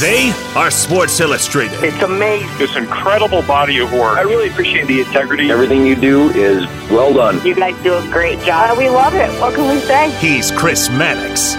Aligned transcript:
They 0.00 0.30
are 0.54 0.70
Sports 0.70 1.18
Illustrated. 1.20 1.82
It's 1.82 2.02
amazing. 2.02 2.58
This 2.58 2.76
incredible 2.76 3.40
body 3.42 3.78
of 3.78 3.90
work. 3.92 4.18
I 4.18 4.22
really 4.22 4.50
appreciate 4.50 4.86
the 4.86 5.00
integrity. 5.00 5.50
Everything 5.50 5.86
you 5.86 5.96
do 5.96 6.28
is 6.32 6.66
well 6.90 7.14
done. 7.14 7.42
You 7.46 7.54
guys 7.54 7.82
do 7.82 7.94
a 7.94 8.02
great 8.12 8.38
job. 8.40 8.76
We 8.76 8.90
love 8.90 9.14
it. 9.14 9.30
What 9.40 9.54
can 9.54 9.74
we 9.74 9.80
say? 9.80 10.10
He's 10.18 10.50
Chris 10.50 10.90
Mannix. 10.90 11.54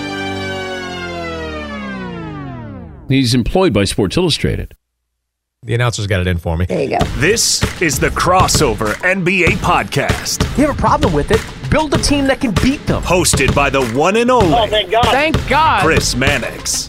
He's 3.09 3.33
employed 3.33 3.73
by 3.73 3.85
Sports 3.85 4.17
Illustrated. 4.17 4.75
The 5.63 5.73
announcers 5.73 6.05
got 6.05 6.21
it 6.21 6.27
in 6.27 6.37
for 6.37 6.55
me. 6.57 6.67
There 6.67 6.83
you 6.83 6.91
go. 6.91 7.05
This 7.15 7.63
is 7.81 7.99
the 7.99 8.09
Crossover 8.09 8.93
NBA 8.97 9.57
Podcast. 9.57 10.43
You 10.59 10.67
have 10.67 10.77
a 10.77 10.79
problem 10.79 11.11
with 11.11 11.31
it? 11.31 11.41
Build 11.71 11.91
a 11.95 11.97
team 11.97 12.27
that 12.27 12.39
can 12.39 12.51
beat 12.61 12.85
them. 12.85 13.01
Hosted 13.01 13.55
by 13.55 13.71
the 13.71 13.83
one 13.87 14.15
and 14.15 14.29
only. 14.29 14.53
Oh, 14.53 14.67
thank 14.67 14.91
God. 14.91 15.05
Thank 15.05 15.47
God. 15.49 15.81
Chris 15.83 16.15
Mannix. 16.15 16.87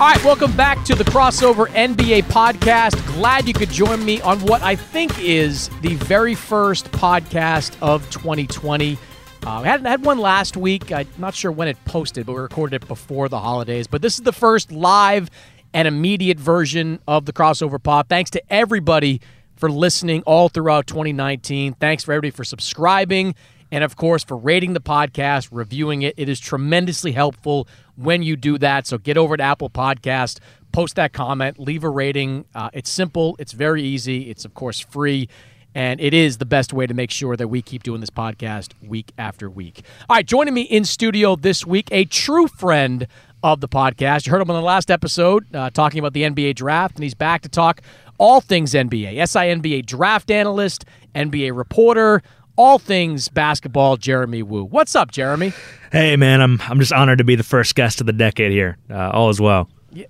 All 0.00 0.06
right, 0.06 0.24
welcome 0.24 0.56
back 0.56 0.82
to 0.86 0.94
the 0.94 1.04
Crossover 1.04 1.66
NBA 1.66 2.22
podcast. 2.22 3.06
Glad 3.08 3.46
you 3.46 3.52
could 3.52 3.68
join 3.68 4.02
me 4.02 4.18
on 4.22 4.40
what 4.46 4.62
I 4.62 4.74
think 4.74 5.12
is 5.22 5.68
the 5.82 5.94
very 5.96 6.34
first 6.34 6.90
podcast 6.90 7.76
of 7.82 8.08
2020. 8.08 8.96
Uh, 9.44 9.58
we 9.60 9.68
had, 9.68 9.84
had 9.84 10.02
one 10.02 10.16
last 10.16 10.56
week. 10.56 10.90
I'm 10.90 11.06
not 11.18 11.34
sure 11.34 11.52
when 11.52 11.68
it 11.68 11.76
posted, 11.84 12.24
but 12.24 12.32
we 12.32 12.40
recorded 12.40 12.82
it 12.82 12.88
before 12.88 13.28
the 13.28 13.38
holidays. 13.38 13.86
But 13.86 14.00
this 14.00 14.14
is 14.14 14.22
the 14.22 14.32
first 14.32 14.72
live 14.72 15.28
and 15.74 15.86
immediate 15.86 16.40
version 16.40 16.98
of 17.06 17.26
the 17.26 17.34
Crossover 17.34 17.80
Pod. 17.80 18.08
Thanks 18.08 18.30
to 18.30 18.42
everybody 18.50 19.20
for 19.56 19.70
listening 19.70 20.22
all 20.22 20.48
throughout 20.48 20.86
2019. 20.86 21.74
Thanks 21.74 22.04
for 22.04 22.12
everybody 22.14 22.30
for 22.30 22.44
subscribing 22.44 23.34
and 23.72 23.84
of 23.84 23.96
course 23.96 24.24
for 24.24 24.36
rating 24.36 24.72
the 24.72 24.80
podcast, 24.80 25.48
reviewing 25.50 26.02
it. 26.02 26.14
It 26.16 26.28
is 26.28 26.40
tremendously 26.40 27.12
helpful 27.12 27.68
when 28.00 28.22
you 28.22 28.36
do 28.36 28.58
that. 28.58 28.86
So 28.86 28.98
get 28.98 29.16
over 29.16 29.36
to 29.36 29.42
Apple 29.42 29.70
Podcast, 29.70 30.38
post 30.72 30.96
that 30.96 31.12
comment, 31.12 31.58
leave 31.58 31.84
a 31.84 31.90
rating. 31.90 32.46
Uh, 32.54 32.70
it's 32.72 32.90
simple, 32.90 33.36
it's 33.38 33.52
very 33.52 33.82
easy, 33.82 34.30
it's 34.30 34.44
of 34.44 34.54
course 34.54 34.80
free. 34.80 35.28
And 35.72 36.00
it 36.00 36.12
is 36.12 36.38
the 36.38 36.46
best 36.46 36.72
way 36.72 36.88
to 36.88 36.94
make 36.94 37.12
sure 37.12 37.36
that 37.36 37.46
we 37.46 37.62
keep 37.62 37.84
doing 37.84 38.00
this 38.00 38.10
podcast 38.10 38.72
week 38.82 39.12
after 39.16 39.48
week. 39.48 39.82
All 40.08 40.16
right, 40.16 40.26
joining 40.26 40.52
me 40.52 40.62
in 40.62 40.84
studio 40.84 41.36
this 41.36 41.64
week, 41.64 41.86
a 41.92 42.06
true 42.06 42.48
friend 42.48 43.06
of 43.44 43.60
the 43.60 43.68
podcast. 43.68 44.26
You 44.26 44.32
heard 44.32 44.42
him 44.42 44.50
on 44.50 44.56
the 44.56 44.66
last 44.66 44.90
episode 44.90 45.54
uh, 45.54 45.70
talking 45.70 46.00
about 46.00 46.12
the 46.12 46.22
NBA 46.22 46.56
draft, 46.56 46.96
and 46.96 47.04
he's 47.04 47.14
back 47.14 47.42
to 47.42 47.48
talk 47.48 47.82
all 48.18 48.40
things 48.40 48.74
NBA. 48.74 49.26
SI 49.28 49.38
NBA 49.38 49.86
draft 49.86 50.30
analyst, 50.30 50.84
NBA 51.14 51.56
reporter, 51.56 52.22
all 52.56 52.78
things 52.78 53.28
basketball, 53.28 53.96
Jeremy 53.96 54.42
Woo. 54.42 54.64
What's 54.64 54.94
up, 54.94 55.10
Jeremy? 55.10 55.52
Hey, 55.92 56.16
man, 56.16 56.40
I'm 56.40 56.60
I'm 56.62 56.78
just 56.78 56.92
honored 56.92 57.18
to 57.18 57.24
be 57.24 57.36
the 57.36 57.42
first 57.42 57.74
guest 57.74 58.00
of 58.00 58.06
the 58.06 58.12
decade 58.12 58.52
here. 58.52 58.78
Uh, 58.88 59.10
all 59.10 59.30
is 59.30 59.40
well. 59.40 59.68
Yeah. 59.92 60.06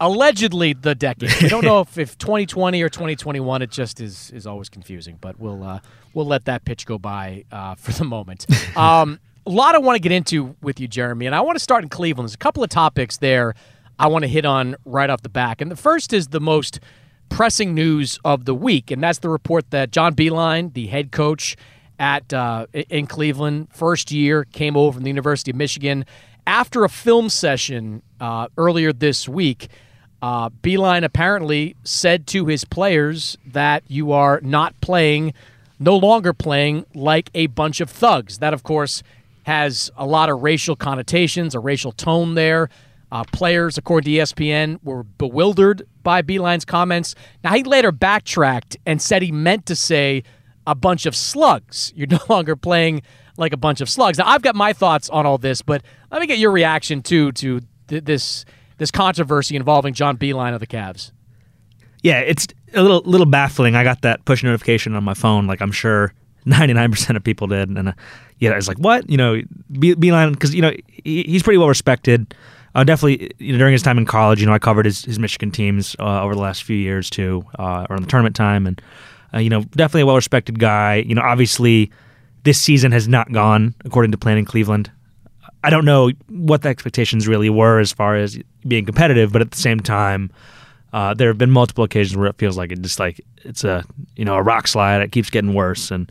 Allegedly, 0.00 0.72
the 0.72 0.94
decade. 0.94 1.30
I 1.42 1.48
don't 1.48 1.64
know 1.64 1.80
if, 1.80 1.98
if 1.98 2.18
2020 2.18 2.82
or 2.82 2.88
2021. 2.88 3.62
It 3.62 3.70
just 3.70 4.00
is 4.00 4.30
is 4.30 4.46
always 4.46 4.68
confusing. 4.68 5.18
But 5.20 5.38
we'll 5.38 5.62
uh, 5.62 5.80
we'll 6.12 6.26
let 6.26 6.44
that 6.46 6.64
pitch 6.64 6.86
go 6.86 6.98
by 6.98 7.44
uh, 7.52 7.74
for 7.76 7.92
the 7.92 8.04
moment. 8.04 8.46
Um, 8.76 9.20
a 9.46 9.50
lot 9.50 9.74
I 9.74 9.78
want 9.78 9.96
to 9.96 10.00
get 10.00 10.12
into 10.12 10.56
with 10.62 10.80
you, 10.80 10.88
Jeremy, 10.88 11.26
and 11.26 11.34
I 11.34 11.42
want 11.42 11.56
to 11.56 11.62
start 11.62 11.82
in 11.82 11.90
Cleveland. 11.90 12.28
There's 12.28 12.34
a 12.34 12.38
couple 12.38 12.62
of 12.62 12.70
topics 12.70 13.18
there 13.18 13.54
I 13.98 14.06
want 14.08 14.22
to 14.22 14.28
hit 14.28 14.44
on 14.44 14.76
right 14.84 15.08
off 15.08 15.22
the 15.22 15.28
back, 15.28 15.60
and 15.60 15.70
the 15.70 15.76
first 15.76 16.12
is 16.12 16.28
the 16.28 16.40
most 16.40 16.80
pressing 17.28 17.74
news 17.74 18.18
of 18.24 18.44
the 18.44 18.54
week, 18.54 18.90
and 18.90 19.02
that's 19.02 19.18
the 19.18 19.28
report 19.28 19.70
that 19.70 19.90
John 19.90 20.14
Beilein, 20.14 20.72
the 20.72 20.86
head 20.86 21.12
coach 21.12 21.56
at 21.98 22.32
uh, 22.32 22.66
in 22.72 23.06
Cleveland, 23.06 23.68
first 23.72 24.10
year, 24.10 24.44
came 24.44 24.76
over 24.76 24.94
from 24.94 25.02
the 25.02 25.10
University 25.10 25.50
of 25.50 25.56
Michigan 25.56 26.04
after 26.46 26.84
a 26.84 26.88
film 26.88 27.28
session 27.28 28.02
uh, 28.20 28.48
earlier 28.56 28.92
this 28.92 29.28
week. 29.28 29.68
Uh, 30.22 30.48
Beilein 30.48 31.04
apparently 31.04 31.76
said 31.84 32.26
to 32.28 32.46
his 32.46 32.64
players 32.64 33.36
that 33.46 33.82
you 33.88 34.12
are 34.12 34.40
not 34.42 34.78
playing, 34.80 35.34
no 35.78 35.96
longer 35.96 36.32
playing 36.32 36.86
like 36.94 37.30
a 37.34 37.46
bunch 37.48 37.80
of 37.80 37.90
thugs. 37.90 38.38
That, 38.38 38.54
of 38.54 38.62
course, 38.62 39.02
has 39.44 39.90
a 39.96 40.06
lot 40.06 40.30
of 40.30 40.42
racial 40.42 40.76
connotations, 40.76 41.54
a 41.54 41.60
racial 41.60 41.92
tone 41.92 42.34
there. 42.34 42.70
Uh, 43.14 43.22
players, 43.32 43.78
according 43.78 44.12
to 44.12 44.18
ESPN, 44.18 44.76
were 44.82 45.04
bewildered 45.04 45.86
by 46.02 46.20
Beilein's 46.20 46.64
comments. 46.64 47.14
Now, 47.44 47.54
he 47.54 47.62
later 47.62 47.92
backtracked 47.92 48.76
and 48.84 49.00
said 49.00 49.22
he 49.22 49.30
meant 49.30 49.66
to 49.66 49.76
say 49.76 50.24
a 50.66 50.74
bunch 50.74 51.06
of 51.06 51.14
slugs. 51.14 51.92
You're 51.96 52.08
no 52.08 52.18
longer 52.28 52.56
playing 52.56 53.02
like 53.36 53.52
a 53.52 53.56
bunch 53.56 53.80
of 53.80 53.88
slugs. 53.88 54.18
Now, 54.18 54.26
I've 54.26 54.42
got 54.42 54.56
my 54.56 54.72
thoughts 54.72 55.08
on 55.10 55.26
all 55.26 55.38
this, 55.38 55.62
but 55.62 55.84
let 56.10 56.20
me 56.20 56.26
get 56.26 56.38
your 56.38 56.50
reaction 56.50 57.02
too 57.02 57.30
to 57.30 57.60
th- 57.86 58.02
this 58.02 58.44
this 58.78 58.90
controversy 58.90 59.54
involving 59.54 59.94
John 59.94 60.18
Beilein 60.18 60.52
of 60.52 60.58
the 60.58 60.66
Cavs. 60.66 61.12
Yeah, 62.02 62.18
it's 62.18 62.48
a 62.72 62.82
little 62.82 63.02
little 63.04 63.26
baffling. 63.26 63.76
I 63.76 63.84
got 63.84 64.02
that 64.02 64.24
push 64.24 64.42
notification 64.42 64.96
on 64.96 65.04
my 65.04 65.14
phone, 65.14 65.46
like 65.46 65.60
I'm 65.60 65.70
sure 65.70 66.12
99% 66.46 67.14
of 67.14 67.22
people 67.22 67.46
did, 67.46 67.68
and 67.68 67.90
uh, 67.90 67.92
yeah, 68.40 68.56
it's 68.56 68.66
like 68.66 68.78
what 68.78 69.08
you 69.08 69.16
know, 69.16 69.40
Beilein 69.72 70.32
because 70.32 70.52
you 70.52 70.62
know 70.62 70.72
he, 70.88 71.22
he's 71.22 71.44
pretty 71.44 71.58
well 71.58 71.68
respected 71.68 72.34
uh, 72.74 72.84
definitely 72.84 73.30
you 73.38 73.52
know, 73.52 73.58
during 73.58 73.72
his 73.72 73.82
time 73.82 73.98
in 73.98 74.04
college, 74.04 74.40
you 74.40 74.46
know, 74.46 74.52
I 74.52 74.58
covered 74.58 74.84
his, 74.84 75.04
his 75.04 75.18
Michigan 75.18 75.50
teams 75.50 75.94
uh, 76.00 76.22
over 76.22 76.34
the 76.34 76.40
last 76.40 76.64
few 76.64 76.76
years 76.76 77.08
too, 77.08 77.44
uh, 77.58 77.86
around 77.88 78.02
the 78.02 78.08
tournament 78.08 78.34
time, 78.34 78.66
and 78.66 78.80
uh, 79.32 79.38
you 79.38 79.50
know, 79.50 79.62
definitely 79.62 80.02
a 80.02 80.06
well 80.06 80.16
respected 80.16 80.58
guy. 80.58 80.96
You 80.96 81.14
know, 81.14 81.22
obviously, 81.22 81.90
this 82.42 82.60
season 82.60 82.92
has 82.92 83.06
not 83.06 83.30
gone 83.32 83.74
according 83.84 84.12
to 84.12 84.18
plan 84.18 84.38
in 84.38 84.44
Cleveland. 84.44 84.90
I 85.62 85.70
don't 85.70 85.84
know 85.84 86.10
what 86.28 86.62
the 86.62 86.68
expectations 86.68 87.26
really 87.26 87.48
were 87.48 87.78
as 87.78 87.92
far 87.92 88.16
as 88.16 88.38
being 88.68 88.84
competitive, 88.84 89.32
but 89.32 89.40
at 89.40 89.50
the 89.50 89.56
same 89.56 89.80
time, 89.80 90.30
uh, 90.92 91.14
there 91.14 91.28
have 91.28 91.38
been 91.38 91.50
multiple 91.50 91.84
occasions 91.84 92.16
where 92.16 92.26
it 92.26 92.36
feels 92.36 92.56
like 92.58 92.70
it 92.70 92.80
just 92.82 92.98
like 92.98 93.20
it's 93.44 93.64
a 93.64 93.84
you 94.16 94.24
know 94.24 94.34
a 94.34 94.42
rock 94.42 94.66
slide. 94.66 95.00
It 95.00 95.12
keeps 95.12 95.30
getting 95.30 95.54
worse, 95.54 95.90
and 95.90 96.10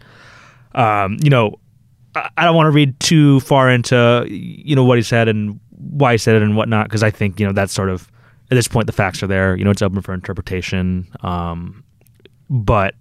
um, 0.75 1.17
you 1.21 1.29
know, 1.29 1.59
I, 2.15 2.29
I 2.37 2.45
don't 2.45 2.55
want 2.55 2.67
to 2.67 2.71
read 2.71 2.97
too 3.01 3.41
far 3.41 3.69
into 3.69 4.25
you 4.29 4.77
know 4.77 4.85
what 4.85 4.97
he 4.97 5.03
said 5.03 5.27
and 5.27 5.59
why 5.89 6.13
I 6.13 6.15
said 6.15 6.35
it 6.35 6.41
and 6.41 6.55
whatnot 6.55 6.87
because 6.87 7.03
I 7.03 7.11
think 7.11 7.39
you 7.39 7.45
know 7.45 7.53
that's 7.53 7.73
sort 7.73 7.89
of 7.89 8.09
at 8.51 8.55
this 8.55 8.67
point 8.67 8.87
the 8.87 8.93
facts 8.93 9.23
are 9.23 9.27
there. 9.27 9.55
You 9.55 9.63
know, 9.63 9.71
it's 9.71 9.81
open 9.81 10.01
for 10.01 10.13
interpretation. 10.13 11.07
Um, 11.21 11.83
but 12.49 12.95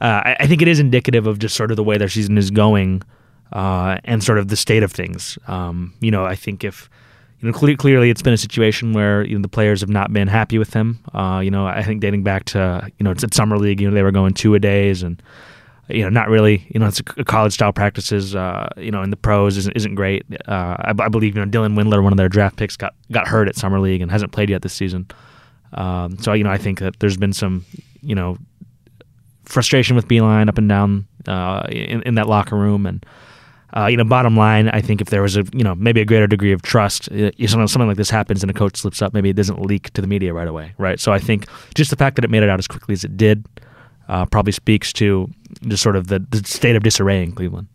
uh, 0.00 0.22
I, 0.24 0.36
I, 0.40 0.46
think 0.46 0.62
it 0.62 0.68
is 0.68 0.78
indicative 0.78 1.26
of 1.26 1.38
just 1.38 1.56
sort 1.56 1.70
of 1.70 1.76
the 1.76 1.84
way 1.84 1.98
their 1.98 2.08
season 2.08 2.36
is 2.38 2.50
going 2.50 3.02
uh, 3.52 3.98
and 4.04 4.22
sort 4.22 4.38
of 4.38 4.48
the 4.48 4.56
state 4.56 4.82
of 4.82 4.92
things. 4.92 5.38
Um, 5.46 5.94
you 6.00 6.10
know, 6.10 6.24
I 6.24 6.34
think 6.34 6.64
if 6.64 6.88
you 7.40 7.50
know 7.50 7.56
cl- 7.56 7.76
clearly 7.76 8.10
it's 8.10 8.22
been 8.22 8.32
a 8.32 8.38
situation 8.38 8.92
where 8.92 9.24
you 9.24 9.36
know 9.36 9.42
the 9.42 9.48
players 9.48 9.80
have 9.80 9.90
not 9.90 10.12
been 10.12 10.28
happy 10.28 10.58
with 10.58 10.72
him. 10.72 10.98
Uh, 11.12 11.40
you 11.42 11.50
know, 11.50 11.66
I 11.66 11.82
think 11.82 12.00
dating 12.00 12.22
back 12.22 12.44
to 12.46 12.88
you 12.98 13.04
know 13.04 13.10
it's 13.10 13.24
at 13.24 13.34
summer 13.34 13.58
league. 13.58 13.80
You 13.80 13.88
know, 13.88 13.94
they 13.94 14.02
were 14.02 14.12
going 14.12 14.34
two 14.34 14.54
a 14.54 14.58
days 14.58 15.02
and 15.02 15.22
you 15.88 16.02
know, 16.02 16.08
not 16.08 16.28
really. 16.28 16.66
You 16.70 16.80
know, 16.80 16.86
it's 16.86 17.00
a 17.00 17.24
college 17.24 17.52
style 17.52 17.72
practices. 17.72 18.34
Uh, 18.34 18.68
you 18.76 18.90
know, 18.90 19.02
in 19.02 19.10
the 19.10 19.16
pros 19.16 19.56
isn't 19.56 19.76
isn't 19.76 19.94
great. 19.94 20.24
Uh, 20.48 20.76
I, 20.78 20.94
I, 20.98 21.08
believe 21.08 21.36
you 21.36 21.44
know 21.44 21.50
Dylan 21.50 21.76
Windler, 21.76 22.02
one 22.02 22.12
of 22.12 22.16
their 22.16 22.28
draft 22.28 22.56
picks, 22.56 22.76
got 22.76 22.94
got 23.12 23.28
hurt 23.28 23.48
at 23.48 23.56
summer 23.56 23.80
league 23.80 24.00
and 24.00 24.10
hasn't 24.10 24.32
played 24.32 24.50
yet 24.50 24.62
this 24.62 24.72
season. 24.72 25.06
Um, 25.74 26.18
so 26.18 26.32
you 26.32 26.44
know, 26.44 26.50
I 26.50 26.58
think 26.58 26.78
that 26.80 27.00
there's 27.00 27.16
been 27.16 27.32
some 27.32 27.64
you 28.00 28.14
know 28.14 28.38
frustration 29.44 29.94
with 29.94 30.08
Beilein 30.08 30.48
up 30.48 30.58
and 30.58 30.68
down 30.68 31.06
uh, 31.28 31.66
in 31.68 32.02
in 32.02 32.14
that 32.14 32.28
locker 32.28 32.56
room 32.56 32.86
and. 32.86 33.04
Uh, 33.76 33.86
you 33.86 33.96
know, 33.96 34.04
bottom 34.04 34.36
line, 34.36 34.68
I 34.68 34.80
think 34.80 35.00
if 35.00 35.10
there 35.10 35.20
was 35.20 35.36
a, 35.36 35.42
you 35.52 35.64
know, 35.64 35.74
maybe 35.74 36.00
a 36.00 36.04
greater 36.04 36.28
degree 36.28 36.52
of 36.52 36.62
trust, 36.62 37.10
uh, 37.10 37.32
you 37.36 37.48
know, 37.48 37.66
something 37.66 37.88
like 37.88 37.96
this 37.96 38.08
happens 38.08 38.44
and 38.44 38.48
a 38.48 38.54
coach 38.54 38.76
slips 38.76 39.02
up, 39.02 39.12
maybe 39.12 39.30
it 39.30 39.34
doesn't 39.34 39.60
leak 39.62 39.92
to 39.94 40.00
the 40.00 40.06
media 40.06 40.32
right 40.32 40.46
away, 40.46 40.72
right? 40.78 41.00
So 41.00 41.12
I 41.12 41.18
think 41.18 41.48
just 41.74 41.90
the 41.90 41.96
fact 41.96 42.14
that 42.14 42.24
it 42.24 42.30
made 42.30 42.44
it 42.44 42.48
out 42.48 42.60
as 42.60 42.68
quickly 42.68 42.92
as 42.92 43.02
it 43.02 43.16
did, 43.16 43.44
uh, 44.08 44.26
probably 44.26 44.52
speaks 44.52 44.92
to 44.92 45.28
just 45.62 45.82
sort 45.82 45.96
of 45.96 46.08
the, 46.08 46.18
the 46.18 46.38
state 46.46 46.76
of 46.76 46.82
disarray 46.82 47.22
in 47.22 47.32
Cleveland. 47.32 47.68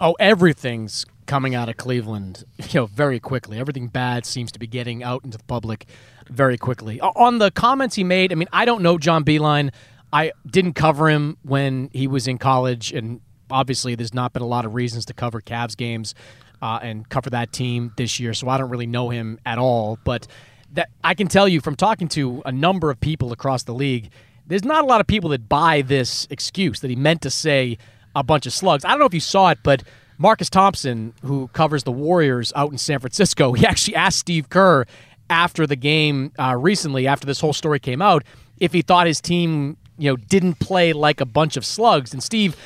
Oh, 0.00 0.16
everything's 0.18 1.06
coming 1.26 1.54
out 1.54 1.68
of 1.68 1.76
Cleveland, 1.76 2.44
you 2.58 2.80
know, 2.80 2.86
very 2.86 3.20
quickly. 3.20 3.58
Everything 3.58 3.88
bad 3.88 4.26
seems 4.26 4.52
to 4.52 4.58
be 4.58 4.66
getting 4.66 5.02
out 5.02 5.24
into 5.24 5.38
the 5.38 5.44
public 5.44 5.86
very 6.28 6.58
quickly. 6.58 7.00
On 7.00 7.38
the 7.38 7.50
comments 7.50 7.96
he 7.96 8.04
made, 8.04 8.32
I 8.32 8.34
mean, 8.34 8.48
I 8.52 8.64
don't 8.64 8.82
know 8.82 8.98
John 8.98 9.24
Beilein. 9.24 9.72
I 10.12 10.32
didn't 10.46 10.74
cover 10.74 11.08
him 11.08 11.36
when 11.42 11.90
he 11.92 12.06
was 12.06 12.28
in 12.28 12.38
college, 12.38 12.92
and 12.92 13.20
obviously, 13.50 13.94
there's 13.94 14.14
not 14.14 14.32
been 14.32 14.42
a 14.42 14.46
lot 14.46 14.64
of 14.64 14.74
reasons 14.74 15.04
to 15.06 15.14
cover 15.14 15.40
Cavs 15.40 15.76
games 15.76 16.14
uh, 16.62 16.78
and 16.82 17.08
cover 17.08 17.30
that 17.30 17.52
team 17.52 17.92
this 17.96 18.20
year, 18.20 18.32
so 18.32 18.48
I 18.48 18.56
don't 18.56 18.70
really 18.70 18.86
know 18.86 19.10
him 19.10 19.40
at 19.44 19.58
all. 19.58 19.98
But 20.04 20.28
that 20.72 20.88
I 21.02 21.14
can 21.14 21.26
tell 21.26 21.48
you 21.48 21.60
from 21.60 21.74
talking 21.76 22.08
to 22.08 22.42
a 22.44 22.52
number 22.52 22.90
of 22.90 23.00
people 23.00 23.32
across 23.32 23.64
the 23.64 23.74
league, 23.74 24.10
there's 24.46 24.64
not 24.64 24.84
a 24.84 24.86
lot 24.86 25.00
of 25.00 25.06
people 25.06 25.30
that 25.30 25.48
buy 25.48 25.82
this 25.82 26.26
excuse 26.30 26.80
that 26.80 26.90
he 26.90 26.96
meant 26.96 27.22
to 27.22 27.30
say 27.30 27.78
a 28.14 28.22
bunch 28.22 28.46
of 28.46 28.52
slugs. 28.52 28.84
I 28.84 28.90
don't 28.90 28.98
know 28.98 29.06
if 29.06 29.14
you 29.14 29.20
saw 29.20 29.50
it, 29.50 29.58
but 29.62 29.82
Marcus 30.18 30.48
Thompson, 30.48 31.14
who 31.22 31.48
covers 31.48 31.84
the 31.84 31.92
Warriors 31.92 32.52
out 32.54 32.70
in 32.70 32.78
San 32.78 33.00
Francisco, 33.00 33.52
he 33.54 33.66
actually 33.66 33.96
asked 33.96 34.18
Steve 34.18 34.48
Kerr 34.48 34.84
after 35.30 35.66
the 35.66 35.76
game 35.76 36.32
uh, 36.38 36.54
recently, 36.56 37.06
after 37.06 37.26
this 37.26 37.40
whole 37.40 37.52
story 37.52 37.78
came 37.78 38.02
out, 38.02 38.24
if 38.58 38.72
he 38.72 38.82
thought 38.82 39.06
his 39.06 39.20
team, 39.20 39.76
you 39.98 40.10
know, 40.10 40.16
didn't 40.16 40.58
play 40.60 40.92
like 40.92 41.20
a 41.20 41.26
bunch 41.26 41.56
of 41.56 41.64
slugs. 41.64 42.12
And 42.12 42.22
Steve 42.22 42.56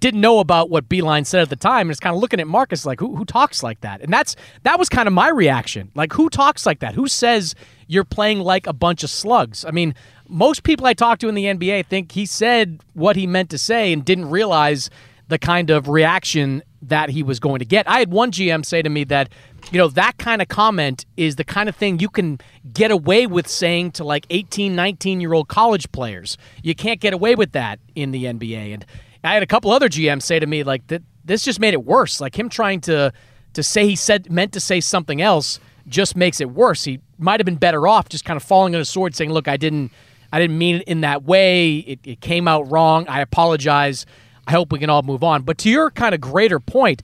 didn't 0.00 0.20
know 0.20 0.38
about 0.40 0.68
what 0.68 0.88
Beilein 0.88 1.24
said 1.24 1.42
at 1.42 1.48
the 1.48 1.56
time, 1.56 1.82
and 1.82 1.90
is 1.90 2.00
kind 2.00 2.14
of 2.14 2.20
looking 2.20 2.40
at 2.40 2.46
Marcus 2.46 2.84
like, 2.84 3.00
who, 3.00 3.16
who 3.16 3.24
talks 3.24 3.62
like 3.62 3.80
that? 3.80 4.00
And 4.02 4.12
that's 4.12 4.36
that 4.64 4.78
was 4.78 4.88
kind 4.88 5.06
of 5.06 5.14
my 5.14 5.28
reaction. 5.28 5.90
Like, 5.94 6.12
who 6.12 6.28
talks 6.28 6.66
like 6.66 6.80
that? 6.80 6.94
Who 6.94 7.08
says 7.08 7.54
you're 7.86 8.04
playing 8.04 8.40
like 8.40 8.66
a 8.66 8.72
bunch 8.72 9.02
of 9.02 9.10
slugs? 9.10 9.64
I 9.64 9.70
mean, 9.70 9.94
most 10.28 10.62
people 10.62 10.86
I 10.86 10.94
talk 10.94 11.18
to 11.20 11.28
in 11.28 11.34
the 11.34 11.44
NBA 11.44 11.86
think 11.86 12.12
he 12.12 12.26
said 12.26 12.80
what 12.94 13.16
he 13.16 13.26
meant 13.26 13.50
to 13.50 13.58
say 13.58 13.92
and 13.92 14.04
didn't 14.04 14.30
realize 14.30 14.90
the 15.28 15.38
kind 15.38 15.70
of 15.70 15.88
reaction 15.88 16.62
that 16.82 17.10
he 17.10 17.22
was 17.22 17.40
going 17.40 17.58
to 17.58 17.64
get. 17.64 17.88
I 17.88 17.98
had 17.98 18.10
one 18.10 18.30
GM 18.30 18.64
say 18.64 18.82
to 18.82 18.88
me 18.88 19.04
that, 19.04 19.30
you 19.72 19.78
know, 19.78 19.88
that 19.88 20.16
kind 20.18 20.40
of 20.40 20.48
comment 20.48 21.04
is 21.16 21.36
the 21.36 21.44
kind 21.44 21.68
of 21.68 21.76
thing 21.76 21.98
you 21.98 22.08
can 22.08 22.38
get 22.72 22.90
away 22.90 23.26
with 23.26 23.48
saying 23.48 23.92
to 23.92 24.04
like 24.04 24.26
18, 24.30 24.76
19 24.76 25.20
year 25.20 25.32
old 25.32 25.48
college 25.48 25.90
players. 25.92 26.38
You 26.62 26.74
can't 26.74 27.00
get 27.00 27.12
away 27.12 27.34
with 27.34 27.52
that 27.52 27.80
in 27.94 28.12
the 28.12 28.24
NBA. 28.24 28.74
And 28.74 28.86
I 29.24 29.34
had 29.34 29.42
a 29.42 29.46
couple 29.46 29.70
other 29.70 29.88
GMs 29.88 30.22
say 30.22 30.38
to 30.38 30.46
me, 30.46 30.62
like, 30.62 30.86
that 30.86 31.02
this 31.24 31.42
just 31.42 31.60
made 31.60 31.74
it 31.74 31.84
worse. 31.84 32.20
Like 32.20 32.38
him 32.38 32.48
trying 32.48 32.80
to 32.82 33.12
to 33.54 33.62
say 33.62 33.86
he 33.86 33.96
said 33.96 34.30
meant 34.30 34.52
to 34.52 34.60
say 34.60 34.80
something 34.80 35.20
else 35.20 35.58
just 35.88 36.16
makes 36.16 36.40
it 36.40 36.50
worse. 36.50 36.84
He 36.84 37.00
might 37.18 37.40
have 37.40 37.44
been 37.44 37.56
better 37.56 37.86
off 37.88 38.08
just 38.08 38.24
kind 38.24 38.36
of 38.36 38.42
falling 38.42 38.74
on 38.74 38.78
his 38.78 38.88
sword 38.88 39.14
saying, 39.14 39.32
look, 39.32 39.48
I 39.48 39.56
didn't 39.56 39.90
I 40.32 40.40
didn't 40.40 40.58
mean 40.58 40.76
it 40.76 40.82
in 40.82 41.00
that 41.02 41.24
way. 41.24 41.76
It, 41.78 42.00
it 42.04 42.20
came 42.20 42.48
out 42.48 42.70
wrong. 42.70 43.06
I 43.08 43.20
apologize. 43.20 44.06
I 44.46 44.52
hope 44.52 44.72
we 44.72 44.78
can 44.78 44.90
all 44.90 45.02
move 45.02 45.24
on. 45.24 45.42
But 45.42 45.58
to 45.58 45.70
your 45.70 45.90
kind 45.90 46.14
of 46.14 46.20
greater 46.20 46.60
point, 46.60 47.02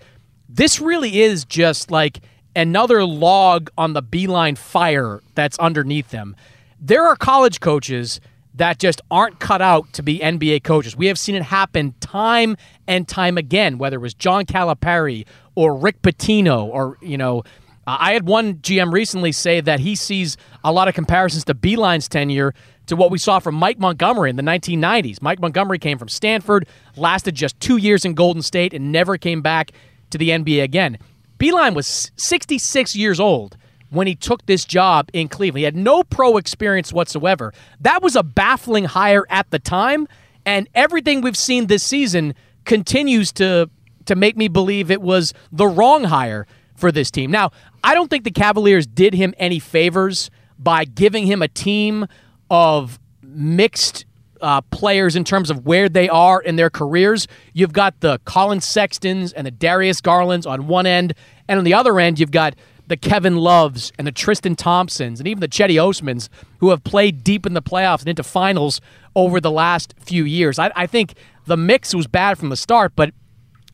this 0.48 0.80
really 0.80 1.20
is 1.20 1.44
just 1.44 1.90
like 1.90 2.20
another 2.56 3.04
log 3.04 3.70
on 3.76 3.92
the 3.92 4.02
Beilein 4.02 4.56
fire 4.56 5.20
that's 5.34 5.58
underneath 5.58 6.10
them. 6.10 6.36
There 6.80 7.06
are 7.06 7.16
college 7.16 7.60
coaches 7.60 8.20
that 8.54 8.78
just 8.78 9.00
aren't 9.10 9.40
cut 9.40 9.60
out 9.60 9.92
to 9.94 10.02
be 10.02 10.20
NBA 10.20 10.62
coaches. 10.62 10.96
We 10.96 11.06
have 11.06 11.18
seen 11.18 11.34
it 11.34 11.42
happen 11.42 11.94
time 12.00 12.56
and 12.86 13.08
time 13.08 13.36
again, 13.36 13.78
whether 13.78 13.96
it 13.96 14.00
was 14.00 14.14
John 14.14 14.46
Calipari 14.46 15.26
or 15.56 15.76
Rick 15.76 16.02
Pitino 16.02 16.66
or, 16.66 16.96
you 17.02 17.18
know, 17.18 17.42
I 17.86 18.14
had 18.14 18.26
one 18.26 18.56
GM 18.56 18.92
recently 18.92 19.32
say 19.32 19.60
that 19.60 19.80
he 19.80 19.94
sees 19.94 20.36
a 20.62 20.72
lot 20.72 20.88
of 20.88 20.94
comparisons 20.94 21.44
to 21.44 21.54
Beilein's 21.54 22.08
tenure 22.08 22.54
to 22.86 22.96
what 22.96 23.10
we 23.10 23.18
saw 23.18 23.38
from 23.38 23.54
Mike 23.54 23.78
Montgomery 23.78 24.30
in 24.30 24.36
the 24.36 24.42
1990s. 24.42 25.22
Mike 25.22 25.40
Montgomery 25.40 25.78
came 25.78 25.98
from 25.98 26.08
Stanford, 26.08 26.66
lasted 26.96 27.34
just 27.34 27.58
two 27.60 27.76
years 27.76 28.04
in 28.04 28.14
Golden 28.14 28.42
State, 28.42 28.74
and 28.74 28.92
never 28.92 29.16
came 29.16 29.42
back 29.42 29.72
to 30.10 30.18
the 30.18 30.30
NBA 30.30 30.62
again. 30.62 30.98
Beilein 31.38 31.74
was 31.74 32.10
66 32.16 32.94
years 32.94 33.18
old 33.18 33.56
when 33.90 34.06
he 34.06 34.14
took 34.14 34.44
this 34.46 34.64
job 34.64 35.08
in 35.12 35.28
Cleveland. 35.28 35.58
He 35.58 35.64
had 35.64 35.76
no 35.76 36.02
pro 36.02 36.36
experience 36.36 36.92
whatsoever. 36.92 37.52
That 37.80 38.02
was 38.02 38.16
a 38.16 38.22
baffling 38.22 38.84
hire 38.84 39.24
at 39.30 39.50
the 39.50 39.58
time, 39.58 40.08
and 40.44 40.68
everything 40.74 41.20
we've 41.20 41.36
seen 41.36 41.66
this 41.66 41.82
season 41.82 42.34
continues 42.64 43.32
to 43.32 43.70
to 44.06 44.14
make 44.14 44.36
me 44.36 44.48
believe 44.48 44.90
it 44.90 45.00
was 45.00 45.32
the 45.50 45.66
wrong 45.66 46.04
hire 46.04 46.46
for 46.74 46.92
this 46.92 47.10
team. 47.10 47.30
Now, 47.30 47.52
I 47.82 47.94
don't 47.94 48.10
think 48.10 48.24
the 48.24 48.30
Cavaliers 48.30 48.86
did 48.86 49.14
him 49.14 49.32
any 49.38 49.58
favors 49.58 50.30
by 50.58 50.84
giving 50.84 51.26
him 51.26 51.40
a 51.40 51.48
team 51.48 52.06
of 52.50 52.98
mixed 53.22 54.04
uh, 54.40 54.60
players 54.62 55.16
in 55.16 55.24
terms 55.24 55.50
of 55.50 55.64
where 55.64 55.88
they 55.88 56.08
are 56.08 56.40
in 56.40 56.56
their 56.56 56.70
careers. 56.70 57.26
You've 57.52 57.72
got 57.72 58.00
the 58.00 58.20
Collin 58.24 58.60
Sextons 58.60 59.32
and 59.32 59.46
the 59.46 59.50
Darius 59.50 60.00
Garlands 60.00 60.46
on 60.46 60.66
one 60.66 60.86
end, 60.86 61.14
and 61.48 61.58
on 61.58 61.64
the 61.64 61.74
other 61.74 61.98
end, 61.98 62.18
you've 62.18 62.30
got 62.30 62.54
the 62.86 62.96
Kevin 62.96 63.36
Loves 63.36 63.92
and 63.98 64.06
the 64.06 64.12
Tristan 64.12 64.56
Thompsons 64.56 65.18
and 65.18 65.26
even 65.26 65.40
the 65.40 65.48
Cedi 65.48 65.76
Osmans 65.76 66.28
who 66.58 66.70
have 66.70 66.84
played 66.84 67.24
deep 67.24 67.46
in 67.46 67.54
the 67.54 67.62
playoffs 67.62 68.00
and 68.00 68.08
into 68.08 68.22
finals 68.22 68.80
over 69.16 69.40
the 69.40 69.50
last 69.50 69.94
few 69.98 70.24
years. 70.24 70.58
I, 70.58 70.70
I 70.76 70.86
think 70.86 71.14
the 71.46 71.56
mix 71.56 71.94
was 71.94 72.06
bad 72.06 72.38
from 72.38 72.50
the 72.50 72.56
start, 72.56 72.92
but 72.94 73.14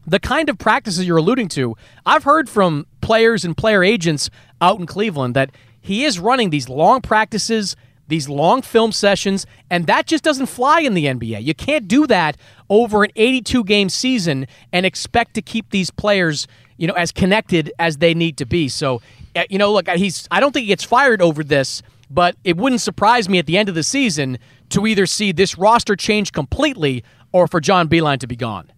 the 0.07 0.21
kind 0.21 0.49
of 0.49 0.59
practices 0.59 1.07
you're 1.07 1.17
alluding 1.17 1.49
to, 1.49 1.77
I've 2.07 2.25
heard 2.25 2.49
from 2.49 2.87
players 3.01 3.45
and 3.45 3.57
player 3.57 3.83
agents 3.83 4.31
out 4.61 4.79
in 4.79 4.87
Cleveland 4.87 5.35
that 5.35 5.51
he 5.81 6.05
is 6.05 6.19
running 6.19 6.51
these 6.51 6.69
long 6.69 7.01
practices 7.01 7.75
these 8.11 8.29
long 8.29 8.61
film 8.61 8.93
sessions, 8.93 9.47
and 9.71 9.87
that 9.87 10.07
just 10.07 10.23
doesn't 10.23 10.47
fly 10.47 10.81
in 10.81 10.93
the 10.93 11.07
NBA. 11.07 11.43
You 11.43 11.55
can't 11.55 11.89
do 11.89 12.07
that 12.09 12.37
over 12.69 13.05
an 13.05 13.11
82 13.17 13.65
game 13.65 13.89
season 13.89 14.47
and 14.73 14.85
expect 14.85 15.35
to 15.35 15.43
keep 15.43 15.71
these 15.71 15.91
players, 15.91 16.47
you 16.77 16.87
know, 16.87 16.95
as 16.95 17.11
connected 17.13 17.73
as 17.79 17.97
they 17.97 18.13
need 18.13 18.37
to 18.37 18.45
be. 18.45 18.69
So, 18.69 19.01
eh, 19.35 19.47
you 19.49 19.57
know, 19.57 19.73
look, 19.73 19.89
he's 19.89 20.29
I 20.31 20.41
don't 20.41 20.53
think 20.53 20.65
he 20.65 20.69
gets 20.69 20.85
fired 20.85 21.23
over 21.23 21.43
this, 21.43 21.83
but 22.11 22.37
it 22.45 22.59
wouldn't 22.59 22.83
surprise 22.83 23.29
me 23.29 23.39
at 23.39 23.47
the 23.47 23.57
end 23.57 23.71
of 23.71 23.75
the 23.75 23.83
season 23.83 24.39
to 24.71 24.87
either 24.87 25.07
see 25.07 25.33
this 25.33 25.57
roster 25.57 25.97
change 25.97 26.33
completely 26.33 27.03
or 27.33 27.47
for 27.47 27.61
John 27.61 27.89
Beilein 27.89 28.19
to 28.19 28.27
be 28.27 28.37
gone. 28.37 28.71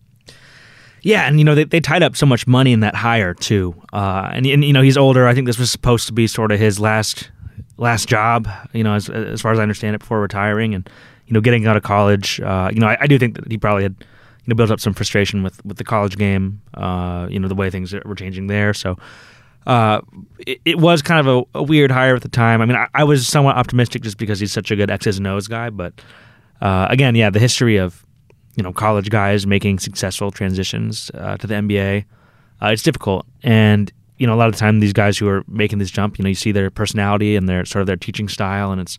Yeah, 1.03 1.27
and 1.27 1.39
you 1.39 1.45
know 1.45 1.57
they, 1.57 1.65
they 1.65 1.81
tied 1.81 2.05
up 2.05 2.17
so 2.17 2.27
much 2.27 2.47
money 2.47 2.73
in 2.73 2.81
that 2.81 2.95
hire 2.95 3.35
too, 3.35 3.75
uh, 3.93 4.31
and, 4.33 4.47
and 4.47 4.65
you 4.65 4.73
know 4.73 4.83
he's 4.83 4.97
older. 4.97 5.27
I 5.27 5.35
think 5.35 5.47
this 5.47 5.59
was 5.59 5.71
supposed 5.71 6.07
to 6.07 6.13
be 6.13 6.29
sort 6.29 6.53
of 6.53 6.61
his 6.61 6.79
last 6.79 7.31
last 7.77 8.09
job, 8.09 8.49
you 8.73 8.85
know, 8.85 8.95
as, 8.95 9.09
as 9.09 9.41
far 9.41 9.53
as 9.53 9.59
I 9.59 9.63
understand 9.63 9.95
it, 9.95 9.99
before 9.99 10.21
retiring 10.21 10.75
and, 10.75 10.89
you 11.27 11.35
know, 11.35 11.41
getting 11.41 11.67
out 11.67 11.77
of 11.77 11.83
college. 11.83 12.41
Uh, 12.41 12.71
you 12.73 12.81
know, 12.81 12.89
I, 12.89 12.97
I, 13.01 13.07
do 13.07 13.19
think 13.19 13.37
that 13.37 13.51
he 13.51 13.59
probably 13.59 13.83
had, 13.83 13.97
you 13.99 14.07
know, 14.49 14.55
built 14.55 14.71
up 14.71 14.81
some 14.81 14.95
frustration 14.95 15.43
with, 15.43 15.65
with 15.65 15.79
the 15.79 15.85
college 15.85 16.17
game, 16.17 16.61
uh, 16.75 17.27
you 17.31 17.39
know, 17.39 17.49
the 17.49 17.55
way 17.55 17.71
things 17.71 17.93
were 17.93 18.15
changing 18.15 18.47
there. 18.47 18.75
So, 18.75 18.97
uh, 19.67 20.01
it, 20.41 20.61
it, 20.65 20.79
was 20.79 21.03
kind 21.03 21.27
of 21.27 21.47
a, 21.55 21.59
a, 21.59 21.63
weird 21.63 21.91
hire 21.91 22.17
at 22.17 22.23
the 22.23 22.29
time. 22.29 22.61
I 22.61 22.67
mean, 22.67 22.77
I, 22.77 22.89
I, 22.95 23.05
was 23.05 23.29
somewhat 23.29 23.57
optimistic 23.57 24.03
just 24.03 24.19
because 24.19 24.41
he's 24.41 24.53
such 24.53 24.71
a 24.71 24.77
good 24.77 24.91
X's 24.91 25.19
and 25.19 25.27
O's 25.27 25.47
guy. 25.47 25.71
But 25.71 25.95
uh, 26.61 26.89
again, 26.91 27.15
yeah, 27.15 27.31
the 27.31 27.39
history 27.39 27.77
of 27.77 28.05
you 28.57 28.63
know 28.63 28.73
college 28.73 29.09
guys 29.09 29.47
making 29.47 29.79
successful 29.79 30.31
transitions 30.31 31.11
uh, 31.15 31.37
to 31.37 31.47
the 31.47 31.55
NBA, 31.55 32.05
uh, 32.61 32.69
it's 32.69 32.83
difficult. 32.83 33.25
And 33.43 33.93
you 34.23 34.29
know, 34.29 34.35
a 34.35 34.37
lot 34.37 34.47
of 34.47 34.55
the 34.55 34.61
time, 34.61 34.79
these 34.79 34.93
guys 34.93 35.19
who 35.19 35.27
are 35.27 35.43
making 35.49 35.81
this 35.81 35.91
jump, 35.91 36.17
you 36.17 36.23
know, 36.23 36.29
you 36.29 36.37
see 36.37 36.53
their 36.53 36.71
personality 36.71 37.35
and 37.35 37.49
their 37.49 37.65
sort 37.65 37.81
of 37.81 37.89
their 37.89 37.97
teaching 37.97 38.29
style, 38.29 38.71
and 38.71 38.81
it's 38.81 38.97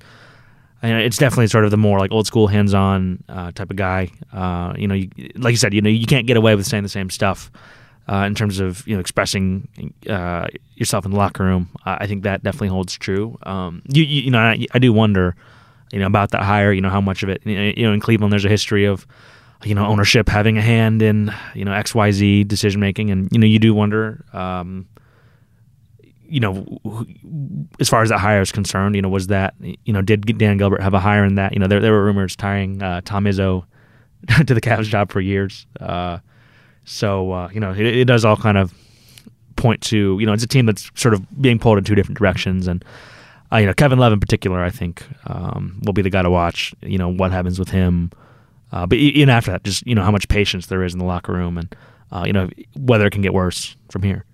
and 0.81 0.99
it's 0.99 1.17
definitely 1.17 1.47
sort 1.47 1.63
of 1.63 1.71
the 1.71 1.77
more 1.77 1.97
like 1.97 2.11
old 2.11 2.27
school, 2.27 2.47
hands 2.47 2.73
on 2.73 3.23
uh, 3.29 3.53
type 3.53 3.71
of 3.71 3.77
guy. 3.77 4.11
Uh, 4.33 4.73
you 4.77 4.85
know, 4.85 4.95
you, 4.95 5.09
like 5.37 5.51
you 5.51 5.57
said, 5.57 5.73
you 5.73 5.81
know, 5.81 5.89
you 5.89 6.05
can't 6.05 6.27
get 6.27 6.35
away 6.35 6.55
with 6.55 6.65
saying 6.65 6.83
the 6.83 6.89
same 6.89 7.09
stuff 7.09 7.49
uh, 8.09 8.25
in 8.27 8.35
terms 8.35 8.59
of 8.59 8.85
you 8.85 8.95
know 8.95 8.99
expressing 8.99 9.69
uh, 10.09 10.47
yourself 10.75 11.05
in 11.05 11.11
the 11.11 11.17
locker 11.17 11.45
room. 11.45 11.69
I 11.85 12.05
think 12.05 12.23
that 12.23 12.43
definitely 12.43 12.67
holds 12.67 12.97
true. 12.97 13.37
Um, 13.43 13.81
you, 13.87 14.03
you, 14.03 14.23
you, 14.23 14.31
know, 14.31 14.39
I, 14.39 14.65
I, 14.73 14.79
do 14.79 14.91
wonder, 14.91 15.37
you 15.93 15.99
know, 15.99 16.07
about 16.07 16.31
that 16.31 16.43
hire. 16.43 16.73
You 16.73 16.81
know, 16.81 16.89
how 16.89 16.99
much 16.99 17.23
of 17.23 17.29
it, 17.29 17.45
you 17.45 17.85
know, 17.85 17.93
in 17.93 18.01
Cleveland, 18.01 18.33
there's 18.33 18.43
a 18.43 18.49
history 18.49 18.83
of, 18.83 19.07
you 19.63 19.73
know, 19.73 19.85
ownership 19.85 20.27
having 20.27 20.57
a 20.57 20.61
hand 20.61 21.01
in 21.01 21.33
you 21.55 21.63
know 21.63 21.71
X 21.71 21.95
Y 21.95 22.11
Z 22.11 22.43
decision 22.43 22.81
making, 22.81 23.09
and 23.09 23.29
you 23.31 23.39
know, 23.39 23.47
you 23.47 23.59
do 23.59 23.73
wonder. 23.73 24.25
Um, 24.33 24.87
you 26.33 26.39
know, 26.39 26.65
as 27.79 27.87
far 27.87 28.01
as 28.01 28.09
that 28.09 28.17
hire 28.17 28.41
is 28.41 28.51
concerned, 28.51 28.95
you 28.95 29.03
know, 29.03 29.09
was 29.09 29.27
that 29.27 29.53
you 29.59 29.93
know, 29.93 30.01
did 30.01 30.25
Dan 30.39 30.57
Gilbert 30.57 30.81
have 30.81 30.95
a 30.95 30.99
hire 30.99 31.23
in 31.23 31.35
that? 31.35 31.53
You 31.53 31.59
know, 31.59 31.67
there 31.67 31.79
there 31.79 31.91
were 31.91 32.03
rumors 32.03 32.35
tying 32.35 32.81
uh, 32.81 33.01
Tom 33.05 33.25
Izzo 33.25 33.65
to 34.47 34.53
the 34.55 34.59
Cavs 34.59 34.85
job 34.85 35.11
for 35.11 35.21
years. 35.21 35.67
Uh, 35.79 36.17
so 36.85 37.31
uh, 37.31 37.49
you 37.53 37.59
know, 37.59 37.71
it, 37.71 37.85
it, 37.85 38.05
does 38.05 38.25
all 38.25 38.35
kind 38.35 38.57
of 38.57 38.73
point 39.57 39.81
to 39.81 40.17
you 40.19 40.25
know 40.25 40.33
it's 40.33 40.43
a 40.43 40.47
team 40.47 40.65
that's 40.65 40.89
sort 40.95 41.13
of 41.13 41.23
being 41.39 41.59
pulled 41.59 41.77
in 41.77 41.83
two 41.83 41.93
different 41.93 42.17
directions, 42.17 42.67
and 42.67 42.83
uh, 43.51 43.57
you 43.57 43.67
know 43.67 43.73
Kevin 43.75 43.99
Love 43.99 44.11
in 44.11 44.19
particular, 44.19 44.63
I 44.63 44.71
think 44.71 45.05
um, 45.27 45.79
will 45.85 45.93
be 45.93 46.01
the 46.01 46.09
guy 46.09 46.23
to 46.23 46.31
watch. 46.31 46.73
You 46.81 46.97
know 46.97 47.09
what 47.09 47.31
happens 47.31 47.59
with 47.59 47.69
him, 47.69 48.11
uh, 48.71 48.87
but 48.87 48.97
even 48.97 49.29
after 49.29 49.51
that, 49.51 49.63
just 49.63 49.85
you 49.85 49.93
know 49.93 50.01
how 50.01 50.11
much 50.11 50.27
patience 50.29 50.65
there 50.65 50.83
is 50.83 50.93
in 50.93 50.99
the 50.99 51.05
locker 51.05 51.31
room, 51.31 51.59
and 51.59 51.75
uh, 52.11 52.23
you 52.25 52.33
know 52.33 52.49
whether 52.75 53.05
it 53.05 53.11
can 53.11 53.21
get 53.21 53.35
worse 53.35 53.75
from 53.91 54.01
here. 54.01 54.25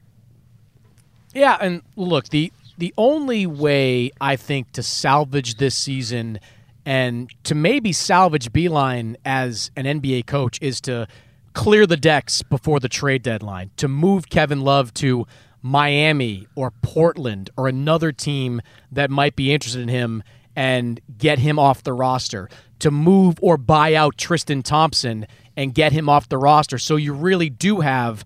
Yeah, 1.33 1.57
and 1.59 1.81
look 1.95 2.29
the 2.29 2.51
the 2.77 2.93
only 2.97 3.45
way 3.45 4.09
I 4.21 4.37
think 4.37 4.71
to 4.71 4.83
salvage 4.83 5.55
this 5.55 5.75
season 5.75 6.39
and 6.85 7.29
to 7.43 7.53
maybe 7.53 7.91
salvage 7.91 8.51
Beilein 8.51 9.15
as 9.25 9.69
an 9.75 9.85
NBA 9.85 10.25
coach 10.25 10.57
is 10.61 10.79
to 10.81 11.07
clear 11.53 11.85
the 11.85 11.97
decks 11.97 12.41
before 12.41 12.79
the 12.79 12.87
trade 12.87 13.21
deadline, 13.21 13.69
to 13.77 13.87
move 13.87 14.29
Kevin 14.29 14.61
Love 14.61 14.93
to 14.95 15.27
Miami 15.61 16.47
or 16.55 16.71
Portland 16.71 17.49
or 17.57 17.67
another 17.67 18.13
team 18.13 18.61
that 18.91 19.09
might 19.09 19.35
be 19.35 19.51
interested 19.53 19.81
in 19.81 19.89
him 19.89 20.23
and 20.55 21.01
get 21.17 21.39
him 21.39 21.59
off 21.59 21.83
the 21.83 21.93
roster, 21.93 22.49
to 22.79 22.91
move 22.91 23.37
or 23.41 23.57
buy 23.57 23.93
out 23.93 24.17
Tristan 24.17 24.63
Thompson 24.63 25.27
and 25.57 25.73
get 25.75 25.91
him 25.91 26.07
off 26.07 26.29
the 26.29 26.37
roster. 26.37 26.77
So 26.77 26.95
you 26.95 27.13
really 27.13 27.49
do 27.49 27.81
have, 27.81 28.23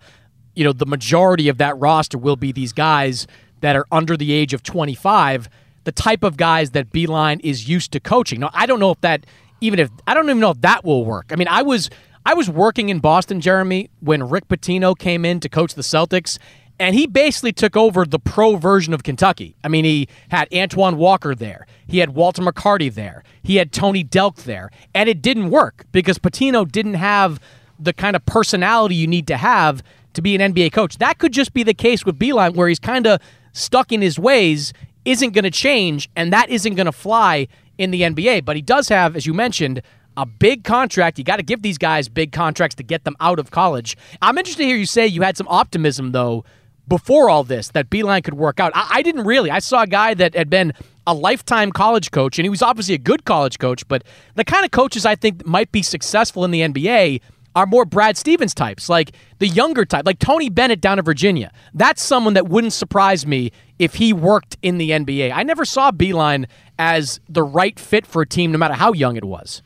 you 0.56 0.64
know, 0.64 0.74
the 0.74 0.86
majority 0.86 1.48
of 1.50 1.58
that 1.58 1.78
roster 1.78 2.18
will 2.18 2.36
be 2.36 2.52
these 2.52 2.74
guys 2.74 3.28
that 3.62 3.76
are 3.76 3.86
under 3.92 4.18
the 4.18 4.32
age 4.34 4.54
of 4.54 4.64
25, 4.64 5.50
the 5.84 5.92
type 5.92 6.24
of 6.24 6.38
guys 6.38 6.72
that 6.72 6.92
Beilein 6.92 7.40
is 7.44 7.68
used 7.68 7.92
to 7.94 8.00
coaching. 8.00 8.40
Now, 8.40 8.50
I 8.54 8.66
don't 8.66 8.80
know 8.80 8.92
if 8.92 9.02
that 9.02 9.26
even 9.62 9.80
if 9.80 9.90
I 10.06 10.14
don't 10.14 10.26
even 10.26 10.40
know 10.40 10.52
if 10.52 10.62
that 10.62 10.84
will 10.84 11.06
work. 11.06 11.32
I 11.32 11.36
mean, 11.38 11.48
I 11.48 11.62
was 11.62 11.90
I 12.26 12.34
was 12.34 12.50
working 12.50 12.90
in 12.90 13.00
Boston, 13.00 13.42
Jeremy, 13.42 13.90
when 14.02 14.30
Rick 14.30 14.48
Pitino 14.48 14.98
came 14.98 15.26
in 15.26 15.40
to 15.40 15.50
coach 15.50 15.74
the 15.76 15.82
Celtics, 15.82 16.38
and 16.80 16.96
he 16.96 17.08
basically 17.08 17.54
took 17.54 17.78
over 17.78 18.06
the 18.06 18.20
pro 18.20 18.56
version 18.56 18.94
of 18.94 19.04
Kentucky. 19.04 19.56
I 19.64 19.68
mean, 19.68 19.86
he 19.86 20.08
had 20.30 20.54
Antoine 20.54 20.98
Walker 20.98 21.34
there, 21.34 21.66
he 21.88 22.00
had 22.00 22.12
Walter 22.12 22.42
McCarty 22.42 22.94
there, 22.94 23.24
he 23.42 23.56
had 23.56 23.72
Tony 23.72 24.04
Delk 24.04 24.44
there, 24.44 24.70
and 24.94 25.08
it 25.08 25.22
didn't 25.22 25.50
work 25.50 25.86
because 25.92 26.18
Pitino 26.18 26.70
didn't 26.70 26.96
have 26.96 27.40
the 27.80 27.94
kind 27.94 28.16
of 28.16 28.26
personality 28.26 28.96
you 28.96 29.08
need 29.08 29.28
to 29.28 29.38
have 29.38 29.84
to 30.14 30.22
be 30.22 30.36
an 30.36 30.54
NBA 30.54 30.72
coach. 30.72 30.98
That 30.98 31.18
could 31.18 31.34
just 31.34 31.54
be 31.54 31.64
the 31.64 31.74
case 31.74 32.06
with 32.06 32.18
Beilein, 32.20 32.56
where 32.56 32.68
he's 32.68 32.80
kind 32.80 33.08
of 33.08 33.22
stuck 33.54 33.92
in 33.92 34.02
his 34.02 34.18
ways, 34.18 34.74
isn't 35.06 35.32
going 35.32 35.44
to 35.44 35.52
change, 35.52 36.10
and 36.16 36.32
that 36.34 36.50
isn't 36.50 36.76
going 36.76 36.86
to 36.86 36.92
fly 36.92 37.48
in 37.78 37.92
the 37.92 38.02
NBA. 38.02 38.46
But 38.46 38.56
he 38.56 38.62
does 38.62 38.90
have, 38.90 39.16
as 39.16 39.26
you 39.26 39.34
mentioned, 39.34 39.82
a 40.18 40.26
big 40.26 40.64
contract. 40.64 41.18
You 41.18 41.24
got 41.24 41.38
to 41.38 41.44
give 41.44 41.62
these 41.62 41.78
guys 41.78 42.08
big 42.08 42.32
contracts 42.32 42.76
to 42.76 42.84
get 42.84 43.04
them 43.04 43.16
out 43.20 43.40
of 43.40 43.52
college. 43.52 43.98
I'm 44.22 44.38
interested 44.38 44.64
to 44.64 44.68
hear 44.68 44.78
you 44.78 44.86
say 44.86 45.08
you 45.08 45.22
had 45.22 45.38
some 45.38 45.48
optimism, 45.48 46.12
though, 46.12 46.46
before 46.88 47.30
all 47.30 47.44
this, 47.44 47.70
that 47.70 47.90
Beilein 47.90 48.24
could 48.24 48.36
work 48.36 48.60
out. 48.60 48.72
I, 48.76 48.88
I 48.92 49.02
didn't 49.02 49.26
really. 49.26 49.50
I 49.50 49.60
saw 49.60 49.84
a 49.84 49.88
guy 49.88 50.14
that 50.16 50.36
had 50.36 50.50
been 50.50 50.74
a 51.08 51.14
lifetime 51.14 51.72
college 51.72 52.12
coach, 52.12 52.38
and 52.38 52.46
he 52.46 52.50
was 52.50 52.62
obviously 52.62 52.96
a 52.96 53.00
good 53.00 53.26
college 53.26 53.60
coach, 53.60 53.88
but 53.88 54.04
the 54.36 54.44
kind 54.44 54.66
of 54.66 54.72
coaches 54.72 55.06
I 55.06 55.16
think 55.16 55.46
might 55.46 55.72
be 55.72 55.82
successful 55.82 56.46
in 56.46 56.52
the 56.52 56.62
NBA 56.62 57.22
are 57.56 57.66
more 57.66 57.86
Brad 57.86 58.18
Stevens 58.18 58.54
types, 58.54 58.90
like 58.90 59.16
the 59.40 59.48
younger 59.48 59.86
type, 59.86 60.06
like 60.06 60.20
Tony 60.20 60.50
Bennett 60.50 60.82
down 60.82 61.00
in 61.00 61.06
Virginia. 61.06 61.52
That's 61.74 62.02
someone 62.02 62.34
that 62.34 62.48
wouldn't 62.48 62.74
surprise 62.74 63.26
me 63.26 63.52
if 63.80 63.96
he 63.96 64.14
worked 64.14 64.58
in 64.62 64.78
the 64.78 64.92
NBA. 64.92 65.32
I 65.34 65.44
never 65.44 65.66
saw 65.66 65.92
Beilein 65.92 66.48
as 66.80 67.20
the 67.30 67.44
right 67.44 67.80
fit 67.80 68.06
for 68.06 68.22
a 68.22 68.28
team, 68.28 68.52
no 68.52 68.58
matter 68.58 68.74
how 68.74 68.94
young 68.94 69.16
it 69.16 69.26
was. 69.26 69.62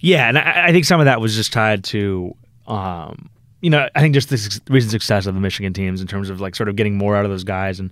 Yeah, 0.00 0.28
and 0.28 0.38
I, 0.38 0.66
I 0.68 0.72
think 0.72 0.84
some 0.84 1.00
of 1.00 1.06
that 1.06 1.20
was 1.20 1.34
just 1.34 1.52
tied 1.52 1.84
to, 1.84 2.34
um, 2.66 3.28
you 3.60 3.70
know, 3.70 3.88
I 3.94 4.00
think 4.00 4.14
just 4.14 4.28
the 4.28 4.60
recent 4.70 4.92
success 4.92 5.26
of 5.26 5.34
the 5.34 5.40
Michigan 5.40 5.72
teams 5.72 6.00
in 6.00 6.06
terms 6.06 6.30
of 6.30 6.40
like 6.40 6.54
sort 6.54 6.68
of 6.68 6.76
getting 6.76 6.96
more 6.96 7.16
out 7.16 7.24
of 7.24 7.30
those 7.30 7.44
guys, 7.44 7.80
and 7.80 7.90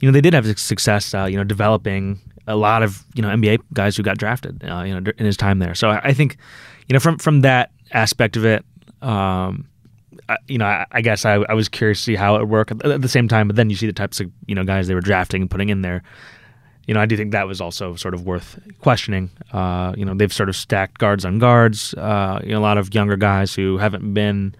you 0.00 0.08
know 0.08 0.12
they 0.12 0.20
did 0.20 0.34
have 0.34 0.46
success, 0.58 1.14
uh, 1.14 1.24
you 1.24 1.36
know, 1.36 1.44
developing 1.44 2.20
a 2.46 2.56
lot 2.56 2.82
of 2.82 3.04
you 3.14 3.22
know 3.22 3.28
NBA 3.28 3.60
guys 3.72 3.96
who 3.96 4.02
got 4.02 4.18
drafted, 4.18 4.62
uh, 4.64 4.82
you 4.82 4.98
know, 4.98 5.12
in 5.18 5.26
his 5.26 5.36
time 5.36 5.58
there. 5.58 5.74
So 5.74 5.90
I, 5.90 6.08
I, 6.08 6.12
think, 6.12 6.36
you 6.88 6.94
know, 6.94 7.00
from 7.00 7.18
from 7.18 7.40
that 7.40 7.70
aspect 7.92 8.36
of 8.36 8.44
it, 8.44 8.64
um, 9.02 9.68
I, 10.28 10.36
you 10.48 10.58
know, 10.58 10.66
I, 10.66 10.86
I 10.90 11.00
guess 11.02 11.24
I, 11.24 11.34
I, 11.34 11.54
was 11.54 11.68
curious 11.68 11.98
to 11.98 12.04
see 12.04 12.14
how 12.16 12.36
it 12.36 12.40
would 12.40 12.48
work 12.48 12.70
at, 12.70 12.84
at 12.84 13.02
the 13.02 13.08
same 13.08 13.28
time. 13.28 13.46
But 13.46 13.56
then 13.56 13.70
you 13.70 13.76
see 13.76 13.86
the 13.86 13.92
types 13.92 14.20
of 14.20 14.30
you 14.46 14.54
know 14.54 14.64
guys 14.64 14.88
they 14.88 14.94
were 14.94 15.00
drafting 15.00 15.42
and 15.42 15.50
putting 15.50 15.68
in 15.68 15.82
there 15.82 16.02
you 16.86 16.94
know, 16.94 17.00
I 17.00 17.06
do 17.06 17.16
think 17.16 17.32
that 17.32 17.46
was 17.48 17.60
also 17.60 17.96
sort 17.96 18.14
of 18.14 18.24
worth 18.24 18.58
questioning. 18.80 19.30
Uh, 19.52 19.92
you 19.96 20.04
know, 20.04 20.14
they've 20.14 20.32
sort 20.32 20.48
of 20.48 20.54
stacked 20.54 20.98
guards 20.98 21.24
on 21.24 21.38
guards. 21.38 21.94
Uh, 21.94 22.40
you 22.44 22.50
know, 22.50 22.58
a 22.58 22.60
lot 22.60 22.78
of 22.78 22.94
younger 22.94 23.16
guys 23.16 23.54
who 23.54 23.76
haven't 23.78 24.14
been, 24.14 24.54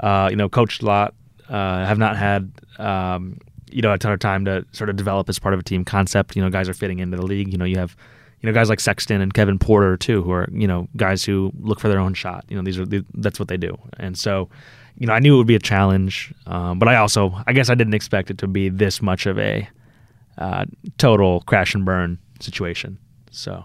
uh, 0.00 0.28
you 0.30 0.36
know, 0.36 0.48
coached 0.48 0.82
a 0.82 0.86
lot, 0.86 1.14
uh, 1.48 1.84
have 1.86 1.98
not 1.98 2.16
had, 2.16 2.50
um, 2.78 3.38
you 3.70 3.82
know, 3.82 3.92
a 3.92 3.98
ton 3.98 4.12
of 4.12 4.18
time 4.18 4.44
to 4.46 4.64
sort 4.72 4.90
of 4.90 4.96
develop 4.96 5.28
as 5.28 5.38
part 5.38 5.54
of 5.54 5.60
a 5.60 5.62
team 5.62 5.84
concept. 5.84 6.34
You 6.34 6.42
know, 6.42 6.50
guys 6.50 6.68
are 6.68 6.74
fitting 6.74 6.98
into 6.98 7.16
the 7.16 7.24
league. 7.24 7.52
You 7.52 7.58
know, 7.58 7.64
you 7.64 7.78
have, 7.78 7.96
you 8.40 8.46
know, 8.46 8.52
guys 8.52 8.68
like 8.68 8.80
Sexton 8.80 9.20
and 9.20 9.34
Kevin 9.34 9.58
Porter 9.58 9.96
too, 9.96 10.22
who 10.22 10.30
are, 10.30 10.48
you 10.52 10.66
know, 10.66 10.88
guys 10.96 11.24
who 11.24 11.52
look 11.60 11.80
for 11.80 11.88
their 11.88 11.98
own 11.98 12.14
shot. 12.14 12.44
You 12.48 12.56
know, 12.56 12.62
these 12.62 12.78
are 12.78 12.86
that's 13.14 13.38
what 13.38 13.48
they 13.48 13.56
do, 13.56 13.76
and 13.98 14.16
so. 14.16 14.48
You 15.00 15.06
know, 15.06 15.12
I 15.12 15.20
knew 15.20 15.34
it 15.34 15.38
would 15.38 15.46
be 15.46 15.54
a 15.54 15.60
challenge, 15.60 16.34
um, 16.46 16.80
but 16.80 16.88
I 16.88 16.96
also, 16.96 17.32
I 17.46 17.52
guess, 17.52 17.70
I 17.70 17.76
didn't 17.76 17.94
expect 17.94 18.32
it 18.32 18.38
to 18.38 18.48
be 18.48 18.68
this 18.68 19.00
much 19.00 19.26
of 19.26 19.38
a 19.38 19.68
uh, 20.38 20.64
total 20.96 21.40
crash 21.42 21.72
and 21.72 21.84
burn 21.84 22.18
situation. 22.40 22.98
So, 23.30 23.64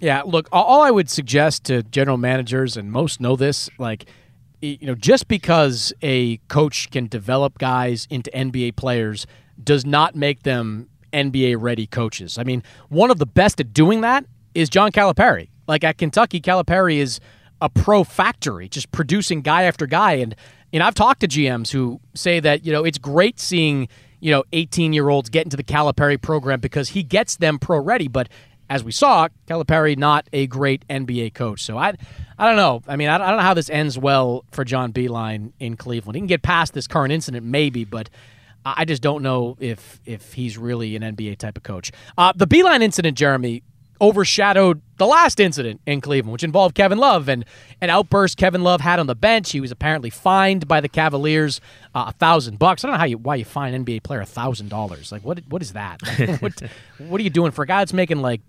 yeah, 0.00 0.22
look, 0.24 0.48
all 0.52 0.82
I 0.82 0.90
would 0.90 1.10
suggest 1.10 1.64
to 1.66 1.82
general 1.84 2.16
managers, 2.16 2.76
and 2.76 2.90
most 2.90 3.20
know 3.20 3.36
this, 3.36 3.70
like, 3.78 4.06
you 4.60 4.78
know, 4.82 4.94
just 4.94 5.28
because 5.28 5.92
a 6.02 6.38
coach 6.48 6.90
can 6.90 7.06
develop 7.06 7.58
guys 7.58 8.06
into 8.10 8.30
NBA 8.32 8.76
players 8.76 9.26
does 9.62 9.84
not 9.84 10.14
make 10.14 10.42
them 10.42 10.88
NBA 11.12 11.56
ready 11.58 11.86
coaches. 11.86 12.38
I 12.38 12.44
mean, 12.44 12.62
one 12.88 13.10
of 13.10 13.18
the 13.18 13.26
best 13.26 13.60
at 13.60 13.72
doing 13.72 14.00
that 14.02 14.24
is 14.54 14.68
John 14.68 14.92
Calipari. 14.92 15.48
Like 15.66 15.84
at 15.84 15.98
Kentucky, 15.98 16.40
Calipari 16.40 16.96
is 16.96 17.20
a 17.60 17.68
pro 17.68 18.04
factory, 18.04 18.68
just 18.68 18.90
producing 18.92 19.42
guy 19.42 19.64
after 19.64 19.86
guy. 19.86 20.14
And, 20.14 20.34
and 20.72 20.82
I've 20.82 20.94
talked 20.94 21.20
to 21.20 21.28
GMs 21.28 21.70
who 21.70 22.00
say 22.14 22.40
that, 22.40 22.64
you 22.64 22.72
know, 22.72 22.84
it's 22.84 22.98
great 22.98 23.38
seeing 23.40 23.88
you 24.20 24.30
know, 24.32 24.44
18 24.52 24.92
year 24.92 25.08
olds 25.08 25.28
get 25.28 25.44
into 25.44 25.56
the 25.56 25.64
Calipari 25.64 26.20
program 26.20 26.60
because 26.60 26.90
he 26.90 27.02
gets 27.02 27.36
them 27.36 27.58
pro 27.58 27.78
ready. 27.78 28.08
But 28.08 28.28
as 28.70 28.84
we 28.84 28.92
saw, 28.92 29.28
Calipari 29.46 29.96
not 29.96 30.28
a 30.32 30.46
great 30.46 30.86
NBA 30.88 31.34
coach. 31.34 31.62
So 31.62 31.78
I, 31.78 31.94
I 32.38 32.46
don't 32.46 32.56
know. 32.56 32.82
I 32.86 32.96
mean, 32.96 33.08
I 33.08 33.18
don't 33.18 33.36
know 33.36 33.42
how 33.42 33.54
this 33.54 33.70
ends 33.70 33.98
well 33.98 34.44
for 34.50 34.64
John 34.64 34.92
Beilein 34.92 35.52
in 35.58 35.76
Cleveland. 35.76 36.16
He 36.16 36.20
can 36.20 36.26
get 36.26 36.42
past 36.42 36.74
this 36.74 36.86
current 36.86 37.12
incident, 37.12 37.46
maybe, 37.46 37.84
but 37.84 38.10
I 38.76 38.84
just 38.84 39.02
don't 39.02 39.22
know 39.22 39.56
if 39.60 40.00
if 40.04 40.32
he's 40.32 40.58
really 40.58 40.96
an 40.96 41.02
NBA 41.02 41.38
type 41.38 41.56
of 41.56 41.62
coach. 41.62 41.92
Uh, 42.16 42.32
the 42.34 42.46
Beilein 42.46 42.82
incident, 42.82 43.16
Jeremy, 43.16 43.62
overshadowed 44.00 44.80
the 44.96 45.06
last 45.06 45.40
incident 45.40 45.80
in 45.86 46.00
Cleveland, 46.00 46.32
which 46.32 46.44
involved 46.44 46.74
Kevin 46.74 46.98
Love 46.98 47.28
and 47.28 47.44
an 47.80 47.90
outburst 47.90 48.36
Kevin 48.36 48.62
Love 48.62 48.80
had 48.80 48.98
on 48.98 49.06
the 49.06 49.14
bench. 49.14 49.50
He 49.50 49.60
was 49.60 49.70
apparently 49.70 50.10
fined 50.10 50.68
by 50.68 50.80
the 50.80 50.88
Cavaliers 50.88 51.60
uh, 51.94 52.06
a 52.08 52.12
thousand 52.12 52.58
bucks. 52.58 52.84
I 52.84 52.88
don't 52.88 52.94
know 52.94 52.98
how 52.98 53.06
you 53.06 53.18
why 53.18 53.36
you 53.36 53.44
fine 53.44 53.74
an 53.74 53.84
NBA 53.84 54.02
player 54.02 54.20
a 54.20 54.26
thousand 54.26 54.68
dollars. 54.68 55.12
Like 55.12 55.24
what 55.24 55.40
what 55.48 55.62
is 55.62 55.72
that? 55.72 56.00
Like, 56.18 56.42
what 56.42 56.62
what 56.98 57.20
are 57.20 57.24
you 57.24 57.30
doing 57.30 57.52
for 57.52 57.62
a 57.62 57.66
guy 57.66 57.80
that's 57.80 57.92
making 57.92 58.20
like 58.20 58.40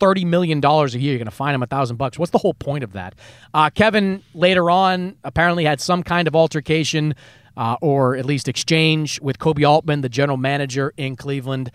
thirty 0.00 0.24
million 0.24 0.60
dollars 0.60 0.94
a 0.94 0.98
year? 0.98 1.12
You're 1.12 1.18
going 1.18 1.26
to 1.26 1.30
fine 1.30 1.54
him 1.54 1.62
a 1.62 1.66
thousand 1.66 1.96
bucks. 1.96 2.18
What's 2.18 2.32
the 2.32 2.38
whole 2.38 2.54
point 2.54 2.84
of 2.84 2.92
that? 2.92 3.14
Uh, 3.54 3.70
Kevin 3.70 4.22
later 4.34 4.70
on 4.70 5.16
apparently 5.24 5.64
had 5.64 5.80
some 5.80 6.02
kind 6.02 6.28
of 6.28 6.36
altercation 6.36 7.14
uh, 7.56 7.76
or 7.80 8.16
at 8.16 8.24
least 8.24 8.48
exchange 8.48 9.20
with 9.20 9.38
Koby 9.38 9.68
Altman, 9.68 10.00
the 10.00 10.08
general 10.08 10.36
manager 10.36 10.92
in 10.96 11.16
Cleveland. 11.16 11.70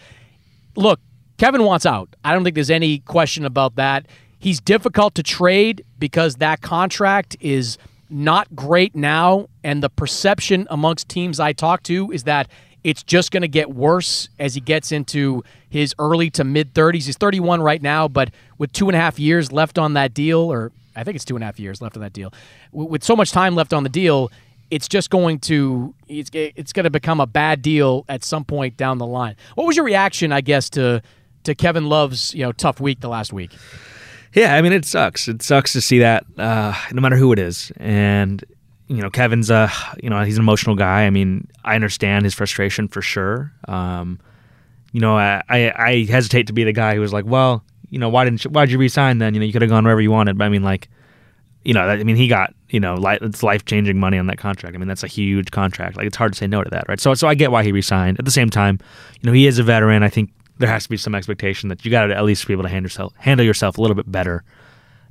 Look, 0.76 1.00
Kevin 1.38 1.64
wants 1.64 1.86
out. 1.86 2.16
I 2.24 2.34
don't 2.34 2.44
think 2.44 2.56
there's 2.56 2.70
any 2.70 3.00
question 3.00 3.46
about 3.46 3.76
that. 3.76 4.08
He's 4.40 4.62
difficult 4.62 5.16
to 5.16 5.24
trade 5.24 5.86
because 5.98 6.36
that 6.36 6.62
contract 6.62 7.36
is 7.40 7.78
not 8.10 8.56
great 8.56 8.96
now, 8.96 9.48
and 9.64 9.82
the 9.82 9.90
perception 9.90 10.68
amongst 10.70 11.10
teams 11.10 11.40
I 11.40 11.54
talk 11.54 11.84
to 11.84 12.12
is 12.12 12.24
that 12.24 12.48
it's 12.84 13.02
just 13.02 13.32
going 13.32 13.42
to 13.42 13.48
get 13.48 13.72
worse 13.72 14.30
as 14.38 14.54
he 14.54 14.62
gets 14.62 14.92
into 14.92 15.44
his 15.70 15.96
early 15.98 16.30
to 16.32 16.44
mid 16.44 16.74
30s. 16.74 17.06
He's 17.06 17.18
31 17.18 17.62
right 17.62 17.82
now, 17.82 18.08
but 18.08 18.30
with 18.60 18.72
two 18.72 18.88
and 18.88 18.96
a 18.96 19.00
half 19.00 19.18
years 19.18 19.52
left 19.52 19.80
on 19.80 19.94
that 19.94 20.14
deal, 20.14 20.40
or 20.40 20.72
I 20.96 21.04
think 21.04 21.16
it's 21.16 21.26
two 21.26 21.36
and 21.36 21.44
a 21.44 21.48
half 21.48 21.60
years 21.60 21.82
left 21.82 21.98
on 21.98 22.04
that 22.04 22.14
deal, 22.14 22.32
with 22.72 23.04
so 23.04 23.16
much 23.16 23.32
time 23.32 23.56
left 23.56 23.74
on 23.74 23.82
the 23.82 23.90
deal, 23.90 24.32
it's 24.72 24.88
just 24.88 25.10
going 25.10 25.40
to 25.40 25.94
it's 26.08 26.30
it's 26.34 26.74
going 26.74 26.86
to 26.86 26.90
become 26.90 27.20
a 27.20 27.28
bad 27.28 27.62
deal 27.62 28.06
at 28.10 28.24
some 28.24 28.44
point 28.44 28.78
down 28.78 28.98
the 28.98 29.06
line. 29.06 29.36
What 29.56 29.68
was 29.68 29.76
your 29.76 29.86
reaction, 29.86 30.32
I 30.32 30.42
guess, 30.42 30.70
to 30.72 31.02
to 31.44 31.56
Kevin 31.56 31.88
Love's 31.88 32.34
you 32.34 32.44
know 32.44 32.52
tough 32.52 32.80
week 32.80 33.00
the 33.02 33.10
last 33.10 33.32
week? 33.32 33.52
Yeah, 34.34 34.56
I 34.56 34.62
mean 34.62 34.74
it 34.74 34.86
sucks. 34.86 35.28
It 35.28 35.42
sucks 35.42 35.72
to 35.74 35.82
see 35.82 36.00
that, 36.00 36.26
uh, 36.38 36.74
no 36.92 37.02
matter 37.02 37.16
who 37.16 37.32
it 37.32 37.40
is, 37.40 37.72
and 37.78 38.44
you 38.88 39.02
know 39.02 39.10
Kevin's 39.10 39.50
a 39.50 39.72
you 40.02 40.10
know 40.10 40.22
he's 40.24 40.38
an 40.38 40.44
emotional 40.44 40.76
guy. 40.76 41.06
I 41.06 41.10
mean 41.10 41.48
I 41.64 41.76
understand 41.76 42.26
his 42.26 42.34
frustration 42.34 42.88
for 42.88 43.02
sure. 43.02 43.54
Um, 43.68 44.20
you 44.92 45.00
know 45.00 45.18
I, 45.18 45.42
I, 45.48 45.72
I 45.78 46.06
hesitate 46.06 46.48
to 46.48 46.54
be 46.54 46.64
the 46.64 46.74
guy 46.74 46.96
who 46.96 47.02
was 47.02 47.14
like, 47.14 47.26
well, 47.26 47.64
you 47.90 48.00
know 48.00 48.10
why 48.10 48.26
didn't 48.26 48.44
you, 48.44 48.52
why 48.52 48.66
did 48.66 48.72
you 48.72 48.78
resign 48.80 49.20
then? 49.20 49.34
You 49.34 49.40
know 49.40 49.46
you 49.46 49.54
could 49.54 49.62
have 49.62 49.72
gone 49.72 49.84
wherever 49.84 50.02
you 50.02 50.12
wanted. 50.12 50.38
But 50.38 50.46
I 50.46 50.50
mean 50.50 50.64
like, 50.64 50.90
you 51.66 51.74
know 51.74 51.82
I 51.82 52.04
mean 52.04 52.16
he 52.16 52.28
got 52.28 52.54
you 52.70 52.80
know 52.80 52.96
it's 53.04 53.44
life 53.44 53.66
changing 53.66 54.00
money 54.00 54.18
on 54.18 54.28
that 54.28 54.38
contract. 54.38 54.76
I 54.76 54.78
mean 54.78 54.88
that's 54.88 55.04
a 55.04 55.08
huge 55.08 55.52
contract. 55.52 55.98
Like 55.98 56.08
it's 56.08 56.18
hard 56.18 56.34
to 56.34 56.38
say 56.38 56.48
no 56.48 56.64
to 56.64 56.70
that, 56.70 56.88
right? 56.88 57.00
So 57.00 57.14
so 57.14 57.28
I 57.28 57.36
get 57.36 57.52
why 57.52 57.64
he 57.64 57.72
resigned. 57.72 58.20
At 58.20 58.26
the 58.26 58.32
same 58.32 58.50
time, 58.50 58.80
you 59.22 59.28
know 59.28 59.34
he 59.34 59.48
is 59.48 59.60
a 59.60 59.64
veteran. 59.64 60.04
I 60.04 60.10
think 60.10 60.32
there 60.58 60.70
has 60.70 60.84
to 60.84 60.90
be 60.90 60.98
some 60.98 61.16
expectation 61.16 61.70
that 61.70 61.84
you 61.84 61.92
got 61.92 62.06
to 62.06 62.16
at 62.16 62.24
least 62.24 62.48
be 62.48 62.54
able 62.54 62.64
to 62.64 62.70
handle 62.70 62.86
yourself 62.86 63.14
handle 63.18 63.46
yourself 63.46 63.78
a 63.78 63.82
little 63.82 63.96
bit 63.96 64.10
better 64.10 64.44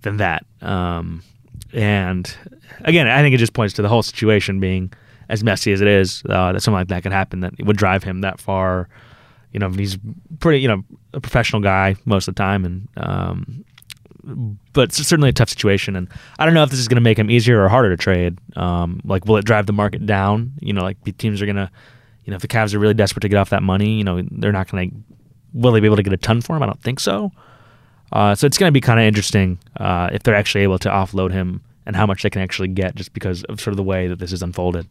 than 0.02 0.18
that. 0.18 0.46
Um, 0.62 1.22
and 1.72 2.34
again, 2.82 3.08
I 3.08 3.20
think 3.20 3.34
it 3.34 3.38
just 3.38 3.52
points 3.52 3.74
to 3.74 3.82
the 3.82 3.88
whole 3.88 4.02
situation 4.02 4.60
being 4.60 4.92
as 5.28 5.42
messy 5.42 5.72
as 5.72 5.80
it 5.80 5.88
is. 5.88 6.22
Uh, 6.28 6.52
that 6.52 6.60
something 6.60 6.78
like 6.78 6.88
that 6.88 7.02
could 7.02 7.12
happen 7.12 7.40
that 7.40 7.54
would 7.60 7.76
drive 7.76 8.04
him 8.04 8.20
that 8.20 8.38
far. 8.38 8.88
You 9.52 9.60
know, 9.60 9.70
he's 9.70 9.98
pretty, 10.40 10.60
you 10.60 10.68
know, 10.68 10.82
a 11.12 11.20
professional 11.20 11.62
guy 11.62 11.96
most 12.04 12.28
of 12.28 12.34
the 12.34 12.38
time, 12.38 12.64
and 12.64 12.88
um, 12.96 13.64
but 14.72 14.92
certainly 14.92 15.28
a 15.28 15.32
tough 15.32 15.50
situation. 15.50 15.96
And 15.96 16.08
I 16.38 16.44
don't 16.44 16.54
know 16.54 16.62
if 16.62 16.70
this 16.70 16.78
is 16.78 16.88
going 16.88 16.96
to 16.96 17.02
make 17.02 17.18
him 17.18 17.30
easier 17.30 17.62
or 17.62 17.68
harder 17.68 17.90
to 17.90 17.96
trade. 17.96 18.38
Um, 18.56 19.00
like, 19.04 19.26
will 19.26 19.36
it 19.36 19.44
drive 19.44 19.66
the 19.66 19.72
market 19.72 20.06
down? 20.06 20.52
You 20.60 20.72
know, 20.72 20.82
like 20.82 20.96
teams 21.18 21.42
are 21.42 21.46
going 21.46 21.56
to, 21.56 21.70
you 22.24 22.30
know, 22.30 22.36
if 22.36 22.42
the 22.42 22.48
Cavs 22.48 22.74
are 22.74 22.78
really 22.78 22.94
desperate 22.94 23.20
to 23.22 23.28
get 23.28 23.36
off 23.36 23.50
that 23.50 23.62
money, 23.62 23.96
you 23.98 24.04
know, 24.04 24.22
they're 24.30 24.52
not 24.52 24.70
going 24.70 24.90
to 24.90 24.96
will 25.54 25.72
they 25.72 25.80
be 25.80 25.86
able 25.86 25.96
to 25.96 26.02
get 26.02 26.12
a 26.12 26.16
ton 26.18 26.40
for 26.40 26.56
him? 26.56 26.62
I 26.62 26.66
don't 26.66 26.82
think 26.82 27.00
so. 27.00 27.30
Uh, 28.12 28.34
so 28.34 28.46
it's 28.46 28.58
going 28.58 28.68
to 28.68 28.72
be 28.72 28.80
kind 28.80 29.00
of 29.00 29.06
interesting 29.06 29.58
uh, 29.78 30.10
if 30.12 30.22
they're 30.22 30.34
actually 30.34 30.62
able 30.62 30.78
to 30.80 30.88
offload 30.88 31.32
him 31.32 31.62
and 31.86 31.96
how 31.96 32.06
much 32.06 32.22
they 32.22 32.30
can 32.30 32.42
actually 32.42 32.68
get 32.68 32.94
just 32.94 33.12
because 33.12 33.44
of 33.44 33.60
sort 33.60 33.72
of 33.72 33.76
the 33.76 33.82
way 33.82 34.08
that 34.08 34.18
this 34.18 34.32
is 34.32 34.42
unfolded. 34.42 34.86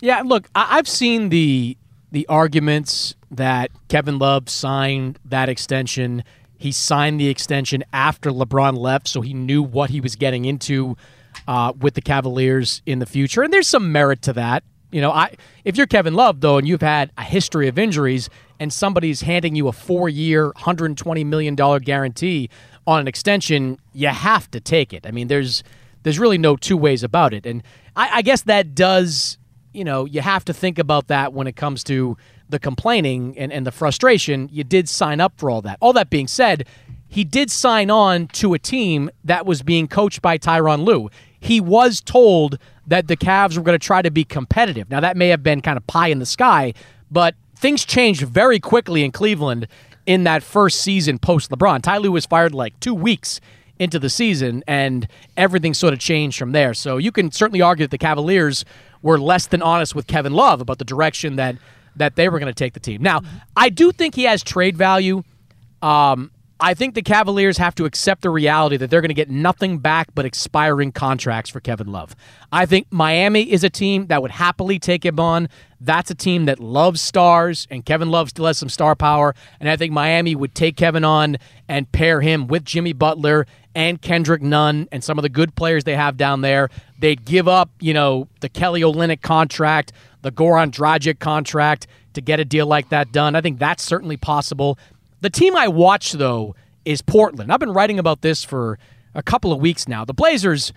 Yeah, 0.00 0.22
look, 0.24 0.48
I- 0.54 0.78
I've 0.78 0.88
seen 0.88 1.28
the 1.28 1.76
the 2.10 2.26
arguments 2.28 3.14
that 3.30 3.70
Kevin 3.88 4.18
Love 4.18 4.50
signed 4.50 5.18
that 5.24 5.48
extension. 5.48 6.22
He 6.62 6.70
signed 6.70 7.18
the 7.18 7.28
extension 7.28 7.82
after 7.92 8.30
LeBron 8.30 8.76
left, 8.78 9.08
so 9.08 9.20
he 9.20 9.34
knew 9.34 9.62
what 9.62 9.90
he 9.90 10.00
was 10.00 10.14
getting 10.14 10.44
into 10.44 10.96
uh, 11.48 11.72
with 11.76 11.94
the 11.94 12.00
Cavaliers 12.00 12.82
in 12.86 13.00
the 13.00 13.06
future, 13.06 13.42
and 13.42 13.52
there's 13.52 13.66
some 13.66 13.90
merit 13.90 14.22
to 14.22 14.32
that. 14.34 14.62
You 14.92 15.00
know, 15.00 15.10
I 15.10 15.34
if 15.64 15.76
you're 15.76 15.88
Kevin 15.88 16.14
Love 16.14 16.40
though, 16.40 16.58
and 16.58 16.68
you've 16.68 16.82
had 16.82 17.10
a 17.18 17.24
history 17.24 17.66
of 17.66 17.78
injuries, 17.78 18.30
and 18.60 18.72
somebody's 18.72 19.22
handing 19.22 19.56
you 19.56 19.66
a 19.66 19.72
four-year, 19.72 20.52
hundred 20.54 20.96
twenty 20.96 21.24
million 21.24 21.56
dollar 21.56 21.80
guarantee 21.80 22.48
on 22.86 23.00
an 23.00 23.08
extension, 23.08 23.78
you 23.92 24.08
have 24.08 24.48
to 24.52 24.60
take 24.60 24.92
it. 24.92 25.04
I 25.04 25.10
mean, 25.10 25.26
there's 25.26 25.64
there's 26.04 26.20
really 26.20 26.38
no 26.38 26.56
two 26.56 26.76
ways 26.76 27.02
about 27.02 27.34
it, 27.34 27.44
and 27.44 27.62
I, 27.96 28.18
I 28.18 28.22
guess 28.22 28.42
that 28.42 28.74
does. 28.74 29.36
You 29.72 29.84
know, 29.84 30.04
you 30.04 30.20
have 30.20 30.44
to 30.46 30.52
think 30.52 30.78
about 30.78 31.08
that 31.08 31.32
when 31.32 31.46
it 31.46 31.56
comes 31.56 31.82
to 31.84 32.16
the 32.48 32.58
complaining 32.58 33.36
and, 33.38 33.52
and 33.52 33.66
the 33.66 33.72
frustration. 33.72 34.48
You 34.52 34.64
did 34.64 34.88
sign 34.88 35.20
up 35.20 35.32
for 35.36 35.50
all 35.50 35.62
that. 35.62 35.78
All 35.80 35.92
that 35.94 36.10
being 36.10 36.28
said, 36.28 36.66
he 37.08 37.24
did 37.24 37.50
sign 37.50 37.90
on 37.90 38.28
to 38.28 38.54
a 38.54 38.58
team 38.58 39.10
that 39.24 39.44
was 39.46 39.62
being 39.62 39.88
coached 39.88 40.22
by 40.22 40.38
Tyronn 40.38 40.84
Lue. 40.84 41.10
He 41.40 41.60
was 41.60 42.00
told 42.00 42.58
that 42.86 43.08
the 43.08 43.16
Cavs 43.16 43.56
were 43.56 43.62
going 43.62 43.78
to 43.78 43.84
try 43.84 44.02
to 44.02 44.10
be 44.10 44.24
competitive. 44.24 44.90
Now, 44.90 45.00
that 45.00 45.16
may 45.16 45.28
have 45.28 45.42
been 45.42 45.60
kind 45.60 45.76
of 45.76 45.86
pie 45.86 46.08
in 46.08 46.18
the 46.18 46.26
sky, 46.26 46.74
but 47.10 47.34
things 47.56 47.84
changed 47.84 48.22
very 48.22 48.60
quickly 48.60 49.04
in 49.04 49.12
Cleveland 49.12 49.66
in 50.06 50.24
that 50.24 50.42
first 50.42 50.80
season 50.80 51.18
post 51.18 51.50
LeBron. 51.50 51.82
Ty 51.82 51.98
Lue 51.98 52.12
was 52.12 52.26
fired 52.26 52.54
like 52.54 52.78
two 52.80 52.94
weeks 52.94 53.40
into 53.82 53.98
the 53.98 54.08
season, 54.08 54.62
and 54.66 55.08
everything 55.36 55.74
sort 55.74 55.92
of 55.92 55.98
changed 55.98 56.38
from 56.38 56.52
there. 56.52 56.74
So 56.74 56.96
you 56.96 57.12
can 57.12 57.32
certainly 57.32 57.60
argue 57.60 57.84
that 57.84 57.90
the 57.90 57.98
Cavaliers 57.98 58.64
were 59.02 59.18
less 59.18 59.46
than 59.46 59.62
honest 59.62 59.94
with 59.94 60.06
Kevin 60.06 60.32
Love 60.32 60.60
about 60.60 60.78
the 60.78 60.84
direction 60.84 61.36
that 61.36 61.56
that 61.96 62.16
they 62.16 62.28
were 62.28 62.38
going 62.38 62.50
to 62.50 62.54
take 62.54 62.72
the 62.72 62.80
team. 62.80 63.02
Now, 63.02 63.20
I 63.54 63.68
do 63.68 63.92
think 63.92 64.14
he 64.14 64.24
has 64.24 64.42
trade 64.42 64.78
value. 64.78 65.24
Um, 65.82 66.30
I 66.64 66.74
think 66.74 66.94
the 66.94 67.02
Cavaliers 67.02 67.58
have 67.58 67.74
to 67.74 67.86
accept 67.86 68.22
the 68.22 68.30
reality 68.30 68.76
that 68.76 68.88
they're 68.88 69.00
going 69.00 69.08
to 69.08 69.14
get 69.14 69.28
nothing 69.28 69.78
back 69.78 70.14
but 70.14 70.24
expiring 70.24 70.92
contracts 70.92 71.50
for 71.50 71.58
Kevin 71.58 71.88
Love. 71.88 72.14
I 72.52 72.66
think 72.66 72.86
Miami 72.90 73.50
is 73.50 73.64
a 73.64 73.68
team 73.68 74.06
that 74.06 74.22
would 74.22 74.30
happily 74.30 74.78
take 74.78 75.04
him 75.04 75.18
on. 75.18 75.48
That's 75.80 76.08
a 76.12 76.14
team 76.14 76.44
that 76.44 76.60
loves 76.60 77.00
stars, 77.00 77.66
and 77.68 77.84
Kevin 77.84 78.12
Love 78.12 78.28
still 78.28 78.46
has 78.46 78.58
some 78.58 78.68
star 78.68 78.94
power. 78.94 79.34
And 79.58 79.68
I 79.68 79.76
think 79.76 79.92
Miami 79.92 80.36
would 80.36 80.54
take 80.54 80.76
Kevin 80.76 81.02
on 81.02 81.36
and 81.68 81.90
pair 81.90 82.20
him 82.20 82.46
with 82.46 82.64
Jimmy 82.64 82.92
Butler 82.92 83.44
and 83.74 84.00
Kendrick 84.00 84.42
Nunn 84.42 84.88
and 84.92 85.02
some 85.02 85.18
of 85.18 85.22
the 85.22 85.28
good 85.28 85.54
players 85.54 85.84
they 85.84 85.96
have 85.96 86.16
down 86.16 86.40
there. 86.40 86.68
They'd 86.98 87.24
give 87.24 87.48
up, 87.48 87.70
you 87.80 87.94
know, 87.94 88.28
the 88.40 88.48
Kelly 88.48 88.82
Olynyk 88.82 89.22
contract, 89.22 89.92
the 90.22 90.30
Goran 90.30 90.70
Dragic 90.70 91.18
contract 91.18 91.86
to 92.14 92.20
get 92.20 92.40
a 92.40 92.44
deal 92.44 92.66
like 92.66 92.90
that 92.90 93.12
done. 93.12 93.34
I 93.34 93.40
think 93.40 93.58
that's 93.58 93.82
certainly 93.82 94.16
possible. 94.16 94.78
The 95.20 95.30
team 95.30 95.56
I 95.56 95.68
watch, 95.68 96.12
though, 96.12 96.54
is 96.84 97.00
Portland. 97.00 97.52
I've 97.52 97.60
been 97.60 97.72
writing 97.72 97.98
about 97.98 98.22
this 98.22 98.44
for 98.44 98.78
a 99.14 99.22
couple 99.22 99.52
of 99.52 99.60
weeks 99.60 99.88
now. 99.88 100.04
The 100.04 100.14
Blazers, 100.14 100.72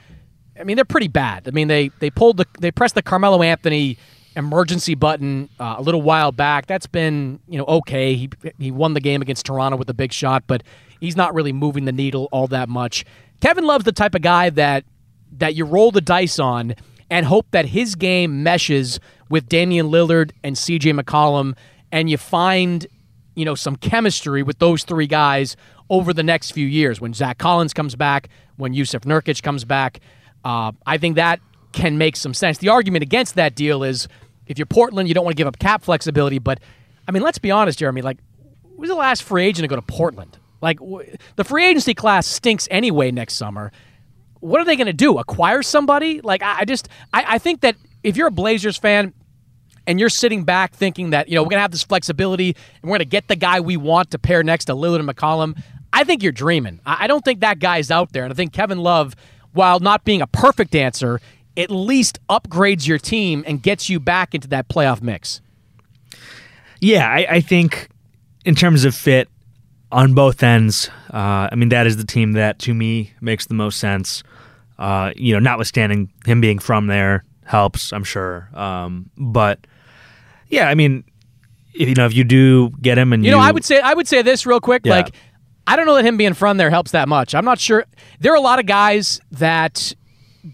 I 0.60 0.64
mean, 0.64 0.76
they're 0.76 0.86
pretty 0.86 1.08
bad. 1.08 1.48
I 1.48 1.52
mean, 1.52 1.68
they 1.68 1.90
they 2.00 2.10
pulled 2.10 2.38
the 2.38 2.46
they 2.60 2.72
pressed 2.72 2.96
the 2.96 3.02
Carmelo 3.02 3.42
Anthony 3.42 3.98
emergency 4.36 4.96
button 4.96 5.50
uh, 5.60 5.76
a 5.78 5.82
little 5.82 6.02
while 6.02 6.32
back. 6.32 6.68
That's 6.68 6.88
been 6.88 7.40
you 7.48 7.58
know 7.58 7.66
okay. 7.66 8.16
He 8.16 8.30
he 8.60 8.72
won 8.72 8.94
the 8.94 9.00
game 9.00 9.22
against 9.22 9.46
Toronto 9.46 9.78
with 9.78 9.90
a 9.90 9.94
big 9.94 10.14
shot, 10.14 10.44
but 10.48 10.64
he's 11.00 11.16
not 11.16 11.34
really 11.34 11.54
moving 11.54 11.86
the 11.86 11.92
needle 11.92 12.28
all 12.32 12.48
that 12.48 12.70
much. 12.70 13.06
Kevin 13.42 13.66
Love's 13.66 13.86
the 13.86 13.92
type 13.92 14.16
of 14.16 14.22
guy 14.22 14.50
that 14.52 14.86
that 15.38 15.56
you 15.56 15.66
roll 15.66 15.92
the 15.92 16.02
dice 16.02 16.40
on 16.40 16.76
and 17.10 17.26
hope 17.26 17.46
that 17.52 17.66
his 17.68 17.96
game 17.96 18.44
meshes 18.44 19.00
with 19.30 19.48
Damian 19.50 19.88
Lillard 19.88 20.32
and 20.44 20.56
CJ 20.56 21.00
McCollum, 21.00 21.56
and 21.92 22.10
you 22.10 22.18
find 22.18 22.88
you 23.36 23.46
know 23.46 23.56
some 23.56 23.76
chemistry 23.76 24.44
with 24.44 24.60
those 24.60 24.84
three 24.84 25.08
guys 25.08 25.56
over 25.90 26.14
the 26.14 26.24
next 26.24 26.52
few 26.52 26.66
years 26.66 27.00
when 27.00 27.14
Zach 27.14 27.38
Collins 27.38 27.74
comes 27.74 27.96
back, 27.96 28.30
when 28.58 28.74
Jusuf 28.74 29.02
Nurkic 29.02 29.44
comes 29.44 29.66
back. 29.66 30.00
Uh, 30.44 30.72
I 30.86 30.98
think 30.98 31.16
that 31.16 31.40
can 31.72 31.98
make 31.98 32.16
some 32.16 32.34
sense. 32.34 32.58
The 32.58 32.70
argument 32.70 33.04
against 33.04 33.36
that 33.36 33.56
deal 33.56 33.84
is 33.84 34.08
if 34.48 34.58
you're 34.58 34.66
Portland, 34.66 35.08
you 35.08 35.14
don't 35.14 35.26
want 35.26 35.36
to 35.36 35.40
give 35.40 35.48
up 35.48 35.60
cap 35.60 35.84
flexibility. 35.84 36.40
But 36.40 36.60
I 37.08 37.12
mean, 37.12 37.24
let's 37.24 37.38
be 37.38 37.52
honest, 37.52 37.80
Jeremy. 37.80 38.02
Like, 38.02 38.18
who's 38.78 38.90
the 38.90 38.96
last 38.96 39.24
free 39.24 39.46
agent 39.46 39.64
to 39.64 39.68
go 39.68 39.76
to 39.76 39.82
Portland? 39.82 40.38
Like, 40.62 40.80
w- 40.80 41.16
the 41.36 41.44
free 41.44 41.66
agency 41.66 41.94
class 41.94 42.26
stinks 42.26 42.68
anyway 42.72 43.12
next 43.12 43.36
summer. 43.36 43.72
What 44.40 44.62
are 44.62 44.66
they 44.66 44.76
going 44.76 44.88
to 44.88 44.94
do? 44.94 45.18
Acquire 45.18 45.64
somebody? 45.64 46.22
Like, 46.22 46.44
I, 46.44 46.60
I 46.60 46.66
just, 46.66 46.90
I, 47.14 47.26
I 47.28 47.38
think 47.38 47.62
that 47.62 47.76
if 48.04 48.18
you're 48.18 48.28
a 48.28 48.32
Blazers 48.32 48.78
fan, 48.78 49.14
and 49.88 50.00
you're 50.00 50.10
sitting 50.10 50.44
back 50.44 50.74
thinking 50.74 51.12
that, 51.12 51.30
you 51.30 51.36
know, 51.36 51.44
we're 51.44 51.50
going 51.50 51.58
to 51.58 51.62
have 51.62 51.72
this 51.72 51.84
flexibility 51.84 52.56
and 52.82 52.84
we're 52.84 52.98
going 52.98 53.00
to 53.00 53.06
get 53.06 53.28
the 53.28 53.36
guy 53.36 53.60
we 53.60 53.78
want 53.78 54.12
to 54.12 54.20
pair 54.20 54.44
next 54.44 54.66
to 54.66 54.74
Lillard 54.74 55.00
and 55.00 55.08
McCollum, 55.08 55.62
I 55.94 56.04
think 56.04 56.24
you're 56.24 56.32
dreaming. 56.32 56.80
I 56.86 57.08
don't 57.08 57.24
think 57.24 57.42
that 57.42 57.60
guy's 57.60 57.92
out 57.92 58.12
there. 58.12 58.24
And 58.24 58.34
I 58.34 58.36
think 58.36 58.52
Kevin 58.52 58.80
Love, 58.80 59.16
while 59.54 59.80
not 59.80 60.04
being 60.04 60.22
a 60.22 60.28
perfect 60.28 60.76
answer, 60.76 61.22
at 61.56 61.72
least 61.72 62.20
upgrades 62.30 62.88
your 62.88 62.98
team 62.98 63.44
and 63.48 63.62
gets 63.62 63.90
you 63.90 64.00
back 64.00 64.36
into 64.36 64.48
that 64.50 64.68
playoff 64.68 65.02
mix. 65.02 65.40
Yeah, 66.82 67.08
I, 67.08 67.28
I 67.30 67.42
think 67.42 67.90
in 68.44 68.56
terms 68.56 68.86
of 68.86 68.94
fit 68.94 69.30
on 69.96 70.14
both 70.14 70.44
ends, 70.44 70.90
uh, 71.14 71.48
I 71.52 71.56
mean, 71.56 71.70
that 71.70 71.88
is 71.88 71.96
the 71.98 72.04
team 72.06 72.34
that 72.34 72.60
to 72.60 72.74
me 72.74 73.14
makes 73.22 73.46
the 73.48 73.54
most 73.54 73.80
sense. 73.80 74.24
Uh, 74.78 75.12
you 75.16 75.34
know, 75.34 75.40
notwithstanding 75.40 76.12
him 76.26 76.42
being 76.42 76.60
from 76.60 76.88
there 76.88 77.24
helps, 77.46 77.94
I'm 77.94 78.04
sure. 78.04 78.50
Um, 78.54 79.10
but 79.18 79.66
yeah, 80.50 80.68
I 80.70 80.76
mean, 80.76 81.06
if, 81.74 81.88
you 81.88 81.96
know, 81.96 82.06
if 82.06 82.14
you 82.14 82.24
do 82.26 82.70
get 82.82 82.98
him 82.98 83.14
and 83.14 83.24
you, 83.24 83.32
you 83.32 83.36
know, 83.36 83.42
I 83.42 83.52
would 83.52 83.64
say 83.64 83.80
I 83.80 83.94
would 83.94 84.08
say 84.08 84.22
this 84.22 84.46
real 84.46 84.60
quick, 84.60 84.82
Yeah. 84.86 84.96
like. 84.98 85.16
I 85.68 85.76
don't 85.76 85.88
know 85.88 85.96
that 85.96 86.06
him 86.06 86.16
being 86.16 86.36
from 86.36 86.58
there 86.58 86.70
helps 86.70 86.92
that 86.92 87.10
much. 87.10 87.34
I'm 87.34 87.44
not 87.44 87.58
sure. 87.60 87.86
There 88.20 88.32
are 88.32 88.36
a 88.36 88.40
lot 88.42 88.60
of 88.60 88.68
guys 88.68 89.20
that 89.32 89.94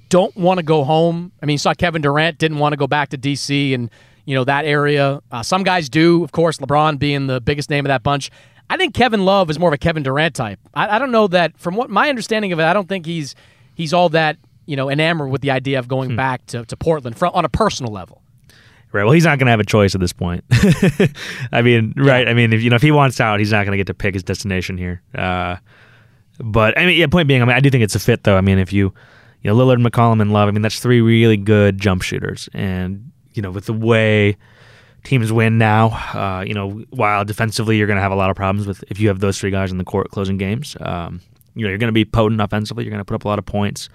don't 0.08 0.34
want 0.38 0.60
to 0.60 0.64
go 0.64 0.86
home. 0.86 1.34
I 1.44 1.46
mean, 1.46 1.56
you 1.56 1.58
saw 1.58 1.74
Kevin 1.74 2.02
Durant 2.02 2.38
didn't 2.38 2.60
want 2.60 2.72
to 2.72 2.78
go 2.78 2.88
back 2.88 3.10
to 3.10 3.18
DC 3.18 3.74
and 3.76 3.90
you 4.24 4.36
know 4.36 4.46
that 4.46 4.64
area. 4.64 5.20
Uh, 5.30 5.44
some 5.44 5.64
guys 5.64 5.90
do, 5.90 6.24
of 6.24 6.32
course. 6.32 6.60
LeBron 6.60 6.98
being 6.98 7.28
the 7.28 7.42
biggest 7.42 7.70
name 7.70 7.86
of 7.86 7.90
that 7.90 8.04
bunch. 8.04 8.32
I 8.72 8.78
think 8.78 8.94
Kevin 8.94 9.26
Love 9.26 9.50
is 9.50 9.60
more 9.60 9.68
of 9.68 9.74
a 9.74 9.78
Kevin 9.78 10.02
Durant 10.02 10.34
type. 10.34 10.58
I, 10.74 10.96
I 10.96 11.00
don't 11.00 11.12
know 11.12 11.28
that 11.28 11.60
from 11.60 11.76
what 11.76 11.90
my 11.90 12.08
understanding 12.08 12.54
of 12.54 12.60
it. 12.60 12.64
I 12.64 12.72
don't 12.72 12.88
think 12.88 13.06
he's 13.06 13.36
he's 13.76 13.94
all 13.94 14.08
that 14.10 14.38
you 14.66 14.78
know 14.78 14.90
enamored 14.90 15.30
with 15.30 15.42
the 15.42 15.52
idea 15.52 15.78
of 15.78 15.90
going 15.90 16.12
hmm. 16.12 16.16
back 16.16 16.46
to, 16.48 16.64
to 16.64 16.78
Portland 16.78 17.18
from, 17.18 17.34
on 17.34 17.44
a 17.44 17.50
personal 17.50 17.92
level. 17.92 18.22
Right. 18.94 19.04
Well, 19.04 19.12
he's 19.12 19.26
not 19.26 19.40
going 19.40 19.48
to 19.48 19.52
have 19.52 19.60
a 19.60 19.66
choice 19.66 19.94
at 19.94 20.00
this 20.00 20.14
point. 20.14 20.46
I 21.52 21.62
mean, 21.62 21.94
right. 21.98 22.30
I 22.30 22.34
mean, 22.34 22.54
if 22.54 22.62
you 22.62 22.70
know 22.70 22.78
if 22.78 22.82
he 22.82 22.92
wants 22.92 23.20
out, 23.20 23.40
he's 23.40 23.52
not 23.52 23.66
going 23.66 23.72
to 23.72 23.78
get 23.78 23.88
to 23.88 23.94
pick 23.94 24.14
his 24.14 24.24
destination 24.24 24.78
here. 24.78 25.02
Uh, 25.14 25.58
but 26.40 26.78
I 26.78 26.86
mean, 26.86 26.98
yeah. 26.98 27.08
Point 27.08 27.28
being, 27.28 27.42
I 27.42 27.46
mean, 27.46 27.56
I 27.56 27.60
do 27.60 27.70
think 27.70 27.84
it's 27.84 27.96
a 27.96 28.00
fit, 28.00 28.24
though. 28.24 28.38
I 28.38 28.42
mean, 28.42 28.58
if 28.58 28.72
you, 28.72 28.94
you 29.44 29.54
know, 29.54 29.56
Lillard, 29.58 29.86
McCollum, 29.86 30.22
and 30.22 30.32
Love. 30.32 30.48
I 30.48 30.52
mean, 30.52 30.62
that's 30.62 30.80
three 30.80 31.02
really 31.02 31.36
good 31.36 31.78
jump 31.78 32.04
shooters, 32.04 32.48
and 32.54 33.12
you 33.34 33.42
know, 33.42 33.52
with 33.52 33.66
the 33.66 33.74
way 33.74 34.38
teams 35.04 35.32
win 35.32 35.58
now, 35.58 35.88
uh, 36.14 36.44
you 36.46 36.54
know, 36.54 36.84
while 36.92 37.26
defensively 37.26 37.78
you're 37.78 37.88
going 37.88 37.98
to 37.98 38.04
have 38.04 38.12
a 38.12 38.16
lot 38.16 38.30
of 38.30 38.36
problems 38.36 38.68
with 38.68 38.84
if 38.90 39.00
you 39.00 39.08
have 39.08 39.20
those 39.20 39.40
three 39.40 39.52
guys 39.52 39.72
in 39.72 39.78
the 39.78 39.84
court 39.84 40.12
closing 40.12 40.38
games. 40.38 40.78
Um, 40.80 41.22
you 41.56 41.64
know, 41.64 41.70
you're 41.70 41.78
going 41.78 41.90
to 41.90 41.94
be 41.94 42.06
potent 42.06 42.40
offensively. 42.40 42.84
You're 42.84 42.92
going 42.92 43.02
to 43.02 43.06
put 43.06 43.16
up 43.16 43.26
a 43.26 43.28
lot 43.28 43.40
of 43.40 43.46
points. 43.46 43.90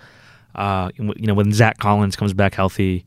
Uh, 0.55 0.91
you 0.97 1.27
know, 1.27 1.35
when 1.35 1.53
Zach 1.53 1.79
Collins 1.79 2.17
comes 2.17 2.33
back 2.33 2.55
healthy, 2.55 3.05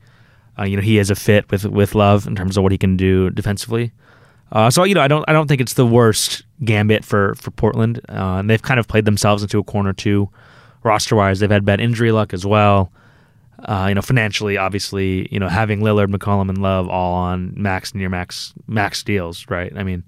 uh, 0.58 0.64
you 0.64 0.76
know, 0.76 0.82
he 0.82 0.98
is 0.98 1.10
a 1.10 1.14
fit 1.14 1.50
with 1.50 1.64
with 1.66 1.94
Love 1.94 2.26
in 2.26 2.34
terms 2.34 2.56
of 2.56 2.62
what 2.62 2.72
he 2.72 2.78
can 2.78 2.96
do 2.96 3.30
defensively. 3.30 3.92
Uh, 4.52 4.70
so 4.70 4.84
you 4.84 4.94
know, 4.94 5.00
I 5.00 5.08
don't 5.08 5.24
I 5.28 5.32
don't 5.32 5.46
think 5.46 5.60
it's 5.60 5.74
the 5.74 5.86
worst 5.86 6.44
gambit 6.64 7.04
for 7.04 7.34
for 7.36 7.50
Portland. 7.50 8.00
Uh, 8.08 8.38
and 8.38 8.50
they've 8.50 8.62
kind 8.62 8.80
of 8.80 8.88
played 8.88 9.04
themselves 9.04 9.42
into 9.42 9.58
a 9.58 9.64
corner 9.64 9.92
too, 9.92 10.28
roster 10.82 11.16
wise. 11.16 11.40
They've 11.40 11.50
had 11.50 11.64
bad 11.64 11.80
injury 11.80 12.12
luck 12.12 12.34
as 12.34 12.44
well. 12.44 12.92
Uh, 13.64 13.86
you 13.88 13.94
know, 13.94 14.02
financially, 14.02 14.56
obviously, 14.56 15.28
you 15.30 15.38
know, 15.38 15.48
having 15.48 15.80
Lillard, 15.80 16.08
McCollum, 16.08 16.48
and 16.48 16.58
Love 16.58 16.88
all 16.88 17.14
on 17.14 17.52
max 17.56 17.94
near 17.94 18.08
max 18.08 18.54
max 18.66 19.02
deals, 19.02 19.46
right? 19.48 19.72
I 19.76 19.82
mean, 19.82 20.02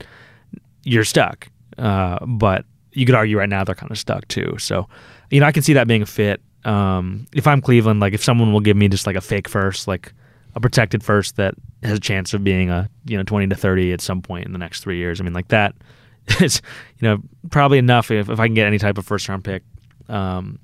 you're 0.85 1.05
stuck. 1.05 1.49
Uh, 1.79 2.25
but 2.27 2.65
you 2.93 3.07
could 3.07 3.15
argue 3.15 3.38
right 3.38 3.49
now 3.49 3.65
they're 3.65 3.75
kind 3.75 3.91
of 3.91 3.99
stuck 3.99 4.27
too. 4.29 4.57
So, 4.59 4.88
you 5.31 5.41
know, 5.41 5.47
I 5.47 5.53
can 5.53 5.62
see 5.62 5.73
that 5.75 5.87
being 5.87 6.03
a 6.03 6.07
fit. 6.07 6.41
Um, 6.65 7.27
if 7.33 7.47
I'm 7.47 7.61
Cleveland, 7.61 8.01
like 8.01 8.12
if 8.12 8.23
someone 8.23 8.53
will 8.53 8.61
give 8.61 8.77
me 8.77 8.88
just 8.88 9.07
like 9.07 9.17
a 9.17 9.21
fake 9.21 9.49
first, 9.49 9.88
like 9.88 10.12
a 10.55 10.61
protected 10.61 11.03
first 11.03 11.37
that 11.37 11.55
has 11.83 11.97
a 11.99 12.01
chance 12.01 12.35
of 12.35 12.45
being 12.45 12.71
a 12.71 12.88
you 13.07 13.17
know 13.17 13.23
20 13.23 13.49
to 13.49 13.55
30 13.55 13.93
at 13.93 14.01
some 14.01 14.23
point 14.23 14.47
in 14.47 14.53
the 14.53 14.59
next 14.59 14.81
three 14.81 14.99
years. 14.99 15.21
I 15.21 15.25
mean, 15.25 15.33
like 15.33 15.49
that 15.49 15.75
is 16.41 16.62
you 16.99 17.09
know 17.09 17.19
probably 17.51 17.79
enough 17.79 18.11
if, 18.11 18.29
if 18.29 18.38
I 18.38 18.47
can 18.47 18.55
get 18.55 18.67
any 18.67 18.79
type 18.79 18.99
of 18.99 19.07
first 19.07 19.29
round 19.29 19.45
pick. 19.45 19.62
Um, 20.09 20.59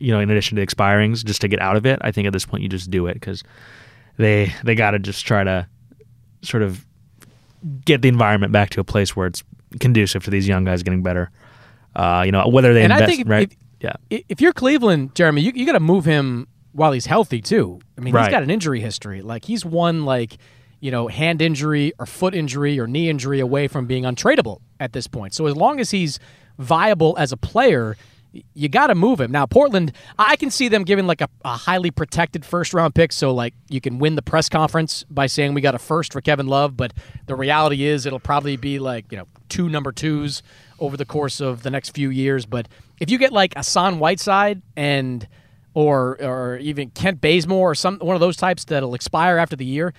you 0.00 0.12
know, 0.12 0.20
in 0.20 0.30
addition 0.30 0.56
to 0.56 0.66
expirings, 0.66 1.24
just 1.24 1.40
to 1.40 1.48
get 1.48 1.60
out 1.60 1.76
of 1.76 1.86
it. 1.86 1.98
I 2.02 2.12
think 2.12 2.26
at 2.26 2.32
this 2.32 2.46
point 2.46 2.62
you 2.62 2.68
just 2.68 2.90
do 2.90 3.06
it 3.06 3.14
because 3.14 3.42
they 4.16 4.52
they 4.64 4.74
got 4.74 4.92
to 4.92 4.98
just 4.98 5.26
try 5.26 5.44
to 5.44 5.66
sort 6.42 6.62
of 6.62 6.86
get 7.84 8.02
the 8.02 8.08
environment 8.08 8.52
back 8.52 8.70
to 8.70 8.80
a 8.80 8.84
place 8.84 9.16
where 9.16 9.26
it's 9.26 9.42
conducive 9.80 10.24
to 10.24 10.30
these 10.30 10.46
young 10.46 10.64
guys 10.64 10.82
getting 10.82 11.02
better. 11.02 11.30
Uh, 11.94 12.22
you 12.24 12.32
know, 12.32 12.46
whether 12.48 12.74
they 12.74 12.84
and 12.84 12.92
invest, 12.92 13.02
I 13.02 13.06
think 13.06 13.20
if, 13.22 13.28
right? 13.28 13.52
If, 13.52 13.58
yeah. 13.80 14.22
If 14.28 14.40
you're 14.40 14.52
Cleveland, 14.52 15.14
Jeremy, 15.14 15.42
you, 15.42 15.52
you 15.54 15.66
got 15.66 15.72
to 15.72 15.80
move 15.80 16.04
him 16.04 16.48
while 16.72 16.92
he's 16.92 17.06
healthy 17.06 17.40
too. 17.40 17.80
I 17.96 18.00
mean, 18.00 18.14
right. 18.14 18.24
he's 18.24 18.30
got 18.30 18.42
an 18.42 18.50
injury 18.50 18.80
history. 18.80 19.22
Like 19.22 19.44
he's 19.44 19.64
one 19.64 20.04
like 20.04 20.38
you 20.80 20.90
know 20.90 21.08
hand 21.08 21.42
injury 21.42 21.92
or 21.98 22.06
foot 22.06 22.34
injury 22.34 22.78
or 22.78 22.86
knee 22.86 23.08
injury 23.08 23.40
away 23.40 23.68
from 23.68 23.86
being 23.86 24.04
untradeable 24.04 24.60
at 24.78 24.92
this 24.92 25.06
point. 25.06 25.34
So 25.34 25.46
as 25.46 25.56
long 25.56 25.80
as 25.80 25.90
he's 25.90 26.18
viable 26.58 27.16
as 27.18 27.32
a 27.32 27.36
player, 27.36 27.96
you 28.54 28.68
got 28.68 28.88
to 28.88 28.94
move 28.94 29.20
him. 29.20 29.30
Now, 29.30 29.46
Portland, 29.46 29.92
I 30.18 30.36
can 30.36 30.50
see 30.50 30.68
them 30.68 30.84
giving 30.84 31.06
like 31.06 31.20
a, 31.20 31.28
a, 31.44 31.56
highly 31.56 31.90
protected 31.90 32.44
first 32.44 32.74
round 32.74 32.94
pick. 32.94 33.12
So, 33.12 33.32
like, 33.32 33.54
you 33.68 33.80
can 33.80 33.98
win 33.98 34.16
the 34.16 34.22
press 34.22 34.48
conference 34.48 35.04
by 35.10 35.26
saying 35.26 35.54
we 35.54 35.60
got 35.60 35.74
a 35.74 35.78
first 35.78 36.12
for 36.12 36.20
Kevin 36.20 36.46
Love. 36.46 36.76
But 36.76 36.92
the 37.26 37.34
reality 37.34 37.84
is, 37.84 38.06
it'll 38.06 38.20
probably 38.20 38.56
be 38.56 38.78
like, 38.78 39.10
you 39.10 39.18
know, 39.18 39.26
two 39.48 39.68
number 39.68 39.92
twos 39.92 40.42
over 40.78 40.96
the 40.96 41.06
course 41.06 41.40
of 41.40 41.62
the 41.62 41.70
next 41.70 41.90
few 41.90 42.10
years. 42.10 42.46
But 42.46 42.68
if 43.00 43.10
you 43.10 43.18
get 43.18 43.32
like 43.32 43.54
Hassan 43.56 43.98
Whiteside 43.98 44.62
and 44.76 45.26
or 45.74 46.16
or 46.20 46.56
even 46.56 46.90
Kent 46.90 47.20
Bazemore 47.20 47.70
or 47.70 47.74
some 47.74 47.98
one 47.98 48.16
of 48.16 48.20
those 48.20 48.36
types 48.36 48.64
that'll 48.64 48.94
expire 48.94 49.38
after 49.38 49.54
the 49.54 49.64
year. 49.64 49.94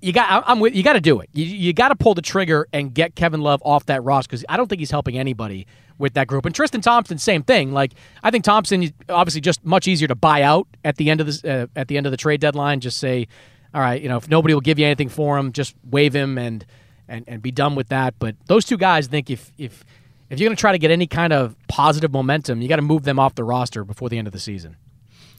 You 0.00 0.12
got, 0.12 0.44
I'm 0.46 0.60
with, 0.60 0.74
you 0.74 0.82
got 0.82 0.92
to 0.92 1.00
do 1.00 1.20
it. 1.20 1.28
You, 1.32 1.44
you 1.44 1.72
got 1.72 1.88
to 1.88 1.96
pull 1.96 2.14
the 2.14 2.22
trigger 2.22 2.68
and 2.72 2.94
get 2.94 3.16
Kevin 3.16 3.40
Love 3.40 3.60
off 3.64 3.86
that 3.86 4.04
roster 4.04 4.28
because 4.28 4.44
I 4.48 4.56
don't 4.56 4.68
think 4.68 4.78
he's 4.78 4.92
helping 4.92 5.18
anybody 5.18 5.66
with 5.98 6.14
that 6.14 6.28
group. 6.28 6.46
And 6.46 6.54
Tristan 6.54 6.80
Thompson, 6.80 7.18
same 7.18 7.42
thing. 7.42 7.72
Like 7.72 7.94
I 8.22 8.30
think 8.30 8.44
Thompson, 8.44 8.92
obviously, 9.08 9.40
just 9.40 9.64
much 9.64 9.88
easier 9.88 10.08
to 10.08 10.14
buy 10.14 10.42
out 10.42 10.68
at 10.84 10.96
the 10.96 11.10
end 11.10 11.20
of 11.20 11.26
the 11.26 11.50
uh, 11.50 11.66
at 11.78 11.88
the 11.88 11.96
end 11.96 12.06
of 12.06 12.12
the 12.12 12.16
trade 12.16 12.40
deadline. 12.40 12.80
Just 12.80 12.98
say, 12.98 13.26
all 13.74 13.80
right, 13.80 14.00
you 14.00 14.08
know, 14.08 14.16
if 14.16 14.28
nobody 14.28 14.54
will 14.54 14.60
give 14.60 14.78
you 14.78 14.86
anything 14.86 15.08
for 15.08 15.36
him, 15.36 15.52
just 15.52 15.74
waive 15.90 16.14
him 16.14 16.38
and 16.38 16.64
and 17.08 17.24
and 17.26 17.42
be 17.42 17.50
done 17.50 17.74
with 17.74 17.88
that. 17.88 18.14
But 18.18 18.36
those 18.46 18.64
two 18.64 18.76
guys, 18.76 19.08
I 19.08 19.10
think 19.10 19.30
if 19.30 19.52
if 19.58 19.84
if 20.30 20.38
you're 20.38 20.48
going 20.48 20.56
to 20.56 20.60
try 20.60 20.72
to 20.72 20.78
get 20.78 20.90
any 20.90 21.06
kind 21.06 21.32
of 21.32 21.56
positive 21.68 22.12
momentum, 22.12 22.62
you 22.62 22.68
got 22.68 22.76
to 22.76 22.82
move 22.82 23.02
them 23.04 23.18
off 23.18 23.34
the 23.34 23.44
roster 23.44 23.84
before 23.84 24.08
the 24.08 24.18
end 24.18 24.28
of 24.28 24.32
the 24.32 24.38
season. 24.38 24.76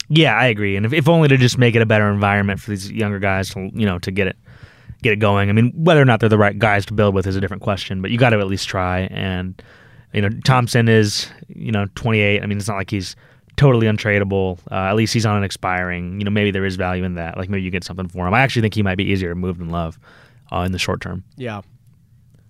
Yeah, 0.08 0.34
I 0.34 0.46
agree. 0.46 0.74
And 0.74 0.84
if, 0.84 0.92
if 0.92 1.08
only 1.08 1.28
to 1.28 1.36
just 1.36 1.56
make 1.56 1.76
it 1.76 1.82
a 1.82 1.86
better 1.86 2.10
environment 2.10 2.58
for 2.58 2.70
these 2.70 2.90
younger 2.90 3.20
guys 3.20 3.50
to, 3.50 3.70
you 3.72 3.86
know, 3.86 4.00
to 4.00 4.10
get 4.10 4.26
it 4.26 4.36
get 5.02 5.12
it 5.12 5.18
going. 5.18 5.48
I 5.48 5.52
mean, 5.52 5.72
whether 5.74 6.00
or 6.00 6.04
not 6.04 6.20
they're 6.20 6.28
the 6.28 6.38
right 6.38 6.58
guys 6.58 6.86
to 6.86 6.94
build 6.94 7.14
with 7.14 7.26
is 7.26 7.36
a 7.36 7.40
different 7.40 7.62
question, 7.62 8.02
but 8.02 8.10
you 8.10 8.18
got 8.18 8.30
to 8.30 8.38
at 8.38 8.46
least 8.46 8.68
try. 8.68 9.00
And 9.10 9.60
you 10.12 10.22
know, 10.22 10.30
Thompson 10.44 10.88
is 10.88 11.30
you 11.48 11.72
know 11.72 11.86
28. 11.94 12.42
I 12.42 12.46
mean, 12.46 12.58
it's 12.58 12.68
not 12.68 12.76
like 12.76 12.90
he's 12.90 13.16
totally 13.56 13.86
untradeable. 13.86 14.58
Uh, 14.70 14.74
at 14.74 14.96
least 14.96 15.12
he's 15.12 15.26
on 15.26 15.36
an 15.36 15.44
expiring. 15.44 16.18
You 16.18 16.24
know, 16.24 16.30
maybe 16.30 16.50
there 16.50 16.64
is 16.64 16.76
value 16.76 17.04
in 17.04 17.14
that. 17.14 17.36
Like 17.36 17.48
maybe 17.48 17.62
you 17.62 17.70
get 17.70 17.84
something 17.84 18.08
for 18.08 18.26
him. 18.26 18.34
I 18.34 18.40
actually 18.40 18.62
think 18.62 18.74
he 18.74 18.82
might 18.82 18.96
be 18.96 19.04
easier 19.04 19.30
to 19.30 19.34
move 19.34 19.58
than 19.58 19.70
Love 19.70 19.98
uh, 20.52 20.60
in 20.60 20.72
the 20.72 20.78
short 20.78 21.00
term. 21.00 21.24
Yeah. 21.36 21.62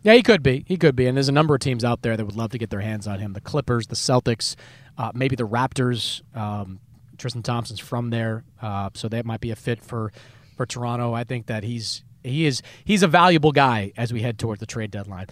Yeah, 0.02 0.14
he 0.14 0.22
could 0.22 0.42
be. 0.42 0.64
He 0.66 0.78
could 0.78 0.96
be. 0.96 1.06
And 1.06 1.16
there's 1.16 1.28
a 1.28 1.32
number 1.32 1.54
of 1.54 1.60
teams 1.60 1.84
out 1.84 2.00
there 2.00 2.16
that 2.16 2.24
would 2.24 2.36
love 2.36 2.52
to 2.52 2.58
get 2.58 2.70
their 2.70 2.80
hands 2.80 3.06
on 3.06 3.18
him. 3.18 3.34
The 3.34 3.40
Clippers, 3.40 3.88
the 3.88 3.96
Celtics, 3.96 4.56
uh, 4.96 5.12
maybe 5.14 5.36
the 5.36 5.46
Raptors. 5.46 6.22
Um, 6.34 6.80
Tristan 7.20 7.42
Thompson's 7.42 7.80
from 7.80 8.08
there, 8.08 8.44
uh, 8.62 8.88
so 8.94 9.06
that 9.08 9.26
might 9.26 9.40
be 9.40 9.50
a 9.50 9.56
fit 9.56 9.82
for 9.82 10.10
for 10.56 10.64
Toronto. 10.64 11.12
I 11.12 11.24
think 11.24 11.46
that 11.46 11.64
he's 11.64 12.02
he 12.22 12.46
is 12.46 12.62
he's 12.84 13.02
a 13.02 13.08
valuable 13.08 13.52
guy 13.52 13.92
as 13.96 14.12
we 14.12 14.22
head 14.22 14.38
toward 14.38 14.58
the 14.58 14.66
trade 14.66 14.90
deadline. 14.90 15.26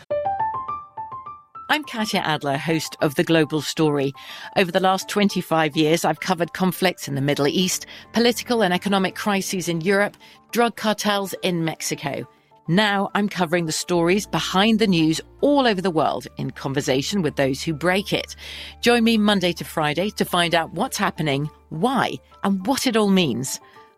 I'm 1.70 1.85
Katya 1.85 2.20
Adler, 2.20 2.57
host 2.57 2.96
of 3.03 3.16
The 3.16 3.24
Global 3.24 3.61
Story. 3.61 4.14
Over 4.57 4.72
the 4.72 4.81
last 4.81 5.07
25 5.11 5.77
years, 5.77 6.03
I've 6.03 6.20
covered 6.20 6.55
conflicts 6.55 7.09
in 7.09 7.14
the 7.14 7.20
Middle 7.20 7.46
East, 7.46 7.85
political 8.14 8.62
and 8.62 8.72
economic 8.72 9.14
crises 9.14 9.68
in 9.68 9.83
Europe, 9.83 10.16
drug 10.51 10.77
cartels 10.77 11.35
in 11.42 11.66
Mexico. 11.66 12.27
Now 12.68 13.11
I'm 13.14 13.29
covering 13.29 13.66
the 13.66 13.72
stories 13.72 14.27
behind 14.27 14.79
the 14.79 14.87
news 14.87 15.20
all 15.42 15.66
over 15.66 15.83
the 15.83 15.90
world 15.90 16.27
in 16.38 16.51
conversation 16.53 17.20
with 17.20 17.37
those 17.37 17.62
who 17.62 17.74
break 17.74 18.14
it. 18.14 18.35
Join 18.81 19.05
me 19.05 19.18
Monday 19.18 19.53
to 19.53 19.64
Friday 19.64 20.09
to 20.11 20.24
find 20.24 20.55
out 20.55 20.72
what's 20.72 20.96
happening, 20.96 21.51
why, 21.68 22.14
and 22.44 22.66
what 22.66 22.87
it 22.87 22.96
all 22.96 23.09
means. 23.09 23.61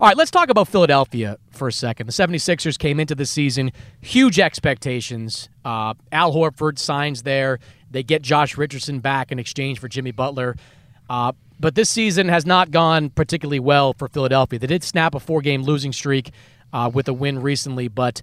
All 0.00 0.08
right, 0.08 0.16
let's 0.16 0.30
talk 0.30 0.48
about 0.48 0.68
Philadelphia 0.68 1.38
for 1.50 1.68
a 1.68 1.72
second. 1.72 2.06
The 2.06 2.12
76ers 2.12 2.78
came 2.78 2.98
into 2.98 3.14
the 3.14 3.26
season, 3.26 3.72
huge 4.00 4.40
expectations. 4.40 5.48
Uh, 5.64 5.94
Al 6.10 6.32
Horford 6.32 6.78
signs 6.78 7.22
there. 7.22 7.58
They 7.90 8.02
get 8.02 8.22
Josh 8.22 8.56
Richardson 8.56 9.00
back 9.00 9.30
in 9.30 9.38
exchange 9.38 9.78
for 9.78 9.88
Jimmy 9.88 10.10
Butler. 10.10 10.56
Uh, 11.10 11.32
but 11.60 11.74
this 11.74 11.90
season 11.90 12.28
has 12.28 12.46
not 12.46 12.70
gone 12.70 13.10
particularly 13.10 13.60
well 13.60 13.92
for 13.92 14.08
Philadelphia. 14.08 14.58
They 14.58 14.66
did 14.66 14.82
snap 14.82 15.14
a 15.14 15.20
four 15.20 15.42
game 15.42 15.62
losing 15.62 15.92
streak 15.92 16.30
uh, 16.72 16.90
with 16.92 17.06
a 17.06 17.12
win 17.12 17.42
recently, 17.42 17.88
but 17.88 18.22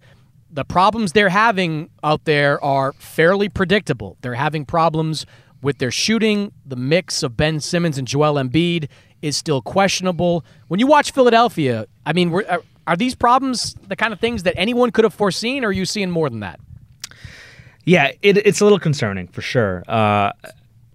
the 0.52 0.66
problems 0.66 1.12
they're 1.12 1.30
having 1.30 1.92
out 2.04 2.26
there 2.26 2.62
are 2.64 2.94
fairly 2.94 3.48
predictable. 3.48 4.18
They're 4.22 4.34
having 4.34 4.66
problems 4.66 5.28
with 5.62 5.78
their 5.78 5.92
shooting, 5.92 6.52
the 6.66 6.76
mix 6.76 7.22
of 7.22 7.38
Ben 7.38 7.60
Simmons 7.60 7.98
and 7.98 8.08
Joel 8.08 8.36
Embiid 8.36 8.88
is 9.22 9.38
still 9.38 9.62
questionable. 9.62 10.46
When 10.68 10.80
you 10.80 10.88
watch 10.88 11.12
Philadelphia, 11.12 11.88
I 12.06 12.14
mean, 12.14 12.34
are, 12.34 12.62
are 12.88 12.96
these 12.96 13.16
problems 13.16 13.76
the 13.88 13.96
kind 13.96 14.14
of 14.14 14.20
things 14.20 14.44
that 14.44 14.54
anyone 14.58 14.92
could 14.92 15.04
have 15.04 15.14
foreseen, 15.14 15.64
or 15.64 15.68
are 15.68 15.72
you 15.72 15.86
seeing 15.86 16.10
more 16.10 16.30
than 16.30 16.40
that? 16.42 16.60
Yeah, 17.86 18.12
it, 18.22 18.38
it's 18.38 18.62
a 18.62 18.66
little 18.66 18.80
concerning 18.80 19.28
for 19.28 19.42
sure. 19.42 19.84
Uh, 19.88 20.32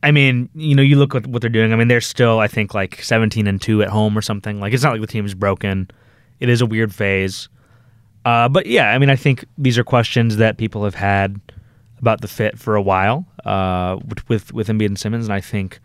I 0.03 0.11
mean, 0.11 0.51
you 0.55 0.75
know, 0.75 0.83
you 0.83 0.97
look 0.97 1.15
at 1.15 1.27
what 1.27 1.41
they're 1.41 1.51
doing. 1.51 1.73
I 1.73 1.77
mean, 1.77 1.89
they're 1.89 2.01
still, 2.01 2.39
I 2.39 2.47
think, 2.47 2.75
like 2.75 3.03
17 3.03 3.47
and 3.47 3.61
2 3.61 3.83
at 3.83 3.89
home 3.89 4.17
or 4.17 4.23
something. 4.23 4.61
Like, 4.61 4.75
it's 4.75 4.83
not 4.83 4.93
like 4.93 5.01
the 5.01 5.07
team 5.07 5.25
is 5.25 5.35
broken. 5.35 5.91
It 6.41 6.49
is 6.49 6.61
a 6.61 6.67
weird 6.67 6.95
phase. 6.95 7.49
Uh, 8.25 8.49
but 8.49 8.67
yeah, 8.67 8.91
I 8.91 8.99
mean, 8.99 9.11
I 9.11 9.17
think 9.17 9.45
these 9.59 9.79
are 9.79 9.85
questions 9.85 10.37
that 10.37 10.57
people 10.57 10.85
have 10.85 10.95
had 10.95 11.41
about 11.99 12.21
the 12.21 12.29
fit 12.29 12.59
for 12.59 12.77
a 12.77 12.83
while 12.83 13.27
uh, 13.45 13.99
with 14.29 14.53
with 14.53 14.69
Embiid 14.69 14.87
and 14.87 14.99
Simmons, 14.99 15.25
and 15.27 15.33
I 15.33 15.41
think 15.41 15.81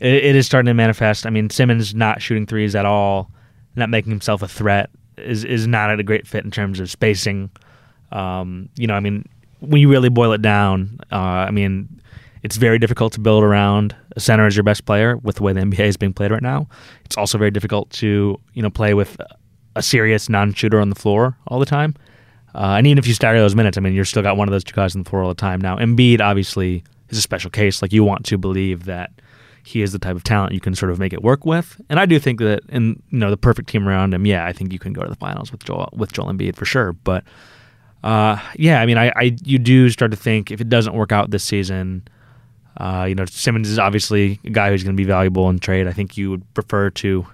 it, 0.00 0.24
it 0.24 0.36
is 0.36 0.46
starting 0.46 0.66
to 0.66 0.74
manifest. 0.74 1.26
I 1.26 1.30
mean, 1.30 1.50
Simmons 1.50 1.94
not 1.94 2.22
shooting 2.22 2.46
threes 2.46 2.74
at 2.74 2.86
all, 2.86 3.30
not 3.76 3.90
making 3.90 4.10
himself 4.10 4.42
a 4.42 4.48
threat 4.48 4.90
is 5.16 5.44
is 5.44 5.66
not 5.66 5.90
at 5.90 6.00
a 6.00 6.02
great 6.02 6.26
fit 6.26 6.44
in 6.44 6.50
terms 6.50 6.80
of 6.80 6.90
spacing. 6.90 7.50
Um, 8.12 8.68
you 8.76 8.86
know, 8.86 8.94
I 8.94 9.00
mean, 9.00 9.28
when 9.60 9.80
you 9.80 9.88
really 9.88 10.08
boil 10.08 10.32
it 10.32 10.42
down, 10.42 10.98
uh, 11.12 11.16
I 11.16 11.50
mean, 11.50 11.88
it's 12.42 12.56
very 12.56 12.78
difficult 12.78 13.12
to 13.14 13.20
build 13.20 13.42
around 13.42 13.94
a 14.16 14.20
center 14.20 14.46
as 14.46 14.56
your 14.56 14.62
best 14.62 14.84
player 14.84 15.16
with 15.18 15.36
the 15.36 15.42
way 15.42 15.52
the 15.52 15.60
NBA 15.60 15.80
is 15.80 15.96
being 15.96 16.12
played 16.12 16.30
right 16.30 16.42
now. 16.42 16.68
It's 17.04 17.16
also 17.16 17.38
very 17.38 17.50
difficult 17.50 17.90
to 17.90 18.40
you 18.54 18.62
know 18.62 18.70
play 18.70 18.94
with 18.94 19.20
a 19.76 19.82
serious 19.82 20.28
non-shooter 20.28 20.80
on 20.80 20.88
the 20.88 20.96
floor 20.96 21.36
all 21.46 21.58
the 21.58 21.66
time. 21.66 21.94
Uh, 22.54 22.74
and 22.76 22.86
even 22.86 22.98
if 22.98 23.06
you 23.06 23.14
stagger 23.14 23.38
those 23.38 23.54
minutes, 23.54 23.76
I 23.76 23.80
mean, 23.80 23.92
you're 23.92 24.04
still 24.04 24.22
got 24.22 24.36
one 24.36 24.48
of 24.48 24.52
those 24.52 24.64
two 24.64 24.74
guys 24.74 24.96
on 24.96 25.02
the 25.02 25.08
floor 25.08 25.22
all 25.22 25.28
the 25.28 25.34
time. 25.34 25.60
Now, 25.60 25.76
Embiid 25.76 26.20
obviously 26.20 26.82
is 27.10 27.18
a 27.18 27.20
special 27.22 27.50
case. 27.50 27.82
Like 27.82 27.92
you 27.92 28.02
want 28.02 28.24
to 28.26 28.38
believe 28.38 28.86
that 28.86 29.12
he 29.68 29.82
is 29.82 29.92
the 29.92 29.98
type 29.98 30.16
of 30.16 30.24
talent 30.24 30.54
you 30.54 30.60
can 30.60 30.74
sort 30.74 30.90
of 30.90 30.98
make 30.98 31.12
it 31.12 31.22
work 31.22 31.44
with. 31.44 31.78
And 31.90 32.00
I 32.00 32.06
do 32.06 32.18
think 32.18 32.40
that 32.40 32.62
in 32.70 33.02
you 33.10 33.18
know 33.18 33.30
the 33.30 33.36
perfect 33.36 33.68
team 33.68 33.86
around 33.86 34.14
him, 34.14 34.24
yeah, 34.24 34.46
I 34.46 34.52
think 34.52 34.72
you 34.72 34.78
can 34.78 34.94
go 34.94 35.02
to 35.02 35.08
the 35.08 35.16
finals 35.16 35.52
with 35.52 35.62
Joel 35.62 35.90
with 35.92 36.12
Joel 36.12 36.32
Embiid 36.32 36.56
for 36.56 36.64
sure. 36.64 36.94
But 36.94 37.24
uh, 38.02 38.38
yeah, 38.56 38.80
I 38.80 38.86
mean, 38.86 38.96
I, 38.96 39.12
I 39.14 39.36
you 39.44 39.58
do 39.58 39.90
start 39.90 40.10
to 40.12 40.16
think 40.16 40.50
if 40.50 40.62
it 40.62 40.70
doesn't 40.70 40.94
work 40.94 41.12
out 41.12 41.30
this 41.30 41.44
season, 41.44 42.08
uh, 42.78 43.04
you 43.06 43.14
know, 43.14 43.26
Simmons 43.26 43.68
is 43.68 43.78
obviously 43.78 44.40
a 44.44 44.50
guy 44.50 44.70
who's 44.70 44.82
going 44.82 44.96
to 44.96 45.00
be 45.00 45.04
valuable 45.04 45.50
in 45.50 45.58
trade. 45.58 45.86
I 45.86 45.92
think 45.92 46.16
you 46.16 46.30
would 46.30 46.54
prefer 46.54 46.88
to, 46.90 47.26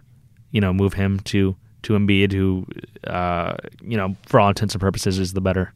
you 0.50 0.60
know, 0.60 0.72
move 0.72 0.94
him 0.94 1.20
to 1.20 1.54
to 1.82 1.92
Embiid, 1.92 2.32
who, 2.32 2.66
uh, 3.06 3.56
you 3.80 3.96
know, 3.96 4.16
for 4.26 4.40
all 4.40 4.48
intents 4.48 4.74
and 4.74 4.80
purposes, 4.80 5.20
is 5.20 5.34
the 5.34 5.40
better 5.40 5.72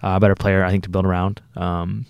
uh, 0.00 0.18
better 0.18 0.34
player 0.34 0.64
I 0.64 0.70
think 0.70 0.84
to 0.84 0.90
build 0.90 1.04
around. 1.04 1.42
Um, 1.56 2.06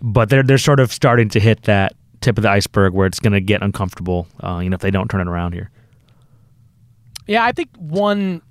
but 0.00 0.28
they're 0.28 0.44
they're 0.44 0.58
sort 0.58 0.78
of 0.78 0.92
starting 0.92 1.28
to 1.30 1.40
hit 1.40 1.62
that 1.64 1.96
tip 2.22 2.38
of 2.38 2.42
the 2.42 2.50
iceberg 2.50 2.94
where 2.94 3.06
it's 3.06 3.20
going 3.20 3.32
to 3.32 3.40
get 3.40 3.62
uncomfortable. 3.62 4.26
Uh, 4.42 4.60
you 4.62 4.70
know, 4.70 4.74
if 4.74 4.80
they 4.80 4.90
don't 4.90 5.08
turn 5.08 5.20
it 5.20 5.28
around 5.28 5.52
here. 5.52 5.70
Yeah, 7.26 7.44
I 7.44 7.52
think 7.52 7.70
one. 7.76 8.42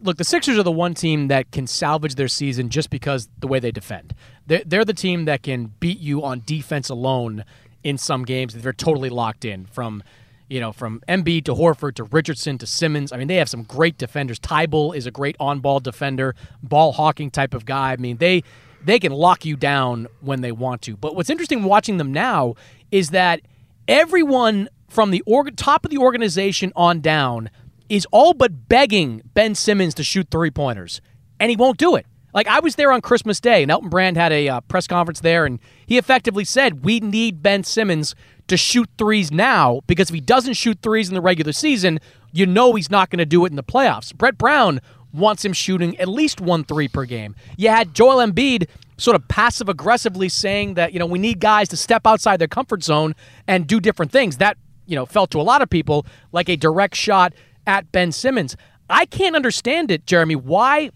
Look, 0.00 0.16
the 0.16 0.24
Sixers 0.24 0.56
are 0.56 0.62
the 0.62 0.72
one 0.72 0.94
team 0.94 1.28
that 1.28 1.50
can 1.50 1.66
salvage 1.66 2.14
their 2.14 2.28
season 2.28 2.70
just 2.70 2.88
because 2.88 3.28
the 3.40 3.46
way 3.46 3.58
they 3.58 3.70
defend. 3.70 4.14
They're, 4.46 4.62
they're 4.64 4.84
the 4.84 4.94
team 4.94 5.26
that 5.26 5.42
can 5.42 5.74
beat 5.78 5.98
you 6.00 6.24
on 6.24 6.42
defense 6.46 6.88
alone 6.88 7.44
in 7.82 7.98
some 7.98 8.24
games. 8.24 8.54
They're 8.54 8.72
totally 8.72 9.10
locked 9.10 9.44
in 9.44 9.66
from 9.66 10.02
you 10.48 10.60
know, 10.60 10.72
from 10.72 11.02
Embiid 11.08 11.44
to 11.44 11.54
Horford 11.54 11.94
to 11.94 12.04
Richardson 12.04 12.58
to 12.58 12.66
Simmons. 12.66 13.12
I 13.12 13.16
mean, 13.16 13.28
they 13.28 13.36
have 13.36 13.48
some 13.48 13.62
great 13.62 13.96
defenders. 13.98 14.38
Thybulle 14.38 14.94
is 14.94 15.06
a 15.06 15.10
great 15.10 15.36
on-ball 15.40 15.80
defender, 15.80 16.34
ball 16.62 16.92
hawking 16.92 17.30
type 17.30 17.54
of 17.54 17.64
guy. 17.64 17.92
I 17.92 17.96
mean, 17.96 18.18
they 18.18 18.42
they 18.84 18.98
can 18.98 19.12
lock 19.12 19.44
you 19.44 19.56
down 19.56 20.06
when 20.20 20.40
they 20.40 20.52
want 20.52 20.82
to. 20.82 20.96
But 20.96 21.16
what's 21.16 21.30
interesting 21.30 21.64
watching 21.64 21.96
them 21.96 22.12
now 22.12 22.54
is 22.90 23.10
that 23.10 23.40
everyone 23.88 24.68
from 24.88 25.10
the 25.10 25.22
org- 25.26 25.56
top 25.56 25.84
of 25.84 25.90
the 25.90 25.98
organization 25.98 26.72
on 26.76 27.00
down 27.00 27.50
is 27.88 28.06
all 28.12 28.34
but 28.34 28.68
begging 28.68 29.22
Ben 29.34 29.54
Simmons 29.54 29.94
to 29.94 30.04
shoot 30.04 30.28
three 30.30 30.50
pointers, 30.50 31.00
and 31.38 31.50
he 31.50 31.56
won't 31.56 31.78
do 31.78 31.96
it. 31.96 32.06
Like 32.32 32.48
I 32.48 32.60
was 32.60 32.74
there 32.74 32.92
on 32.92 33.00
Christmas 33.00 33.40
Day, 33.40 33.62
and 33.62 33.70
Elton 33.70 33.88
Brand 33.88 34.16
had 34.16 34.32
a 34.32 34.48
uh, 34.48 34.60
press 34.62 34.86
conference 34.86 35.20
there, 35.20 35.44
and 35.44 35.60
he 35.86 35.98
effectively 35.98 36.44
said, 36.44 36.84
"We 36.84 37.00
need 37.00 37.42
Ben 37.42 37.62
Simmons 37.62 38.14
to 38.48 38.56
shoot 38.56 38.88
threes 38.98 39.30
now 39.30 39.80
because 39.86 40.10
if 40.10 40.14
he 40.14 40.20
doesn't 40.20 40.54
shoot 40.54 40.78
threes 40.82 41.08
in 41.08 41.14
the 41.14 41.20
regular 41.20 41.52
season, 41.52 42.00
you 42.32 42.44
know 42.44 42.74
he's 42.74 42.90
not 42.90 43.10
going 43.10 43.18
to 43.18 43.26
do 43.26 43.44
it 43.44 43.50
in 43.50 43.56
the 43.56 43.62
playoffs." 43.62 44.14
Brett 44.14 44.36
Brown 44.36 44.80
wants 45.14 45.44
him 45.44 45.52
shooting 45.52 45.98
at 45.98 46.08
least 46.08 46.40
one 46.40 46.64
three 46.64 46.88
per 46.88 47.04
game. 47.04 47.34
You 47.56 47.68
had 47.68 47.94
Joel 47.94 48.16
Embiid 48.26 48.68
sort 48.96 49.14
of 49.16 49.26
passive 49.28 49.68
aggressively 49.68 50.28
saying 50.28 50.74
that 50.74 50.92
you 50.92 50.98
know 50.98 51.06
we 51.06 51.18
need 51.18 51.40
guys 51.40 51.68
to 51.68 51.76
step 51.76 52.06
outside 52.06 52.38
their 52.38 52.48
comfort 52.48 52.82
zone 52.82 53.14
and 53.46 53.66
do 53.66 53.80
different 53.80 54.12
things. 54.12 54.38
That 54.38 54.58
you 54.86 54.96
know 54.96 55.06
felt 55.06 55.30
to 55.30 55.40
a 55.40 55.42
lot 55.42 55.62
of 55.62 55.70
people 55.70 56.04
like 56.32 56.48
a 56.48 56.56
direct 56.56 56.96
shot 56.96 57.32
at 57.66 57.90
Ben 57.92 58.12
Simmons. 58.12 58.56
I 58.90 59.06
can't 59.06 59.36
understand 59.36 59.90
it, 59.90 60.06
Jeremy. 60.06 60.36
Why 60.36 60.90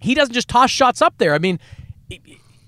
he 0.00 0.14
doesn't 0.14 0.34
just 0.34 0.48
toss 0.48 0.70
shots 0.70 1.00
up 1.00 1.14
there? 1.18 1.34
I 1.34 1.38
mean, 1.38 1.58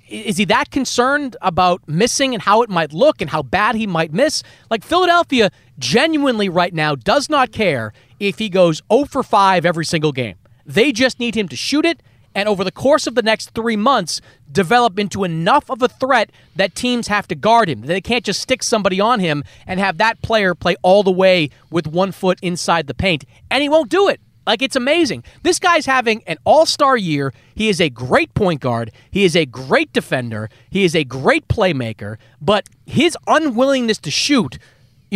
is 0.09 0.37
he 0.37 0.45
that 0.47 0.71
concerned 0.71 1.37
about 1.43 1.87
missing 1.89 2.33
and 2.33 2.43
how 2.43 2.63
it 2.63 2.71
might 2.71 2.93
look 2.93 3.21
and 3.21 3.29
how 3.29 3.43
bad 3.43 3.75
he 3.75 3.87
might 3.87 4.13
miss? 4.13 4.43
Like 4.71 4.85
Philadelphia 4.85 5.51
genuinely 5.79 6.49
right 6.49 6.73
now 6.73 6.95
does 6.95 7.29
not 7.29 7.53
care 7.53 7.93
if 8.19 8.39
he 8.39 8.49
goes 8.49 8.83
0 8.91 9.05
for 9.07 9.23
5 9.23 9.67
every 9.67 9.85
single 9.85 10.13
game. 10.13 10.37
They 10.67 10.93
just 10.93 11.19
need 11.19 11.35
him 11.35 11.49
to 11.49 11.57
shoot 11.57 11.87
it 11.87 12.03
and 12.37 12.51
over 12.51 12.63
the 12.63 12.71
course 12.71 13.07
of 13.07 13.15
the 13.15 13.23
next 13.23 13.55
three 13.55 13.77
months, 13.77 14.21
develop 14.53 14.99
into 14.99 15.25
enough 15.25 15.71
of 15.71 15.81
a 15.81 15.89
threat 15.89 16.31
that 16.55 16.75
teams 16.75 17.09
have 17.09 17.27
to 17.29 17.35
guard 17.35 17.67
him. 17.71 17.81
They 17.81 18.03
can't 18.03 18.27
just 18.27 18.43
stick 18.43 18.63
somebody 18.63 19.01
on 19.01 19.21
him 19.21 19.43
and 19.67 19.81
have 19.81 19.97
that 19.97 20.21
player 20.21 20.55
play 20.55 20.77
all 20.83 21.03
the 21.03 21.11
way 21.11 21.49
with 21.71 21.87
one 21.87 22.13
foot 22.13 22.39
inside 22.43 22.89
the 22.89 22.95
paint. 22.95 23.25
And 23.51 23.63
he 23.63 23.71
won't 23.71 23.89
do 23.89 24.07
it. 24.09 24.21
Like, 24.47 24.61
it's 24.61 24.77
amazing. 24.77 25.25
This 25.45 25.59
guy's 25.59 25.87
having 25.87 26.23
an 26.27 26.37
all 26.45 26.67
star 26.67 26.95
year. 26.95 27.33
He 27.55 27.71
is 27.71 27.81
a 27.81 27.89
great 27.89 28.35
point 28.35 28.61
guard. 28.61 28.93
He 29.11 29.25
is 29.25 29.35
a 29.35 29.47
great 29.47 29.95
defender. 29.95 30.51
He 30.69 30.85
is 30.85 30.95
a 30.95 31.05
great 31.05 31.49
playmaker. 31.49 32.19
But 32.43 32.69
his 32.85 33.17
unwillingness 33.27 33.99
to 34.01 34.11
shoot 34.11 34.59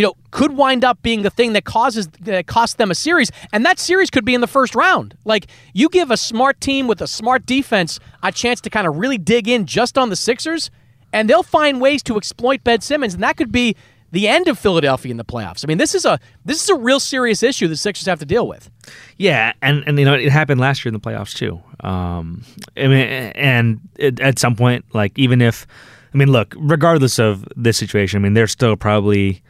you 0.01 0.07
know, 0.07 0.15
could 0.31 0.57
wind 0.57 0.83
up 0.83 1.03
being 1.03 1.21
the 1.21 1.29
thing 1.29 1.53
that 1.53 1.67
causes 1.67 2.09
that 2.21 2.47
costs 2.47 2.77
them 2.77 2.91
a 2.91 2.95
series, 2.95 3.31
and 3.53 3.67
that 3.67 3.79
series 3.79 4.09
could 4.09 4.25
be 4.25 4.35
in 4.35 4.41
the 4.41 4.47
first 4.47 4.75
round. 4.75 5.15
Like 5.27 5.49
you 5.75 5.91
give 5.91 6.11
a 6.11 6.17
smart 6.17 6.59
team 6.59 6.87
with 6.87 7.03
a 7.03 7.07
smart 7.07 7.45
defense 7.45 8.01
a 8.23 8.33
chance 8.33 8.63
to 8.63 8.71
kind 8.71 8.87
of 8.87 8.97
really 8.97 9.19
dig 9.19 9.47
in 9.47 9.67
just 9.67 9.99
on 9.99 10.09
the 10.09 10.17
Sixers, 10.17 10.71
and 11.13 11.29
they'll 11.29 11.43
find 11.43 11.83
ways 11.83 12.03
to 12.05 12.17
exploit 12.17 12.65
Ben 12.65 12.81
Simmons, 12.81 13.13
and 13.13 13.23
that 13.23 13.37
could 13.37 13.53
be 13.53 13.77
the 14.11 14.27
end 14.27 14.49
of 14.49 14.59
Philadelphia 14.59 15.11
in 15.11 15.19
the 15.19 15.25
playoffs. 15.25 15.67
I 15.67 15.69
mean, 15.69 15.77
this 15.77 15.95
is 15.95 16.07
a 16.07 16.19
this 16.47 16.63
is 16.63 16.71
a 16.71 16.77
real 16.77 16.99
serious 16.99 17.43
issue 17.43 17.69
the 17.69 17.77
Sixers 17.77 18.07
have 18.07 18.21
to 18.21 18.25
deal 18.25 18.49
with. 18.49 18.71
Yeah, 19.19 19.53
and 19.61 19.85
and 19.87 19.99
you 19.99 20.07
know 20.07 20.15
it 20.15 20.33
happened 20.33 20.63
last 20.63 20.83
year 20.83 20.89
in 20.89 20.95
the 20.95 21.01
playoffs 21.01 21.35
too. 21.37 21.61
Um, 21.87 22.43
I 22.75 22.87
mean, 22.87 23.07
and 23.35 23.81
it, 23.97 24.19
at 24.21 24.39
some 24.39 24.57
point, 24.57 24.87
like 24.95 25.13
even 25.19 25.43
if, 25.43 25.67
I 26.15 26.17
mean, 26.17 26.33
look, 26.33 26.55
regardless 26.57 27.19
of 27.19 27.47
this 27.55 27.77
situation, 27.77 28.19
I 28.19 28.23
mean, 28.23 28.33
they're 28.33 28.47
still 28.47 28.77
probably 28.77 29.43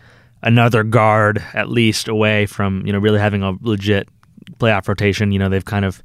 another 0.43 0.83
guard 0.83 1.45
at 1.55 1.69
least 1.69 2.09
away 2.09 2.47
from 2.47 2.87
you 2.87 2.93
know 2.93 2.99
really 2.99 3.19
having 3.19 3.43
a 3.43 3.57
legit 3.61 4.09
playoff 4.59 4.89
rotation. 4.89 5.33
You 5.33 5.39
know, 5.39 5.49
they've 5.49 5.65
kind 5.65 5.85
of 5.85 6.03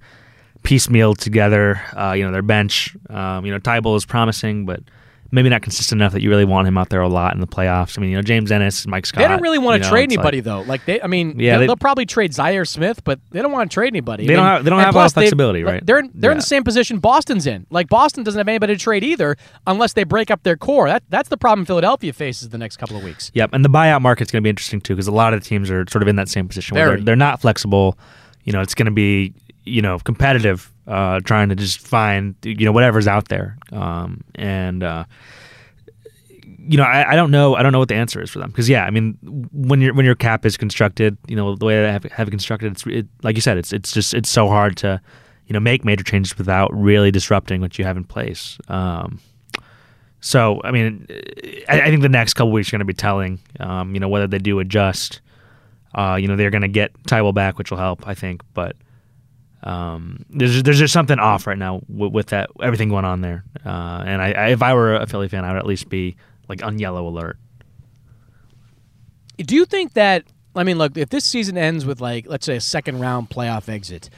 piecemealed 0.64 1.18
together. 1.18 1.82
Uh, 1.96 2.14
you 2.14 2.24
know, 2.24 2.32
their 2.32 2.42
bench. 2.42 2.96
Um, 3.10 3.46
you 3.46 3.52
know, 3.52 3.60
Thybulle 3.60 3.96
is 3.96 4.06
promising, 4.06 4.66
but 4.66 4.82
maybe 5.32 5.50
not 5.50 5.62
consistent 5.62 6.02
enough 6.02 6.14
that 6.14 6.22
you 6.22 6.30
really 6.30 6.46
want 6.46 6.68
him 6.68 6.78
out 6.78 6.90
there 6.90 7.02
a 7.02 7.08
lot 7.10 7.34
in 7.34 7.40
the 7.42 7.48
playoffs. 7.48 7.98
I 7.98 8.02
mean, 8.02 8.12
you 8.12 8.16
know, 8.16 8.22
James 8.22 8.52
Ennis, 8.52 8.86
Mike 8.88 9.06
Scott. 9.06 9.22
They 9.22 9.28
don't 9.28 9.42
really 9.42 9.58
want 9.58 9.82
to 9.82 9.86
you 9.86 9.92
know, 9.92 9.96
trade 9.96 10.04
anybody 10.12 10.38
like- 10.38 10.44
though. 10.46 10.62
Like 10.62 10.86
they, 10.86 11.02
I 11.02 11.08
mean, 11.08 11.40
Yeah, 11.40 11.52
they'll, 11.54 11.60
they- 11.62 11.68
they'll 11.68 11.76
probably 11.78 12.06
trade 12.06 12.32
Zhaire 12.32 12.68
Smith, 12.68 13.04
but 13.04 13.20
they 13.32 13.42
don't 13.42 13.52
want 13.52 13.70
to 13.70 13.74
trade 13.74 13.88
anybody. 13.88 14.28
They 14.28 14.34
I 14.34 14.38
don't 14.38 14.46
have- 14.46 14.64
they 14.64 14.70
don't 14.70 14.80
have 14.80 14.96
a 14.96 14.98
lot 14.98 15.06
of 15.08 15.14
flexibility, 15.14 15.64
right? 15.64 15.86
They're 15.86 16.04
they're 16.14 16.32
in 16.32 16.38
the 16.38 16.44
same 16.44 16.64
position 16.64 17.00
Boston's 17.00 17.48
in. 17.48 17.66
Like 17.70 17.90
Boston 17.90 18.24
doesn't 18.24 18.38
have 18.38 18.48
anybody 18.48 18.76
to 18.76 18.80
trade 18.80 19.04
either, 19.04 19.36
unless 19.68 19.94
they 19.94 20.04
break 20.04 20.32
up 20.32 20.44
their 20.44 20.58
core. 20.58 20.88
That 20.88 21.04
that's 21.10 21.30
the 21.30 21.38
problem 21.38 21.66
Philadelphia 21.66 22.14
faces 22.14 22.50
the 22.50 22.58
next 22.58 22.78
couple 22.78 22.96
of 22.98 23.04
weeks. 23.04 23.32
Yep, 23.34 23.52
and 23.54 23.66
the 23.66 23.70
buyout 23.70 24.02
market's 24.02 24.32
going 24.32 24.42
to 24.42 24.46
be 24.46 24.50
interesting 24.50 24.80
too 24.82 24.94
because 24.96 25.08
a 25.08 25.12
lot 25.12 25.34
of 25.34 25.42
the 25.42 25.46
teams 25.48 25.70
are 25.72 25.86
sort 25.90 26.02
of 26.02 26.08
in 26.08 26.16
that 26.18 26.30
same 26.30 26.48
position 26.48 26.76
where 26.76 26.90
they're, 26.96 27.02
they're 27.02 27.16
not 27.16 27.42
flexible. 27.42 27.98
You 28.44 28.54
know, 28.54 28.62
it's 28.62 28.76
going 28.76 28.86
to 28.86 28.92
be 28.92 29.34
you 29.64 29.82
know 29.82 29.98
competitive, 30.00 30.72
uh, 30.88 31.20
trying 31.22 31.50
to 31.50 31.56
just 31.56 31.80
find 31.80 32.36
you 32.44 32.66
know 32.66 32.72
whatever's 32.72 33.08
out 33.08 33.28
there. 33.28 33.58
Um, 33.72 34.24
and 34.36 34.84
uh, 34.84 35.06
you 36.68 36.78
know, 36.78 36.84
I, 36.84 37.14
I 37.14 37.16
don't 37.16 37.32
know, 37.32 37.56
I 37.56 37.64
don't 37.64 37.72
know 37.72 37.80
what 37.80 37.90
the 37.90 37.96
answer 37.96 38.22
is 38.22 38.30
for 38.30 38.40
them 38.40 38.50
because 38.50 38.68
yeah, 38.68 38.86
I 38.86 38.90
mean, 38.90 39.18
when 39.52 39.82
your 39.82 39.94
when 39.94 40.06
your 40.06 40.16
cap 40.16 40.46
is 40.46 40.58
constructed, 40.58 41.18
you 41.28 41.36
know, 41.36 41.56
the 41.56 41.66
way 41.66 41.86
I 41.86 41.92
have, 41.92 42.04
have 42.06 42.28
it 42.28 42.32
constructed, 42.32 42.72
it's 42.72 42.86
it, 42.88 43.08
like 43.24 43.36
you 43.36 43.42
said, 43.42 43.58
it's 43.58 43.72
it's 43.72 43.92
just 43.92 44.14
it's 44.14 44.30
so 44.30 44.48
hard 44.48 44.78
to 44.78 45.02
you 45.48 45.54
know 45.54 45.60
make 45.60 45.86
major 45.86 46.04
changes 46.04 46.38
without 46.38 46.74
really 46.74 47.12
disrupting 47.12 47.62
what 47.62 47.78
you 47.78 47.86
have 47.86 47.98
in 47.98 48.04
place. 48.04 48.58
Um, 48.68 49.20
so, 50.22 50.60
I 50.64 50.72
mean, 50.72 51.06
I, 51.70 51.82
I 51.82 51.86
think 51.90 52.02
the 52.02 52.10
next 52.10 52.34
couple 52.34 52.52
weeks 52.52 52.70
are 52.70 52.72
going 52.72 52.80
to 52.80 52.86
be 52.86 52.94
telling. 52.94 53.40
Um, 53.60 53.94
you 53.94 54.00
know, 54.00 54.10
whether 54.10 54.28
they 54.28 54.40
do 54.40 54.60
adjust. 54.60 55.22
Uh, 55.94 56.18
you 56.20 56.28
know, 56.28 56.36
they're 56.36 56.50
going 56.50 56.62
to 56.62 56.68
get 56.68 56.92
Thybulle 57.04 57.34
back, 57.34 57.58
which 57.58 57.72
will 57.72 57.78
help, 57.78 58.06
I 58.06 58.16
think. 58.16 58.42
But 58.54 58.76
um, 59.66 60.24
there's 60.30 60.62
there's 60.62 60.78
just 60.78 60.94
something 60.94 61.18
off 61.18 61.48
right 61.48 61.58
now 61.58 61.82
with, 61.90 62.14
with 62.14 62.28
that 62.28 62.52
everything 62.62 62.90
going 62.90 63.04
on 63.04 63.22
there. 63.22 63.44
Uh, 63.66 64.04
and 64.06 64.22
I, 64.22 64.32
I, 64.32 64.48
if 64.50 64.62
I 64.62 64.76
were 64.76 64.96
a 64.96 65.08
Philly 65.08 65.28
fan, 65.28 65.44
I 65.44 65.54
would 65.54 65.58
at 65.58 65.66
least 65.66 65.90
be 65.90 66.16
like 66.48 66.64
on 66.64 66.78
yellow 66.78 67.08
alert. 67.08 67.38
Do 69.38 69.56
you 69.56 69.66
think 69.66 69.94
that? 69.94 70.24
I 70.56 70.64
mean, 70.64 70.78
look, 70.78 70.96
if 70.96 71.10
this 71.10 71.26
season 71.26 71.58
ends 71.58 71.86
with 71.86 72.00
like, 72.00 72.28
let's 72.30 72.46
say, 72.46 72.56
a 72.56 72.62
second 72.62 73.00
round 73.00 73.30
playoff 73.30 73.68
exit, 73.68 74.10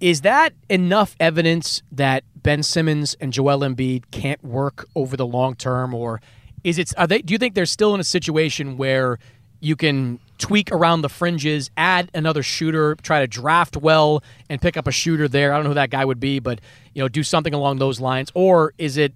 is 0.00 0.22
that 0.22 0.52
enough 0.68 1.14
evidence 1.20 1.82
that 1.92 2.24
Ben 2.34 2.62
Simmons 2.62 3.16
and 3.20 3.32
Joel 3.32 3.60
Embiid 3.60 4.10
can't 4.10 4.42
work 4.44 4.88
over 4.96 5.16
the 5.16 5.26
long 5.26 5.54
term, 5.54 5.94
or 5.94 6.20
is 6.64 6.78
it? 6.78 6.92
Are 6.98 7.06
they? 7.06 7.22
Do 7.22 7.32
you 7.32 7.38
think 7.38 7.54
they're 7.54 7.64
still 7.64 7.94
in 7.94 8.00
a 8.00 8.04
situation 8.04 8.76
where 8.76 9.20
you 9.60 9.76
can 9.76 10.18
tweak 10.40 10.72
around 10.72 11.02
the 11.02 11.08
fringes, 11.08 11.70
add 11.76 12.10
another 12.14 12.42
shooter, 12.42 12.96
try 12.96 13.20
to 13.20 13.28
draft 13.28 13.76
well, 13.76 14.24
and 14.48 14.60
pick 14.60 14.76
up 14.76 14.88
a 14.88 14.92
shooter 14.92 15.28
there? 15.28 15.52
I 15.52 15.56
don't 15.56 15.64
know 15.64 15.70
who 15.70 15.74
that 15.74 15.90
guy 15.90 16.04
would 16.04 16.18
be, 16.18 16.40
but 16.40 16.60
you 16.94 17.02
know, 17.02 17.08
do 17.08 17.22
something 17.22 17.54
along 17.54 17.78
those 17.78 18.00
lines, 18.00 18.32
or 18.34 18.74
is 18.78 18.96
it? 18.96 19.14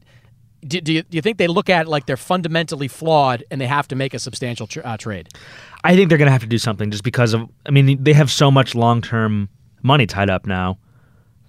Do, 0.66 0.80
do, 0.80 0.94
you, 0.94 1.02
do 1.02 1.16
you 1.16 1.20
think 1.20 1.36
they 1.36 1.46
look 1.46 1.68
at 1.68 1.86
it 1.86 1.88
like 1.90 2.06
they're 2.06 2.16
fundamentally 2.16 2.88
flawed 2.88 3.44
and 3.50 3.60
they 3.60 3.66
have 3.66 3.86
to 3.88 3.96
make 3.96 4.14
a 4.14 4.18
substantial 4.18 4.66
uh, 4.82 4.96
trade? 4.96 5.28
I 5.82 5.94
think 5.94 6.08
they're 6.08 6.16
going 6.16 6.26
to 6.26 6.32
have 6.32 6.40
to 6.40 6.46
do 6.46 6.56
something 6.56 6.90
just 6.90 7.04
because 7.04 7.34
of. 7.34 7.50
I 7.66 7.70
mean, 7.70 8.02
they 8.02 8.14
have 8.14 8.30
so 8.30 8.50
much 8.50 8.74
long 8.74 9.02
term 9.02 9.50
money 9.82 10.06
tied 10.06 10.30
up 10.30 10.46
now. 10.46 10.78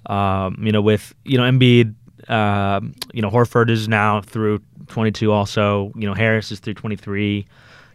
Um, 0.08 0.58
you 0.62 0.72
know, 0.72 0.82
with 0.82 1.14
you 1.24 1.38
know 1.38 1.44
Embiid, 1.44 1.96
um, 2.30 2.94
you 3.14 3.22
know 3.22 3.30
Horford 3.30 3.70
is 3.70 3.88
now 3.88 4.22
through 4.22 4.60
22. 4.88 5.32
Also, 5.32 5.92
you 5.96 6.08
know 6.08 6.14
Harris 6.14 6.52
is 6.52 6.60
through 6.60 6.76
23. 6.76 7.48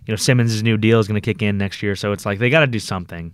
You 0.06 0.12
know 0.12 0.16
Simmons' 0.16 0.62
new 0.62 0.76
deal 0.76 0.98
is 0.98 1.06
going 1.06 1.20
to 1.20 1.24
kick 1.24 1.42
in 1.42 1.58
next 1.58 1.82
year, 1.82 1.94
so 1.96 2.12
it's 2.12 2.26
like 2.26 2.38
they 2.38 2.50
got 2.50 2.60
to 2.60 2.66
do 2.66 2.78
something. 2.78 3.32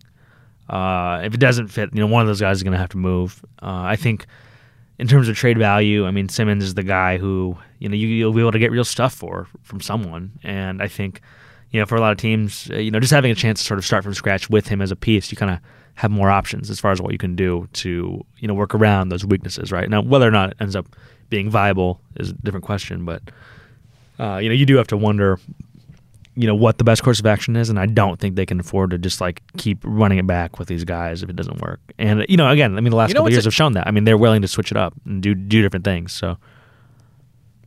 Uh, 0.68 1.22
if 1.24 1.34
it 1.34 1.40
doesn't 1.40 1.68
fit, 1.68 1.90
you 1.94 2.00
know 2.00 2.06
one 2.06 2.22
of 2.22 2.26
those 2.26 2.40
guys 2.40 2.56
is 2.56 2.62
going 2.62 2.72
to 2.72 2.78
have 2.78 2.90
to 2.90 2.98
move. 2.98 3.44
Uh, 3.62 3.82
I 3.84 3.96
think 3.96 4.26
in 4.98 5.06
terms 5.06 5.28
of 5.28 5.36
trade 5.36 5.58
value, 5.58 6.06
I 6.06 6.10
mean 6.10 6.28
Simmons 6.28 6.64
is 6.64 6.74
the 6.74 6.82
guy 6.82 7.18
who 7.18 7.56
you 7.78 7.88
know 7.88 7.94
you, 7.94 8.08
you'll 8.08 8.32
be 8.32 8.40
able 8.40 8.52
to 8.52 8.58
get 8.58 8.70
real 8.70 8.84
stuff 8.84 9.14
for 9.14 9.46
from 9.62 9.80
someone, 9.80 10.32
and 10.42 10.82
I 10.82 10.88
think 10.88 11.20
you 11.70 11.80
know 11.80 11.86
for 11.86 11.96
a 11.96 12.00
lot 12.00 12.12
of 12.12 12.18
teams, 12.18 12.70
uh, 12.70 12.76
you 12.76 12.90
know 12.90 13.00
just 13.00 13.12
having 13.12 13.30
a 13.30 13.34
chance 13.34 13.60
to 13.60 13.66
sort 13.66 13.78
of 13.78 13.84
start 13.84 14.04
from 14.04 14.14
scratch 14.14 14.50
with 14.50 14.68
him 14.68 14.82
as 14.82 14.90
a 14.90 14.96
piece, 14.96 15.30
you 15.30 15.36
kind 15.36 15.52
of 15.52 15.60
have 15.96 16.10
more 16.10 16.30
options 16.30 16.68
as 16.68 16.78
far 16.78 16.92
as 16.92 17.00
what 17.00 17.12
you 17.12 17.18
can 17.18 17.34
do 17.34 17.68
to 17.72 18.24
you 18.38 18.48
know 18.48 18.54
work 18.54 18.74
around 18.74 19.08
those 19.08 19.24
weaknesses. 19.24 19.70
Right 19.70 19.88
now, 19.88 20.02
whether 20.02 20.26
or 20.26 20.32
not 20.32 20.50
it 20.50 20.56
ends 20.60 20.76
up 20.76 20.86
being 21.30 21.50
viable 21.50 22.00
is 22.16 22.30
a 22.30 22.34
different 22.34 22.64
question, 22.64 23.04
but 23.04 23.22
uh, 24.18 24.38
you 24.38 24.48
know 24.48 24.54
you 24.54 24.66
do 24.66 24.76
have 24.76 24.88
to 24.88 24.96
wonder. 24.96 25.38
You 26.38 26.46
know 26.46 26.54
what 26.54 26.76
the 26.78 26.84
best 26.84 27.02
course 27.02 27.18
of 27.18 27.24
action 27.26 27.56
is, 27.56 27.70
and 27.70 27.78
I 27.80 27.86
don't 27.86 28.20
think 28.20 28.36
they 28.36 28.44
can 28.44 28.60
afford 28.60 28.90
to 28.90 28.98
just 28.98 29.20
like 29.22 29.42
keep 29.56 29.78
running 29.82 30.18
it 30.18 30.26
back 30.26 30.58
with 30.58 30.68
these 30.68 30.84
guys 30.84 31.22
if 31.22 31.30
it 31.30 31.36
doesn't 31.36 31.62
work. 31.62 31.80
And 31.98 32.26
you 32.28 32.36
know, 32.36 32.48
again, 32.50 32.76
I 32.76 32.80
mean, 32.82 32.90
the 32.90 32.96
last 32.96 33.08
You 33.08 33.14
know 33.14 33.20
couple 33.20 33.28
of 33.28 33.32
years 33.32 33.46
a- 33.46 33.48
have 33.48 33.54
shown 33.54 33.72
that. 33.72 33.86
I 33.86 33.90
mean, 33.90 34.04
they're 34.04 34.18
willing 34.18 34.42
to 34.42 34.48
switch 34.48 34.70
it 34.70 34.76
up 34.76 34.92
and 35.06 35.22
do 35.22 35.34
do 35.34 35.62
different 35.62 35.84
things. 35.84 36.12
So 36.12 36.36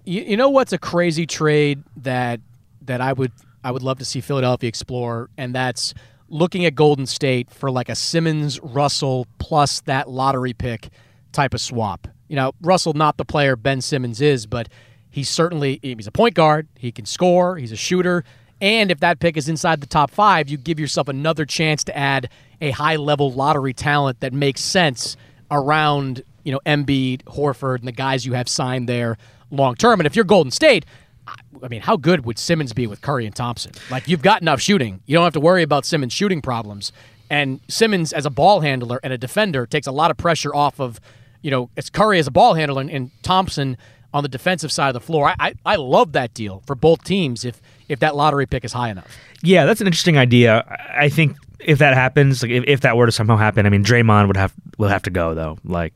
You, 0.05 0.21
you 0.21 0.37
know 0.37 0.49
what's 0.49 0.73
a 0.73 0.77
crazy 0.77 1.25
trade 1.25 1.83
that 1.97 2.39
that 2.83 3.01
I 3.01 3.13
would 3.13 3.31
I 3.63 3.71
would 3.71 3.83
love 3.83 3.99
to 3.99 4.05
see 4.05 4.21
Philadelphia 4.21 4.67
explore, 4.67 5.29
and 5.37 5.53
that's 5.53 5.93
looking 6.29 6.63
at 6.65 6.75
Golden 6.75 7.05
State 7.05 7.49
for 7.51 7.71
like 7.71 7.89
a 7.89 7.95
Simmons 7.95 8.59
Russell 8.61 9.25
plus 9.39 9.81
that 9.81 10.09
lottery 10.09 10.53
pick 10.53 10.89
type 11.31 11.53
of 11.53 11.61
swap. 11.61 12.07
You 12.27 12.35
know, 12.35 12.51
Russell 12.61 12.93
not 12.93 13.17
the 13.17 13.25
player 13.25 13.55
Ben 13.55 13.81
Simmons 13.81 14.21
is, 14.21 14.45
but 14.45 14.69
he's 15.09 15.27
certainly 15.29 15.79
he's 15.81 16.05
a 16.07 16.11
point 16.11 16.35
guard. 16.35 16.67
He 16.77 16.91
can 16.91 17.05
score. 17.05 17.57
He's 17.57 17.71
a 17.71 17.75
shooter. 17.75 18.23
And 18.61 18.91
if 18.91 18.99
that 18.99 19.19
pick 19.19 19.37
is 19.37 19.47
inside 19.47 19.81
the 19.81 19.87
top 19.87 20.11
five, 20.11 20.49
you 20.49 20.57
give 20.57 20.79
yourself 20.79 21.07
another 21.07 21.45
chance 21.45 21.83
to 21.85 21.97
add 21.97 22.29
a 22.61 22.71
high 22.71 22.97
level 22.97 23.31
lottery 23.31 23.73
talent 23.73 24.19
that 24.19 24.33
makes 24.33 24.61
sense 24.61 25.15
around, 25.49 26.23
you 26.43 26.51
know, 26.51 26.59
Embiid, 26.65 27.23
Horford, 27.23 27.79
and 27.79 27.87
the 27.87 27.93
guys 27.93 28.25
you 28.25 28.33
have 28.33 28.49
signed 28.49 28.89
there 28.89 29.17
long 29.51 29.75
term. 29.75 29.99
And 29.99 30.07
if 30.07 30.15
you're 30.15 30.25
Golden 30.25 30.51
State, 30.51 30.85
I- 31.27 31.67
mean, 31.67 31.81
how 31.81 31.95
good 31.95 32.25
would 32.25 32.39
Simmons 32.39 32.73
be 32.73 32.87
with 32.87 33.01
Curry 33.01 33.25
and 33.25 33.35
Thompson? 33.35 33.71
Like, 33.89 34.07
you've 34.07 34.21
got 34.21 34.41
enough 34.41 34.61
shooting. 34.61 35.01
You 35.05 35.15
don't 35.15 35.23
have 35.23 35.33
to 35.33 35.39
worry 35.39 35.63
about 35.63 35.85
Simmons' 35.85 36.13
shooting 36.13 36.41
problems. 36.41 36.91
And 37.29 37.59
Simmons, 37.67 38.11
as 38.11 38.25
a 38.25 38.29
ball 38.29 38.61
handler 38.61 38.99
and 39.03 39.13
a 39.13 39.17
defender, 39.17 39.65
takes 39.65 39.85
a 39.85 39.91
lot 39.91 40.09
of 40.09 40.17
pressure 40.17 40.53
off 40.53 40.79
of, 40.79 40.99
you 41.41 41.51
know, 41.51 41.69
it's 41.77 41.89
Curry 41.89 42.17
as 42.19 42.27
a 42.27 42.31
ball 42.31 42.55
handler 42.55 42.81
and, 42.81 42.89
and 42.89 43.11
Thompson 43.21 43.77
on 44.13 44.23
the 44.23 44.29
defensive 44.29 44.71
side 44.71 44.87
of 44.87 44.93
the 44.95 44.99
floor. 44.99 45.29
I, 45.29 45.35
I, 45.39 45.53
I 45.65 45.75
love 45.75 46.13
that 46.13 46.33
deal 46.33 46.63
for 46.65 46.75
both 46.75 47.03
teams 47.03 47.45
if 47.45 47.61
if 47.89 47.99
that 47.99 48.15
lottery 48.15 48.45
pick 48.45 48.63
is 48.63 48.71
high 48.71 48.89
enough. 48.89 49.17
yeah, 49.43 49.65
that's 49.65 49.81
an 49.81 49.87
interesting 49.87 50.17
idea. 50.17 50.63
I 50.69 51.05
I 51.05 51.09
think 51.09 51.37
if 51.59 51.79
that 51.79 51.93
happens, 51.93 52.41
like 52.41 52.51
if, 52.51 52.63
if 52.67 52.81
that 52.81 52.95
were 52.95 53.05
to 53.05 53.11
somehow 53.11 53.35
happen, 53.35 53.65
I 53.65 53.69
mean, 53.69 53.83
Draymond 53.83 54.27
would 54.27 54.37
have 54.37 54.53
will 54.77 54.89
have 54.89 55.03
to 55.03 55.09
go 55.09 55.33
though. 55.35 55.57
Like 55.63 55.93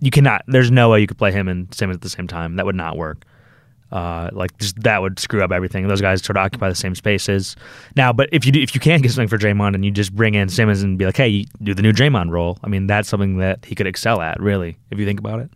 you 0.00 0.10
cannot. 0.10 0.42
There's 0.46 0.70
no 0.70 0.90
way 0.90 1.00
you 1.00 1.06
could 1.06 1.18
play 1.18 1.32
him 1.32 1.48
and 1.48 1.72
Simmons 1.74 1.96
at 1.96 2.02
the 2.02 2.10
same 2.10 2.26
time. 2.26 2.56
That 2.56 2.66
would 2.66 2.74
not 2.76 2.96
work. 2.96 3.24
Uh, 3.92 4.28
like 4.32 4.56
just 4.58 4.80
that 4.82 5.00
would 5.00 5.18
screw 5.18 5.42
up 5.42 5.52
everything. 5.52 5.86
Those 5.86 6.00
guys 6.00 6.22
sort 6.22 6.36
of 6.36 6.42
occupy 6.42 6.68
the 6.68 6.74
same 6.74 6.94
spaces 6.94 7.54
now. 7.94 8.12
But 8.12 8.28
if 8.32 8.44
you 8.44 8.52
do, 8.52 8.60
if 8.60 8.74
you 8.74 8.80
can 8.80 9.00
get 9.00 9.12
something 9.12 9.28
for 9.28 9.38
Draymond 9.38 9.74
and 9.74 9.84
you 9.84 9.90
just 9.92 10.14
bring 10.14 10.34
in 10.34 10.48
Simmons 10.48 10.82
and 10.82 10.98
be 10.98 11.06
like, 11.06 11.16
hey, 11.16 11.28
you 11.28 11.44
do 11.62 11.72
the 11.72 11.82
new 11.82 11.92
Draymond 11.92 12.30
role. 12.30 12.58
I 12.64 12.68
mean, 12.68 12.86
that's 12.88 13.08
something 13.08 13.38
that 13.38 13.64
he 13.64 13.74
could 13.74 13.86
excel 13.86 14.20
at. 14.20 14.40
Really, 14.40 14.76
if 14.90 14.98
you 14.98 15.06
think 15.06 15.20
about 15.20 15.40
it. 15.40 15.50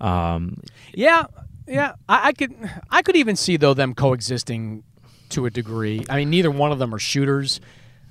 Um, 0.00 0.60
Yeah, 0.92 1.26
yeah. 1.68 1.92
I, 2.08 2.28
I 2.28 2.32
could 2.32 2.52
I 2.90 3.02
could 3.02 3.16
even 3.16 3.36
see 3.36 3.56
though 3.56 3.74
them 3.74 3.94
coexisting 3.94 4.82
to 5.32 5.46
a 5.46 5.50
degree. 5.50 6.04
I 6.08 6.16
mean, 6.16 6.30
neither 6.30 6.50
one 6.50 6.72
of 6.72 6.78
them 6.78 6.94
are 6.94 6.98
shooters, 6.98 7.60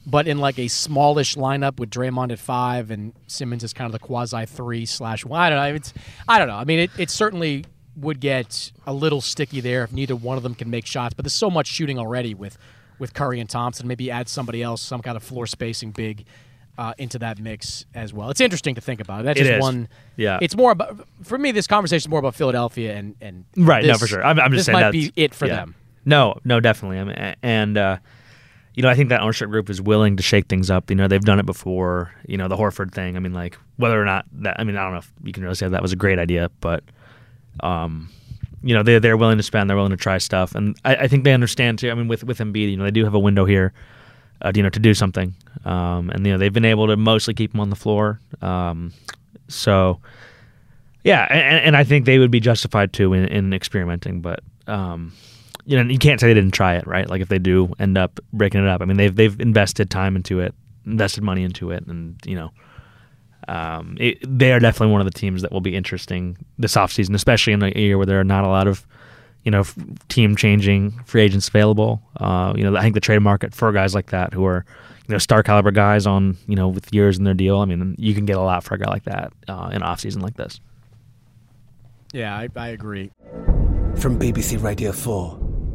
but 0.05 0.27
in 0.27 0.39
like 0.39 0.59
a 0.59 0.67
smallish 0.67 1.35
lineup 1.35 1.79
with 1.79 1.89
Draymond 1.89 2.31
at 2.31 2.39
five 2.39 2.91
and 2.91 3.13
Simmons 3.27 3.63
is 3.63 3.73
kind 3.73 3.85
of 3.85 3.91
the 3.91 3.99
quasi 3.99 4.45
three 4.45 4.85
slash 4.85 5.25
one. 5.25 5.39
I 5.39 5.49
don't 5.49 5.59
know. 5.59 5.75
It's 5.75 5.93
I 6.27 6.39
don't 6.39 6.47
know. 6.47 6.55
I 6.55 6.63
mean, 6.65 6.79
it, 6.79 6.91
it 6.97 7.09
certainly 7.09 7.65
would 7.95 8.19
get 8.19 8.71
a 8.87 8.93
little 8.93 9.21
sticky 9.21 9.61
there 9.61 9.83
if 9.83 9.91
neither 9.91 10.15
one 10.15 10.37
of 10.37 10.43
them 10.43 10.55
can 10.55 10.69
make 10.69 10.85
shots. 10.85 11.13
But 11.13 11.25
there's 11.25 11.33
so 11.33 11.49
much 11.49 11.67
shooting 11.67 11.99
already 11.99 12.33
with 12.33 12.57
with 12.99 13.13
Curry 13.13 13.39
and 13.39 13.49
Thompson. 13.49 13.87
Maybe 13.87 14.09
add 14.11 14.27
somebody 14.27 14.63
else, 14.63 14.81
some 14.81 15.01
kind 15.01 15.17
of 15.17 15.23
floor 15.23 15.47
spacing 15.47 15.91
big. 15.91 16.25
Uh, 16.77 16.93
into 16.97 17.19
that 17.19 17.37
mix 17.37 17.85
as 17.93 18.13
well. 18.13 18.29
It's 18.31 18.39
interesting 18.41 18.75
to 18.75 18.81
think 18.81 19.01
about. 19.01 19.25
That's 19.25 19.39
It 19.39 19.43
just 19.43 19.55
is. 19.57 19.61
one. 19.61 19.89
Yeah. 20.15 20.39
It's 20.41 20.55
more 20.55 20.71
about 20.71 21.05
for 21.21 21.37
me. 21.37 21.51
This 21.51 21.67
conversation 21.67 22.07
is 22.07 22.09
more 22.09 22.17
about 22.17 22.33
Philadelphia 22.33 22.95
and 22.95 23.15
and 23.21 23.43
Right, 23.57 23.85
no, 23.85 23.95
for 23.95 24.07
sure. 24.07 24.23
I'm, 24.23 24.39
I'm 24.39 24.51
just 24.51 24.67
this 24.67 24.73
saying 24.73 24.79
might 24.79 24.91
be 24.91 25.11
it 25.17 25.35
for 25.35 25.47
yeah. 25.47 25.57
them. 25.57 25.75
No, 26.05 26.35
no, 26.43 26.59
definitely. 26.59 26.99
I 26.99 27.03
mean, 27.03 27.35
and 27.43 27.77
uh, 27.77 27.97
you 28.73 28.83
know, 28.83 28.89
I 28.89 28.95
think 28.95 29.09
that 29.09 29.21
ownership 29.21 29.49
group 29.49 29.69
is 29.69 29.81
willing 29.81 30.17
to 30.17 30.23
shake 30.23 30.47
things 30.47 30.69
up. 30.69 30.89
You 30.89 30.95
know, 30.95 31.07
they've 31.07 31.21
done 31.21 31.39
it 31.39 31.45
before. 31.45 32.13
You 32.27 32.37
know, 32.37 32.47
the 32.47 32.57
Horford 32.57 32.93
thing. 32.93 33.15
I 33.15 33.19
mean, 33.19 33.33
like 33.33 33.57
whether 33.77 34.01
or 34.01 34.05
not 34.05 34.25
that. 34.33 34.59
I 34.59 34.63
mean, 34.63 34.77
I 34.77 34.83
don't 34.83 34.93
know 34.93 34.99
if 34.99 35.11
you 35.23 35.33
can 35.33 35.43
really 35.43 35.55
say 35.55 35.67
that 35.67 35.81
was 35.81 35.93
a 35.93 35.97
great 35.97 36.19
idea, 36.19 36.49
but 36.61 36.83
um, 37.59 38.09
you 38.63 38.73
know, 38.73 38.83
they're 38.83 38.99
they're 38.99 39.17
willing 39.17 39.37
to 39.37 39.43
spend, 39.43 39.69
they're 39.69 39.77
willing 39.77 39.91
to 39.91 39.97
try 39.97 40.17
stuff, 40.17 40.55
and 40.55 40.77
I, 40.85 40.95
I 40.95 41.07
think 41.07 41.23
they 41.23 41.33
understand 41.33 41.79
too. 41.79 41.91
I 41.91 41.93
mean, 41.93 42.07
with 42.07 42.23
with 42.23 42.39
Embiid, 42.39 42.71
you 42.71 42.77
know, 42.77 42.83
they 42.83 42.91
do 42.91 43.03
have 43.03 43.13
a 43.13 43.19
window 43.19 43.45
here, 43.45 43.73
uh, 44.41 44.51
you 44.55 44.63
know, 44.63 44.69
to 44.69 44.79
do 44.79 44.93
something, 44.93 45.35
um, 45.65 46.09
and 46.09 46.25
you 46.25 46.31
know, 46.31 46.37
they've 46.37 46.53
been 46.53 46.65
able 46.65 46.87
to 46.87 46.97
mostly 46.97 47.33
keep 47.33 47.53
him 47.53 47.59
on 47.59 47.69
the 47.69 47.75
floor. 47.75 48.19
Um, 48.41 48.93
so, 49.47 49.99
yeah, 51.03 51.27
and, 51.29 51.65
and 51.65 51.77
I 51.77 51.83
think 51.83 52.05
they 52.05 52.19
would 52.19 52.31
be 52.31 52.39
justified 52.39 52.93
too 52.93 53.13
in, 53.13 53.25
in 53.25 53.53
experimenting, 53.53 54.21
but. 54.21 54.39
Um, 54.67 55.11
you 55.65 55.81
know, 55.81 55.89
you 55.89 55.99
can't 55.99 56.19
say 56.19 56.27
they 56.27 56.33
didn't 56.33 56.53
try 56.53 56.75
it, 56.75 56.87
right? 56.87 57.09
Like 57.09 57.21
if 57.21 57.29
they 57.29 57.39
do 57.39 57.73
end 57.79 57.97
up 57.97 58.19
breaking 58.33 58.61
it 58.61 58.67
up, 58.67 58.81
I 58.81 58.85
mean, 58.85 58.97
they've 58.97 59.15
they've 59.15 59.39
invested 59.39 59.89
time 59.89 60.15
into 60.15 60.39
it, 60.39 60.53
invested 60.85 61.23
money 61.23 61.43
into 61.43 61.71
it, 61.71 61.85
and 61.87 62.19
you 62.25 62.35
know, 62.35 62.51
um, 63.47 63.97
it, 63.99 64.17
they 64.25 64.51
are 64.51 64.59
definitely 64.59 64.91
one 64.91 65.01
of 65.01 65.05
the 65.05 65.17
teams 65.17 65.41
that 65.41 65.51
will 65.51 65.61
be 65.61 65.75
interesting 65.75 66.37
this 66.57 66.75
offseason, 66.75 67.15
especially 67.15 67.53
in 67.53 67.63
a 67.63 67.69
year 67.69 67.97
where 67.97 68.05
there 68.05 68.19
are 68.19 68.23
not 68.23 68.43
a 68.43 68.47
lot 68.47 68.67
of, 68.67 68.85
you 69.43 69.51
know, 69.51 69.63
team 70.09 70.35
changing 70.35 70.91
free 71.05 71.21
agents 71.21 71.47
available. 71.47 72.01
Uh, 72.17 72.53
you 72.55 72.63
know, 72.63 72.75
I 72.75 72.81
think 72.81 72.93
the 72.93 73.01
trade 73.01 73.19
market 73.19 73.53
for 73.55 73.71
guys 73.71 73.95
like 73.95 74.11
that 74.11 74.33
who 74.33 74.45
are, 74.45 74.65
you 75.07 75.13
know, 75.13 75.17
star 75.17 75.43
caliber 75.43 75.71
guys 75.71 76.05
on, 76.05 76.37
you 76.47 76.55
know, 76.55 76.67
with 76.67 76.93
years 76.93 77.17
in 77.17 77.23
their 77.23 77.33
deal. 77.33 77.59
I 77.59 77.65
mean, 77.65 77.95
you 77.97 78.13
can 78.13 78.25
get 78.25 78.37
a 78.37 78.41
lot 78.41 78.63
for 78.63 78.75
a 78.75 78.77
guy 78.77 78.89
like 78.89 79.03
that 79.03 79.33
uh, 79.47 79.69
in 79.71 79.81
an 79.81 79.87
offseason 79.87 80.21
like 80.21 80.35
this. 80.35 80.59
Yeah, 82.13 82.35
I, 82.35 82.49
I 82.55 82.69
agree. 82.69 83.11
From 83.95 84.19
BBC 84.19 84.61
Radio 84.61 84.91
4. 84.91 85.40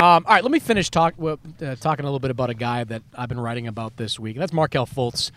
Um, 0.00 0.26
all 0.26 0.34
right, 0.34 0.42
let 0.42 0.50
me 0.50 0.58
finish 0.58 0.90
talk, 0.90 1.14
uh, 1.22 1.36
talking 1.76 2.04
a 2.04 2.08
little 2.08 2.18
bit 2.18 2.32
about 2.32 2.50
a 2.50 2.54
guy 2.54 2.82
that 2.82 3.02
I've 3.14 3.28
been 3.28 3.38
writing 3.38 3.68
about 3.68 3.96
this 3.96 4.18
week. 4.18 4.36
That's 4.36 4.52
Markelle 4.52 4.86
Fultz 4.86 5.30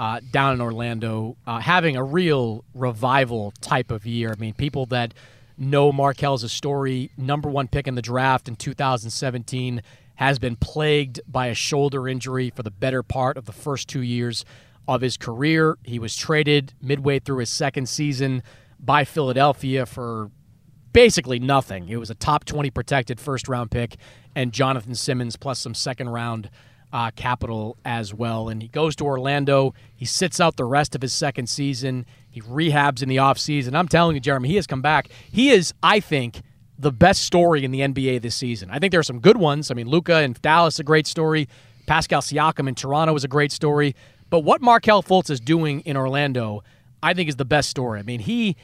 uh, 0.00 0.18
down 0.32 0.52
in 0.54 0.60
Orlando, 0.60 1.36
uh, 1.46 1.60
having 1.60 1.96
a 1.96 2.02
real 2.02 2.64
revival 2.74 3.52
type 3.60 3.92
of 3.92 4.06
year. 4.06 4.32
I 4.32 4.34
mean, 4.34 4.52
people 4.52 4.84
that 4.86 5.14
know 5.56 5.92
Markelle's 5.92 6.42
a 6.42 6.48
story, 6.48 7.12
number 7.16 7.48
one 7.48 7.68
pick 7.68 7.86
in 7.86 7.94
the 7.94 8.02
draft 8.02 8.48
in 8.48 8.56
2017, 8.56 9.80
has 10.16 10.40
been 10.40 10.56
plagued 10.56 11.20
by 11.28 11.46
a 11.46 11.54
shoulder 11.54 12.08
injury 12.08 12.50
for 12.50 12.64
the 12.64 12.70
better 12.72 13.04
part 13.04 13.36
of 13.36 13.46
the 13.46 13.52
first 13.52 13.88
two 13.88 14.02
years 14.02 14.44
of 14.88 15.02
his 15.02 15.16
career. 15.16 15.78
He 15.84 16.00
was 16.00 16.16
traded 16.16 16.74
midway 16.82 17.20
through 17.20 17.38
his 17.38 17.50
second 17.50 17.88
season 17.88 18.42
by 18.80 19.04
Philadelphia 19.04 19.86
for 19.86 20.32
basically 20.92 21.38
nothing. 21.38 21.88
It 21.88 21.96
was 21.96 22.10
a 22.10 22.14
top 22.14 22.44
20 22.44 22.70
protected 22.70 23.20
first 23.20 23.48
round 23.48 23.70
pick 23.70 23.96
and 24.34 24.52
Jonathan 24.52 24.94
Simmons 24.94 25.36
plus 25.36 25.58
some 25.58 25.74
second 25.74 26.08
round 26.10 26.50
uh, 26.92 27.10
capital 27.14 27.76
as 27.84 28.12
well. 28.12 28.48
And 28.48 28.62
he 28.62 28.68
goes 28.68 28.96
to 28.96 29.04
Orlando. 29.04 29.74
He 29.94 30.04
sits 30.04 30.40
out 30.40 30.56
the 30.56 30.64
rest 30.64 30.94
of 30.94 31.02
his 31.02 31.12
second 31.12 31.48
season. 31.48 32.06
He 32.30 32.40
rehabs 32.40 33.02
in 33.02 33.08
the 33.08 33.16
offseason. 33.16 33.74
I'm 33.74 33.88
telling 33.88 34.16
you, 34.16 34.20
Jeremy, 34.20 34.48
he 34.48 34.56
has 34.56 34.66
come 34.66 34.82
back. 34.82 35.08
He 35.30 35.50
is, 35.50 35.72
I 35.82 36.00
think, 36.00 36.42
the 36.78 36.92
best 36.92 37.22
story 37.24 37.64
in 37.64 37.70
the 37.70 37.80
NBA 37.80 38.22
this 38.22 38.34
season. 38.34 38.70
I 38.70 38.78
think 38.78 38.90
there 38.90 39.00
are 39.00 39.04
some 39.04 39.20
good 39.20 39.36
ones. 39.36 39.70
I 39.70 39.74
mean, 39.74 39.88
Luka 39.88 40.16
and 40.16 40.40
Dallas, 40.40 40.78
a 40.78 40.84
great 40.84 41.06
story. 41.06 41.48
Pascal 41.86 42.22
Siakam 42.22 42.68
in 42.68 42.74
Toronto 42.74 43.14
is 43.14 43.24
a 43.24 43.28
great 43.28 43.52
story. 43.52 43.94
But 44.30 44.40
what 44.40 44.62
Markelle 44.62 45.02
Fultz 45.02 45.28
is 45.28 45.40
doing 45.40 45.80
in 45.80 45.96
Orlando, 45.96 46.62
I 47.02 47.14
think, 47.14 47.28
is 47.28 47.36
the 47.36 47.44
best 47.44 47.68
story. 47.68 47.98
I 47.98 48.02
mean, 48.02 48.20
he 48.20 48.56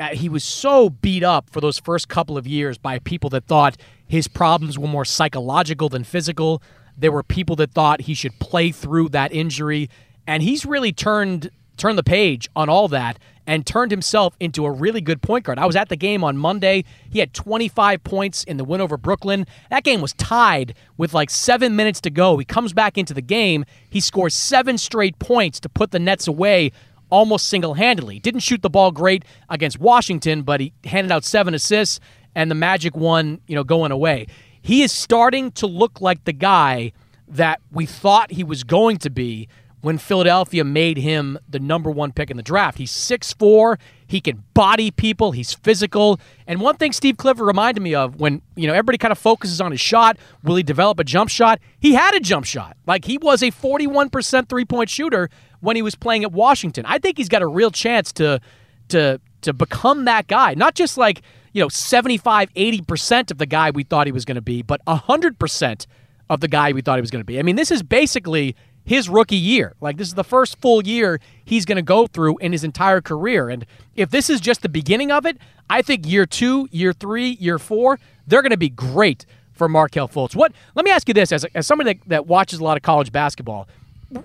Uh, 0.00 0.08
he 0.14 0.30
was 0.30 0.42
so 0.42 0.88
beat 0.88 1.22
up 1.22 1.50
for 1.50 1.60
those 1.60 1.78
first 1.78 2.08
couple 2.08 2.38
of 2.38 2.46
years 2.46 2.78
by 2.78 2.98
people 3.00 3.28
that 3.28 3.44
thought 3.44 3.76
his 4.08 4.26
problems 4.26 4.78
were 4.78 4.88
more 4.88 5.04
psychological 5.04 5.90
than 5.90 6.04
physical. 6.04 6.62
There 6.96 7.12
were 7.12 7.22
people 7.22 7.54
that 7.56 7.72
thought 7.72 8.02
he 8.02 8.14
should 8.14 8.38
play 8.40 8.72
through 8.72 9.10
that 9.10 9.30
injury, 9.30 9.90
and 10.26 10.42
he's 10.42 10.64
really 10.64 10.92
turned 10.92 11.50
turned 11.76 11.96
the 11.96 12.02
page 12.02 12.48
on 12.54 12.68
all 12.68 12.88
that 12.88 13.18
and 13.46 13.66
turned 13.66 13.90
himself 13.90 14.36
into 14.38 14.66
a 14.66 14.70
really 14.70 15.00
good 15.00 15.22
point 15.22 15.44
guard. 15.44 15.58
I 15.58 15.66
was 15.66 15.74
at 15.74 15.88
the 15.88 15.96
game 15.96 16.22
on 16.22 16.36
Monday. 16.36 16.84
He 17.08 17.18
had 17.18 17.32
25 17.32 18.04
points 18.04 18.44
in 18.44 18.58
the 18.58 18.64
win 18.64 18.80
over 18.80 18.96
Brooklyn. 18.96 19.46
That 19.70 19.82
game 19.82 20.00
was 20.00 20.12
tied 20.12 20.74
with 20.98 21.14
like 21.14 21.30
7 21.30 21.74
minutes 21.74 22.00
to 22.02 22.10
go. 22.10 22.36
He 22.36 22.44
comes 22.44 22.74
back 22.74 22.98
into 22.98 23.14
the 23.14 23.22
game. 23.22 23.64
He 23.88 24.00
scores 24.00 24.34
7 24.34 24.76
straight 24.78 25.18
points 25.18 25.58
to 25.60 25.68
put 25.68 25.90
the 25.90 25.98
Nets 25.98 26.28
away 26.28 26.70
almost 27.10 27.48
single 27.48 27.74
handedly. 27.74 28.18
Didn't 28.18 28.40
shoot 28.40 28.62
the 28.62 28.70
ball 28.70 28.92
great 28.92 29.24
against 29.48 29.78
Washington, 29.78 30.42
but 30.42 30.60
he 30.60 30.72
handed 30.84 31.12
out 31.12 31.24
seven 31.24 31.54
assists 31.54 32.00
and 32.34 32.50
the 32.50 32.54
Magic 32.54 32.96
won, 32.96 33.40
you 33.46 33.54
know, 33.54 33.64
going 33.64 33.92
away. 33.92 34.26
He 34.62 34.82
is 34.82 34.92
starting 34.92 35.52
to 35.52 35.66
look 35.66 36.00
like 36.00 36.24
the 36.24 36.32
guy 36.32 36.92
that 37.28 37.60
we 37.70 37.86
thought 37.86 38.32
he 38.32 38.44
was 38.44 38.64
going 38.64 38.98
to 38.98 39.10
be 39.10 39.48
when 39.80 39.96
Philadelphia 39.96 40.62
made 40.62 40.98
him 40.98 41.38
the 41.48 41.58
number 41.58 41.90
one 41.90 42.12
pick 42.12 42.30
in 42.30 42.36
the 42.36 42.42
draft. 42.42 42.78
He's 42.78 42.92
6'4, 42.92 43.78
he 44.06 44.20
can 44.20 44.44
body 44.52 44.90
people, 44.90 45.32
he's 45.32 45.54
physical. 45.54 46.20
And 46.46 46.60
one 46.60 46.76
thing 46.76 46.92
Steve 46.92 47.16
Clifford 47.16 47.46
reminded 47.46 47.80
me 47.80 47.94
of 47.94 48.20
when, 48.20 48.42
you 48.56 48.66
know, 48.66 48.74
everybody 48.74 48.98
kind 48.98 49.12
of 49.12 49.18
focuses 49.18 49.60
on 49.60 49.70
his 49.70 49.80
shot, 49.80 50.18
will 50.42 50.56
he 50.56 50.62
develop 50.62 50.98
a 50.98 51.04
jump 51.04 51.30
shot? 51.30 51.60
He 51.78 51.94
had 51.94 52.14
a 52.14 52.20
jump 52.20 52.44
shot. 52.44 52.76
Like 52.86 53.06
he 53.06 53.16
was 53.16 53.42
a 53.42 53.50
41% 53.50 54.48
three-point 54.48 54.90
shooter 54.90 55.30
when 55.60 55.76
he 55.76 55.82
was 55.82 55.94
playing 55.94 56.24
at 56.24 56.32
Washington. 56.32 56.84
I 56.86 56.98
think 56.98 57.16
he's 57.16 57.28
got 57.28 57.42
a 57.42 57.46
real 57.46 57.70
chance 57.70 58.12
to 58.12 58.40
to 58.88 59.20
to 59.42 59.52
become 59.52 60.04
that 60.04 60.26
guy. 60.26 60.54
Not 60.54 60.74
just 60.74 60.98
like, 60.98 61.22
you 61.52 61.62
know, 61.62 61.68
75, 61.68 62.52
80% 62.52 63.30
of 63.30 63.38
the 63.38 63.46
guy 63.46 63.70
we 63.70 63.82
thought 63.82 64.06
he 64.06 64.12
was 64.12 64.24
going 64.24 64.34
to 64.34 64.42
be, 64.42 64.62
but 64.62 64.84
100% 64.86 65.86
of 66.28 66.40
the 66.40 66.48
guy 66.48 66.72
we 66.72 66.82
thought 66.82 66.98
he 66.98 67.00
was 67.00 67.10
going 67.10 67.22
to 67.22 67.26
be. 67.26 67.38
I 67.38 67.42
mean, 67.42 67.56
this 67.56 67.70
is 67.70 67.82
basically 67.82 68.54
his 68.84 69.08
rookie 69.08 69.36
year. 69.36 69.74
Like 69.80 69.96
this 69.96 70.08
is 70.08 70.14
the 70.14 70.24
first 70.24 70.60
full 70.60 70.86
year 70.86 71.20
he's 71.44 71.64
going 71.64 71.76
to 71.76 71.82
go 71.82 72.06
through 72.06 72.38
in 72.38 72.52
his 72.52 72.64
entire 72.64 73.00
career. 73.00 73.48
And 73.48 73.64
if 73.94 74.10
this 74.10 74.28
is 74.30 74.40
just 74.40 74.62
the 74.62 74.68
beginning 74.68 75.10
of 75.10 75.26
it, 75.26 75.38
I 75.68 75.82
think 75.82 76.06
year 76.06 76.26
2, 76.26 76.68
year 76.70 76.92
3, 76.92 77.30
year 77.40 77.58
4, 77.58 77.98
they're 78.26 78.42
going 78.42 78.50
to 78.50 78.56
be 78.56 78.68
great 78.68 79.26
for 79.52 79.68
Markelle 79.68 80.08
Fultz. 80.08 80.34
What 80.34 80.52
let 80.74 80.84
me 80.84 80.90
ask 80.90 81.06
you 81.06 81.14
this 81.14 81.32
as, 81.32 81.44
as 81.54 81.66
somebody 81.66 81.94
that, 81.94 82.08
that 82.08 82.26
watches 82.26 82.60
a 82.60 82.64
lot 82.64 82.76
of 82.76 82.82
college 82.82 83.12
basketball, 83.12 83.68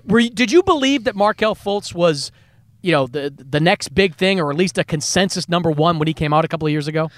were 0.06 0.20
you, 0.20 0.30
did 0.30 0.50
you 0.52 0.62
believe 0.62 1.04
that 1.04 1.16
Markelle 1.16 1.54
Fultz 1.54 1.94
was, 1.94 2.32
you 2.82 2.92
know, 2.92 3.06
the 3.06 3.32
the 3.36 3.60
next 3.60 3.94
big 3.94 4.14
thing, 4.14 4.40
or 4.40 4.50
at 4.50 4.56
least 4.56 4.78
a 4.78 4.84
consensus 4.84 5.48
number 5.48 5.70
one 5.70 5.98
when 5.98 6.08
he 6.08 6.14
came 6.14 6.32
out 6.32 6.44
a 6.44 6.48
couple 6.48 6.66
of 6.66 6.72
years 6.72 6.88
ago? 6.88 7.10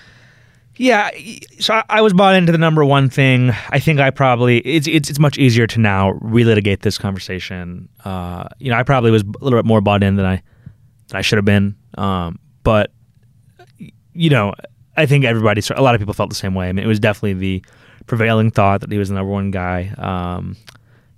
Yeah, 0.76 1.10
so 1.58 1.82
I 1.88 2.00
was 2.02 2.12
bought 2.12 2.36
into 2.36 2.52
the 2.52 2.58
number 2.58 2.84
one 2.84 3.10
thing. 3.10 3.50
I 3.70 3.80
think 3.80 3.98
I 3.98 4.10
probably 4.10 4.58
it's 4.58 4.86
it's, 4.86 5.10
it's 5.10 5.18
much 5.18 5.36
easier 5.36 5.66
to 5.66 5.80
now 5.80 6.12
relitigate 6.22 6.82
this 6.82 6.98
conversation. 6.98 7.88
Uh, 8.04 8.46
you 8.60 8.70
know, 8.70 8.76
I 8.76 8.84
probably 8.84 9.10
was 9.10 9.22
a 9.22 9.44
little 9.44 9.58
bit 9.58 9.66
more 9.66 9.80
bought 9.80 10.04
in 10.04 10.14
than 10.14 10.24
I 10.24 10.42
than 11.08 11.16
I 11.16 11.22
should 11.22 11.38
have 11.38 11.44
been. 11.44 11.74
Um, 11.96 12.38
but 12.62 12.92
you 14.12 14.30
know, 14.30 14.54
I 14.96 15.06
think 15.06 15.24
everybody, 15.24 15.62
a 15.74 15.82
lot 15.82 15.94
of 15.94 16.00
people 16.00 16.14
felt 16.14 16.28
the 16.28 16.36
same 16.36 16.54
way. 16.54 16.68
I 16.68 16.72
mean, 16.72 16.84
it 16.84 16.88
was 16.88 17.00
definitely 17.00 17.34
the 17.34 17.64
prevailing 18.06 18.50
thought 18.50 18.80
that 18.80 18.90
he 18.90 18.98
was 18.98 19.08
the 19.08 19.14
number 19.14 19.32
one 19.32 19.50
guy. 19.50 19.92
Um, 19.98 20.56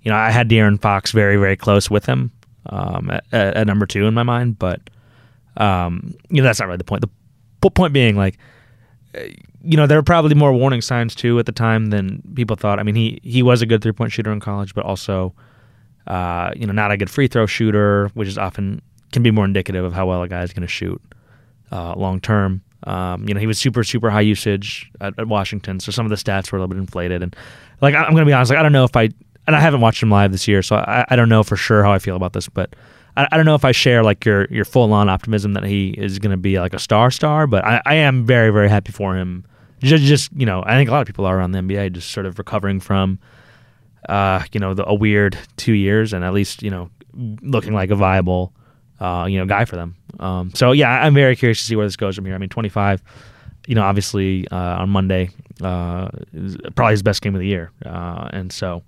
you 0.03 0.11
know, 0.11 0.17
I 0.17 0.31
had 0.31 0.49
De'Aaron 0.49 0.79
Fox 0.79 1.11
very, 1.11 1.37
very 1.37 1.55
close 1.55 1.89
with 1.89 2.05
him 2.05 2.31
um, 2.67 3.11
at, 3.11 3.23
at, 3.31 3.67
number 3.67 3.85
two 3.85 4.05
in 4.05 4.13
my 4.13 4.23
mind, 4.23 4.57
but 4.57 4.81
um, 5.57 6.15
you 6.29 6.37
know 6.37 6.43
that's 6.43 6.59
not 6.59 6.67
really 6.67 6.77
the 6.77 6.83
point. 6.83 7.03
The 7.61 7.69
point 7.71 7.93
being, 7.93 8.15
like, 8.15 8.37
uh, 9.15 9.21
you 9.63 9.77
know, 9.77 9.85
there 9.85 9.97
were 9.97 10.03
probably 10.03 10.33
more 10.33 10.53
warning 10.53 10.81
signs 10.81 11.13
too 11.13 11.37
at 11.39 11.45
the 11.45 11.51
time 11.51 11.87
than 11.87 12.21
people 12.35 12.55
thought. 12.55 12.79
I 12.79 12.83
mean, 12.83 12.95
he 12.95 13.19
he 13.23 13.43
was 13.43 13.61
a 13.61 13.65
good 13.65 13.81
three 13.81 13.91
point 13.91 14.11
shooter 14.11 14.31
in 14.31 14.39
college, 14.39 14.73
but 14.73 14.85
also, 14.85 15.33
uh, 16.07 16.51
you 16.55 16.65
know, 16.65 16.73
not 16.73 16.91
a 16.91 16.97
good 16.97 17.09
free 17.09 17.27
throw 17.27 17.45
shooter, 17.45 18.09
which 18.13 18.27
is 18.27 18.37
often 18.37 18.81
can 19.11 19.23
be 19.23 19.31
more 19.31 19.45
indicative 19.45 19.83
of 19.83 19.93
how 19.93 20.07
well 20.07 20.23
a 20.23 20.27
guy 20.27 20.41
is 20.41 20.53
going 20.53 20.61
to 20.61 20.67
shoot 20.67 21.01
uh, 21.71 21.93
long 21.95 22.19
term. 22.19 22.61
Um, 22.83 23.27
you 23.27 23.33
know, 23.35 23.39
he 23.39 23.45
was 23.45 23.59
super, 23.59 23.83
super 23.83 24.09
high 24.09 24.21
usage 24.21 24.91
at, 25.01 25.13
at, 25.19 25.27
Washington, 25.27 25.79
so 25.79 25.91
some 25.91 26.03
of 26.03 26.09
the 26.09 26.15
stats 26.15 26.51
were 26.51 26.57
a 26.57 26.61
little 26.61 26.73
bit 26.73 26.79
inflated. 26.79 27.21
And 27.21 27.35
like, 27.79 27.93
I'm 27.93 28.11
going 28.13 28.23
to 28.23 28.25
be 28.25 28.33
honest, 28.33 28.49
like, 28.49 28.57
I 28.57 28.63
don't 28.63 28.71
know 28.71 28.85
if 28.85 28.95
I 28.95 29.09
and 29.47 29.55
I 29.55 29.59
haven't 29.59 29.81
watched 29.81 30.01
him 30.01 30.11
live 30.11 30.31
this 30.31 30.47
year, 30.47 30.61
so 30.61 30.77
I, 30.77 31.05
I 31.09 31.15
don't 31.15 31.29
know 31.29 31.43
for 31.43 31.55
sure 31.55 31.83
how 31.83 31.91
I 31.91 31.99
feel 31.99 32.15
about 32.15 32.33
this, 32.33 32.47
but 32.47 32.75
I, 33.17 33.27
I 33.31 33.37
don't 33.37 33.45
know 33.45 33.55
if 33.55 33.65
I 33.65 33.71
share 33.71 34.03
like 34.03 34.25
your 34.25 34.45
your 34.45 34.65
full 34.65 34.93
on 34.93 35.09
optimism 35.09 35.53
that 35.53 35.63
he 35.63 35.89
is 35.91 36.19
going 36.19 36.31
to 36.31 36.37
be 36.37 36.59
like 36.59 36.73
a 36.73 36.79
star 36.79 37.11
star, 37.11 37.47
but 37.47 37.65
I, 37.65 37.81
I 37.85 37.95
am 37.95 38.25
very 38.25 38.51
very 38.51 38.69
happy 38.69 38.91
for 38.91 39.15
him. 39.15 39.45
Just, 39.79 40.03
just 40.03 40.31
you 40.35 40.45
know, 40.45 40.63
I 40.65 40.75
think 40.75 40.89
a 40.89 40.91
lot 40.91 41.01
of 41.01 41.07
people 41.07 41.25
are 41.25 41.37
around 41.37 41.51
the 41.51 41.59
NBA 41.59 41.93
just 41.93 42.11
sort 42.11 42.27
of 42.27 42.37
recovering 42.37 42.79
from, 42.79 43.17
uh, 44.07 44.43
you 44.51 44.59
know, 44.59 44.75
the, 44.75 44.87
a 44.87 44.93
weird 44.93 45.35
two 45.57 45.73
years 45.73 46.13
and 46.13 46.23
at 46.23 46.33
least 46.33 46.61
you 46.61 46.69
know 46.69 46.89
looking 47.41 47.73
like 47.73 47.89
a 47.89 47.95
viable, 47.95 48.53
uh, 48.99 49.25
you 49.27 49.37
know, 49.39 49.45
guy 49.45 49.65
for 49.65 49.75
them. 49.75 49.95
Um, 50.19 50.51
so 50.53 50.71
yeah, 50.71 50.89
I'm 50.89 51.13
very 51.13 51.35
curious 51.35 51.59
to 51.59 51.65
see 51.65 51.75
where 51.75 51.85
this 51.85 51.95
goes 51.95 52.15
from 52.15 52.25
here. 52.25 52.35
I 52.35 52.37
mean, 52.37 52.49
25 52.49 53.03
you 53.67 53.75
know, 53.75 53.83
obviously 53.83 54.47
uh, 54.49 54.81
on 54.81 54.89
Monday, 54.89 55.29
uh, 55.61 56.09
probably 56.75 56.93
his 56.93 57.03
best 57.03 57.21
game 57.21 57.35
of 57.35 57.39
the 57.39 57.47
year, 57.47 57.71
uh, 57.85 58.27
and 58.33 58.51
so 58.51 58.81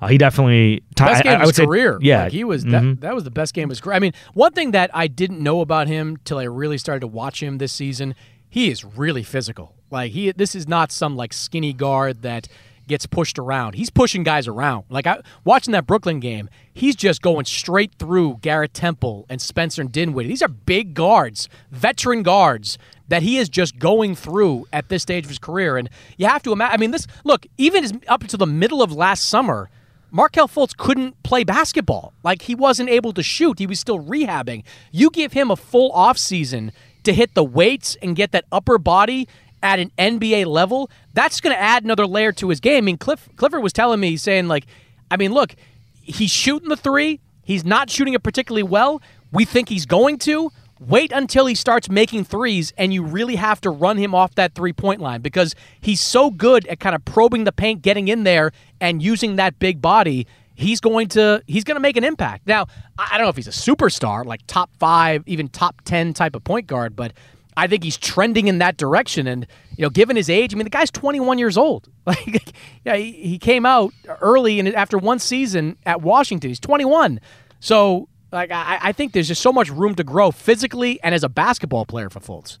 uh, 0.00 0.08
he 0.08 0.18
definitely 0.18 0.82
t- 0.96 1.04
best 1.04 1.22
game 1.22 1.38
I, 1.38 1.42
of 1.42 1.48
his 1.48 1.58
career. 1.58 1.98
Say, 2.00 2.06
yeah, 2.06 2.24
like 2.24 2.32
he 2.32 2.44
was 2.44 2.64
mm-hmm. 2.64 2.88
that, 2.90 3.00
that 3.00 3.14
was 3.14 3.24
the 3.24 3.30
best 3.30 3.54
game 3.54 3.64
of 3.64 3.70
his 3.70 3.80
career. 3.80 3.96
I 3.96 4.00
mean, 4.00 4.12
one 4.34 4.52
thing 4.52 4.70
that 4.72 4.90
I 4.94 5.06
didn't 5.06 5.40
know 5.40 5.60
about 5.60 5.88
him 5.88 6.16
till 6.24 6.38
I 6.38 6.44
really 6.44 6.78
started 6.78 7.00
to 7.00 7.06
watch 7.06 7.42
him 7.42 7.58
this 7.58 7.72
season, 7.72 8.14
he 8.48 8.70
is 8.70 8.84
really 8.84 9.22
physical. 9.22 9.74
Like 9.90 10.12
he, 10.12 10.32
this 10.32 10.54
is 10.54 10.68
not 10.68 10.92
some 10.92 11.16
like 11.16 11.32
skinny 11.32 11.72
guard 11.72 12.22
that 12.22 12.48
gets 12.90 13.06
pushed 13.06 13.38
around. 13.38 13.74
He's 13.74 13.88
pushing 13.88 14.24
guys 14.24 14.48
around. 14.48 14.84
Like 14.88 15.06
I 15.06 15.20
watching 15.44 15.72
that 15.72 15.86
Brooklyn 15.86 16.18
game, 16.18 16.50
he's 16.74 16.96
just 16.96 17.22
going 17.22 17.44
straight 17.44 17.94
through 17.94 18.38
Garrett 18.40 18.74
Temple 18.74 19.26
and 19.28 19.40
Spencer 19.40 19.80
and 19.80 19.92
Dinwiddie. 19.92 20.28
These 20.28 20.42
are 20.42 20.48
big 20.48 20.94
guards, 20.94 21.48
veteran 21.70 22.22
guards 22.22 22.78
that 23.08 23.22
he 23.22 23.38
is 23.38 23.48
just 23.48 23.78
going 23.78 24.16
through 24.16 24.66
at 24.72 24.88
this 24.88 25.02
stage 25.02 25.24
of 25.24 25.30
his 25.30 25.38
career. 25.38 25.76
And 25.76 25.88
you 26.16 26.26
have 26.26 26.42
to 26.42 26.52
imagine. 26.52 26.74
I 26.74 26.76
mean, 26.78 26.90
this 26.90 27.06
look 27.24 27.46
even 27.58 28.02
up 28.08 28.22
until 28.22 28.38
the 28.38 28.46
middle 28.46 28.82
of 28.82 28.92
last 28.92 29.28
summer. 29.28 29.70
Markelle 30.10 30.48
Fultz 30.48 30.76
couldn't 30.76 31.22
play 31.22 31.44
basketball. 31.44 32.12
Like 32.22 32.42
he 32.42 32.54
wasn't 32.54 32.88
able 32.88 33.12
to 33.12 33.22
shoot. 33.22 33.58
He 33.58 33.66
was 33.66 33.80
still 33.80 33.98
rehabbing. 33.98 34.64
You 34.90 35.10
give 35.10 35.32
him 35.32 35.50
a 35.50 35.56
full 35.56 35.92
offseason 35.92 36.72
to 37.04 37.12
hit 37.12 37.34
the 37.34 37.44
weights 37.44 37.96
and 38.02 38.16
get 38.16 38.32
that 38.32 38.44
upper 38.52 38.78
body 38.78 39.28
at 39.62 39.78
an 39.78 39.90
NBA 39.98 40.46
level, 40.46 40.90
that's 41.14 41.40
going 41.40 41.54
to 41.54 41.60
add 41.60 41.84
another 41.84 42.06
layer 42.06 42.32
to 42.32 42.48
his 42.48 42.60
game. 42.60 42.84
I 42.84 42.86
mean, 42.86 42.98
Cliff, 42.98 43.28
Clifford 43.36 43.62
was 43.62 43.72
telling 43.72 44.00
me, 44.00 44.16
saying, 44.16 44.48
like, 44.48 44.66
I 45.10 45.16
mean, 45.16 45.32
look, 45.32 45.54
he's 46.02 46.30
shooting 46.30 46.68
the 46.68 46.76
three. 46.76 47.20
He's 47.44 47.64
not 47.64 47.90
shooting 47.90 48.14
it 48.14 48.22
particularly 48.22 48.62
well. 48.62 49.02
We 49.32 49.44
think 49.44 49.68
he's 49.68 49.86
going 49.86 50.18
to. 50.20 50.50
Wait 50.80 51.12
until 51.12 51.44
he 51.44 51.54
starts 51.54 51.90
making 51.90 52.24
threes, 52.24 52.72
and 52.78 52.94
you 52.94 53.02
really 53.02 53.36
have 53.36 53.60
to 53.60 53.68
run 53.68 53.98
him 53.98 54.14
off 54.14 54.34
that 54.34 54.54
three 54.54 54.72
point 54.72 54.98
line 54.98 55.20
because 55.20 55.54
he's 55.80 56.00
so 56.00 56.30
good 56.30 56.66
at 56.68 56.80
kind 56.80 56.94
of 56.94 57.04
probing 57.04 57.44
the 57.44 57.52
paint, 57.52 57.82
getting 57.82 58.08
in 58.08 58.24
there, 58.24 58.50
and 58.80 59.02
using 59.02 59.36
that 59.36 59.58
big 59.58 59.82
body. 59.82 60.26
He's 60.54 60.80
going 60.80 61.08
to 61.08 61.42
he's 61.46 61.64
going 61.64 61.76
to 61.76 61.80
make 61.80 61.98
an 61.98 62.04
impact. 62.04 62.46
Now, 62.46 62.66
I 62.98 63.18
don't 63.18 63.26
know 63.26 63.30
if 63.30 63.36
he's 63.36 63.46
a 63.46 63.50
superstar, 63.50 64.24
like 64.24 64.40
top 64.46 64.70
five, 64.78 65.22
even 65.26 65.48
top 65.48 65.82
ten 65.84 66.14
type 66.14 66.34
of 66.34 66.44
point 66.44 66.66
guard, 66.66 66.96
but 66.96 67.12
I 67.56 67.66
think 67.66 67.84
he's 67.84 67.98
trending 67.98 68.48
in 68.48 68.58
that 68.58 68.78
direction. 68.78 69.26
And 69.26 69.46
you 69.76 69.82
know, 69.82 69.90
given 69.90 70.16
his 70.16 70.30
age, 70.30 70.54
I 70.54 70.56
mean, 70.56 70.64
the 70.64 70.70
guy's 70.70 70.90
21 70.90 71.38
years 71.38 71.56
old. 71.58 71.88
Like, 72.06 72.52
yeah, 72.84 72.96
he, 72.96 73.12
he 73.12 73.38
came 73.38 73.64
out 73.64 73.92
early 74.20 74.58
and 74.58 74.74
after 74.74 74.98
one 74.98 75.20
season 75.20 75.76
at 75.86 76.02
Washington, 76.02 76.50
he's 76.50 76.58
21. 76.58 77.20
So 77.60 78.08
like 78.32 78.50
I, 78.50 78.78
I 78.82 78.92
think 78.92 79.12
there's 79.12 79.28
just 79.28 79.42
so 79.42 79.52
much 79.52 79.70
room 79.70 79.94
to 79.96 80.04
grow 80.04 80.30
physically 80.30 81.00
and 81.02 81.14
as 81.14 81.24
a 81.24 81.28
basketball 81.28 81.86
player 81.86 82.10
for 82.10 82.20
Fultz. 82.20 82.58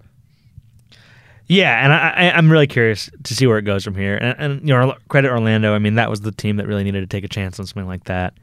Yeah, 1.46 1.84
and 1.84 1.92
I, 1.92 2.30
I'm 2.36 2.50
really 2.50 2.68
curious 2.68 3.10
to 3.24 3.34
see 3.34 3.44
where 3.44 3.58
it 3.58 3.62
goes 3.62 3.82
from 3.82 3.96
here. 3.96 4.16
And, 4.16 4.36
and, 4.38 4.60
you 4.68 4.72
know, 4.72 4.94
credit 5.08 5.32
Orlando. 5.32 5.74
I 5.74 5.80
mean, 5.80 5.96
that 5.96 6.08
was 6.08 6.20
the 6.20 6.30
team 6.30 6.58
that 6.58 6.68
really 6.68 6.84
needed 6.84 7.00
to 7.00 7.08
take 7.08 7.24
a 7.24 7.28
chance 7.28 7.58
on 7.58 7.66
something 7.66 7.88
like 7.88 8.04
that. 8.04 8.34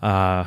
Uh, 0.00 0.46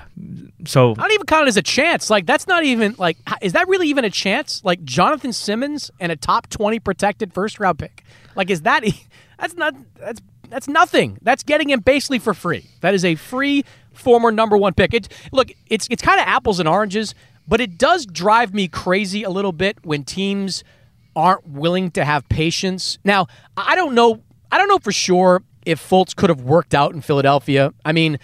so 0.65 0.93
I 0.93 0.93
don't 0.95 1.11
even 1.11 1.27
count 1.27 1.45
it 1.45 1.49
as 1.49 1.57
a 1.57 1.61
chance. 1.61 2.09
Like 2.09 2.25
that's 2.25 2.47
not 2.47 2.63
even 2.63 2.95
like 2.97 3.17
is 3.41 3.53
that 3.53 3.67
really 3.67 3.87
even 3.89 4.03
a 4.03 4.09
chance? 4.09 4.63
Like 4.63 4.83
Jonathan 4.83 5.31
Simmons 5.31 5.91
and 5.99 6.11
a 6.11 6.15
top 6.15 6.49
twenty 6.49 6.79
protected 6.79 7.33
first 7.33 7.59
round 7.59 7.77
pick. 7.77 8.03
Like 8.35 8.49
is 8.49 8.61
that 8.61 8.83
that's 9.39 9.55
not 9.55 9.75
that's 9.99 10.21
that's 10.49 10.67
nothing. 10.67 11.19
That's 11.21 11.43
getting 11.43 11.69
him 11.69 11.81
basically 11.81 12.19
for 12.19 12.33
free. 12.33 12.65
That 12.81 12.95
is 12.95 13.05
a 13.05 13.13
free 13.15 13.63
former 13.93 14.31
number 14.31 14.57
one 14.57 14.73
pick. 14.73 14.93
It, 14.93 15.09
look, 15.31 15.51
it's 15.67 15.87
it's 15.89 16.01
kind 16.01 16.19
of 16.19 16.27
apples 16.27 16.59
and 16.59 16.67
oranges, 16.67 17.15
but 17.47 17.61
it 17.61 17.77
does 17.77 18.05
drive 18.05 18.53
me 18.53 18.67
crazy 18.67 19.23
a 19.23 19.29
little 19.29 19.51
bit 19.51 19.77
when 19.83 20.03
teams 20.03 20.63
aren't 21.15 21.47
willing 21.47 21.91
to 21.91 22.03
have 22.03 22.27
patience. 22.29 22.97
Now, 23.03 23.27
I 23.55 23.75
don't 23.75 23.93
know. 23.93 24.21
I 24.51 24.57
don't 24.57 24.67
know 24.67 24.79
for 24.79 24.91
sure 24.91 25.43
if 25.65 25.79
Fultz 25.81 26.15
could 26.15 26.29
have 26.29 26.41
worked 26.41 26.73
out 26.73 26.93
in 26.93 27.01
Philadelphia. 27.01 27.73
I 27.85 27.91
mean, 27.91 28.19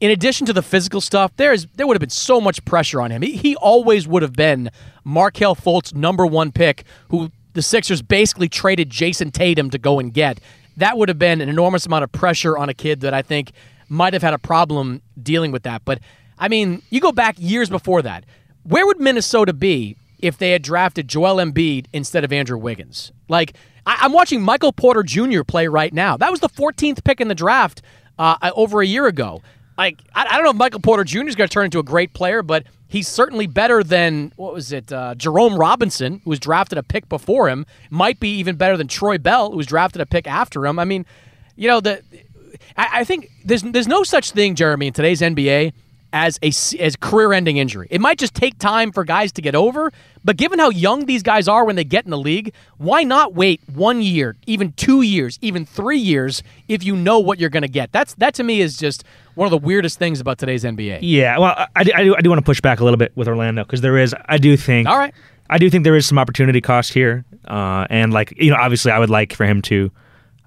in 0.00 0.10
addition 0.10 0.46
to 0.46 0.52
the 0.52 0.62
physical 0.62 1.00
stuff, 1.00 1.32
there's 1.36 1.66
there 1.74 1.86
would 1.86 1.94
have 1.94 2.00
been 2.00 2.10
so 2.10 2.40
much 2.40 2.64
pressure 2.64 3.00
on 3.00 3.10
him. 3.10 3.22
He, 3.22 3.36
he 3.36 3.56
always 3.56 4.06
would 4.06 4.22
have 4.22 4.34
been 4.34 4.70
Markelle 5.04 5.56
Fultz 5.56 5.94
number 5.94 6.26
one 6.26 6.52
pick, 6.52 6.84
who 7.08 7.30
the 7.54 7.62
Sixers 7.62 8.02
basically 8.02 8.48
traded 8.48 8.90
Jayson 8.90 9.30
Tatum 9.30 9.70
to 9.70 9.78
go 9.78 9.98
and 9.98 10.12
get. 10.12 10.40
That 10.76 10.98
would 10.98 11.08
have 11.08 11.18
been 11.18 11.40
an 11.40 11.48
enormous 11.48 11.86
amount 11.86 12.04
of 12.04 12.12
pressure 12.12 12.58
on 12.58 12.68
a 12.68 12.74
kid 12.74 13.00
that 13.00 13.14
I 13.14 13.22
think 13.22 13.52
might 13.88 14.12
have 14.12 14.22
had 14.22 14.34
a 14.34 14.38
problem 14.38 15.02
dealing 15.20 15.52
with 15.52 15.62
that. 15.64 15.82
But 15.84 16.00
I 16.38 16.48
mean, 16.48 16.82
you 16.90 17.00
go 17.00 17.12
back 17.12 17.36
years 17.38 17.68
before 17.70 18.02
that. 18.02 18.24
Where 18.64 18.86
would 18.86 19.00
Minnesota 19.00 19.52
be 19.52 19.96
if 20.18 20.38
they 20.38 20.50
had 20.50 20.62
drafted 20.62 21.08
Joel 21.08 21.36
Embiid 21.36 21.86
instead 21.92 22.24
of 22.24 22.32
Andrew 22.32 22.58
Wiggins? 22.58 23.12
Like, 23.28 23.54
I- 23.86 24.04
am 24.04 24.12
watching 24.12 24.42
Michael 24.42 24.72
Porter 24.72 25.02
Jr. 25.02 25.42
play 25.42 25.68
right 25.68 25.92
now. 25.92 26.16
That 26.16 26.30
was 26.30 26.40
the 26.40 26.48
14th 26.48 27.04
pick 27.04 27.20
in 27.20 27.28
the 27.28 27.34
draft 27.34 27.82
uh, 28.18 28.50
over 28.56 28.80
a 28.80 28.86
year 28.86 29.06
ago. 29.06 29.42
Like, 29.76 29.98
I, 30.14 30.26
I 30.26 30.36
don't 30.36 30.44
know 30.44 30.50
if 30.50 30.56
Michael 30.56 30.80
Porter 30.80 31.04
Jr. 31.04 31.26
is 31.26 31.34
going 31.34 31.48
to 31.48 31.52
turn 31.52 31.66
into 31.66 31.78
a 31.78 31.84
great 31.84 32.14
player, 32.14 32.42
but 32.42 32.64
he's 32.88 33.08
certainly 33.08 33.46
better 33.46 33.82
than 33.82 34.32
what 34.36 34.54
was 34.54 34.72
it? 34.72 34.92
Uh, 34.92 35.14
Jerome 35.14 35.56
Robinson, 35.56 36.20
who 36.24 36.30
was 36.30 36.38
drafted 36.38 36.78
a 36.78 36.82
pick 36.82 37.08
before 37.08 37.48
him, 37.48 37.66
might 37.90 38.20
be 38.20 38.30
even 38.36 38.56
better 38.56 38.76
than 38.76 38.88
Troy 38.88 39.18
Bell, 39.18 39.50
who 39.50 39.56
was 39.56 39.66
drafted 39.66 40.00
a 40.00 40.06
pick 40.06 40.26
after 40.26 40.64
him. 40.64 40.78
I 40.78 40.84
mean, 40.84 41.04
you 41.56 41.68
know 41.68 41.80
the 41.80 42.02
I, 42.76 43.00
I 43.00 43.04
think 43.04 43.30
there's 43.44 43.62
there's 43.62 43.88
no 43.88 44.02
such 44.02 44.32
thing, 44.32 44.54
Jeremy, 44.54 44.88
in 44.88 44.92
today's 44.92 45.20
NBA 45.20 45.72
as 46.14 46.38
a 46.42 46.52
as 46.80 46.94
career-ending 46.96 47.56
injury. 47.56 47.88
It 47.90 48.00
might 48.00 48.18
just 48.18 48.34
take 48.34 48.56
time 48.58 48.92
for 48.92 49.02
guys 49.02 49.32
to 49.32 49.42
get 49.42 49.56
over, 49.56 49.92
but 50.24 50.36
given 50.36 50.60
how 50.60 50.70
young 50.70 51.06
these 51.06 51.24
guys 51.24 51.48
are 51.48 51.64
when 51.64 51.74
they 51.74 51.82
get 51.82 52.04
in 52.04 52.12
the 52.12 52.18
league, 52.18 52.54
why 52.78 53.02
not 53.02 53.34
wait 53.34 53.60
one 53.74 54.00
year, 54.00 54.36
even 54.46 54.72
two 54.72 55.02
years, 55.02 55.40
even 55.42 55.66
three 55.66 55.98
years 55.98 56.44
if 56.68 56.84
you 56.84 56.94
know 56.94 57.18
what 57.18 57.40
you're 57.40 57.50
going 57.50 57.62
to 57.64 57.68
get? 57.68 57.90
That's 57.90 58.14
that 58.14 58.32
to 58.34 58.44
me 58.44 58.60
is 58.60 58.76
just 58.76 59.02
one 59.34 59.46
of 59.46 59.50
the 59.50 59.58
weirdest 59.58 59.98
things 59.98 60.20
about 60.20 60.38
today's 60.38 60.62
NBA. 60.62 61.00
Yeah, 61.02 61.36
well, 61.38 61.54
I, 61.58 61.68
I, 61.74 62.04
do, 62.04 62.14
I 62.16 62.20
do 62.20 62.30
want 62.30 62.38
to 62.38 62.44
push 62.44 62.60
back 62.60 62.78
a 62.78 62.84
little 62.84 62.96
bit 62.96 63.10
with 63.16 63.26
Orlando 63.26 63.64
because 63.64 63.80
there 63.80 63.98
is, 63.98 64.14
I 64.26 64.38
do 64.38 64.56
think, 64.56 64.88
all 64.88 64.96
right, 64.96 65.12
I 65.50 65.58
do 65.58 65.68
think 65.68 65.82
there 65.82 65.96
is 65.96 66.06
some 66.06 66.20
opportunity 66.20 66.60
cost 66.60 66.92
here, 66.92 67.24
uh, 67.46 67.88
and 67.90 68.12
like 68.12 68.32
you 68.36 68.50
know, 68.50 68.56
obviously, 68.56 68.92
I 68.92 69.00
would 69.00 69.10
like 69.10 69.34
for 69.34 69.44
him 69.44 69.62
to, 69.62 69.90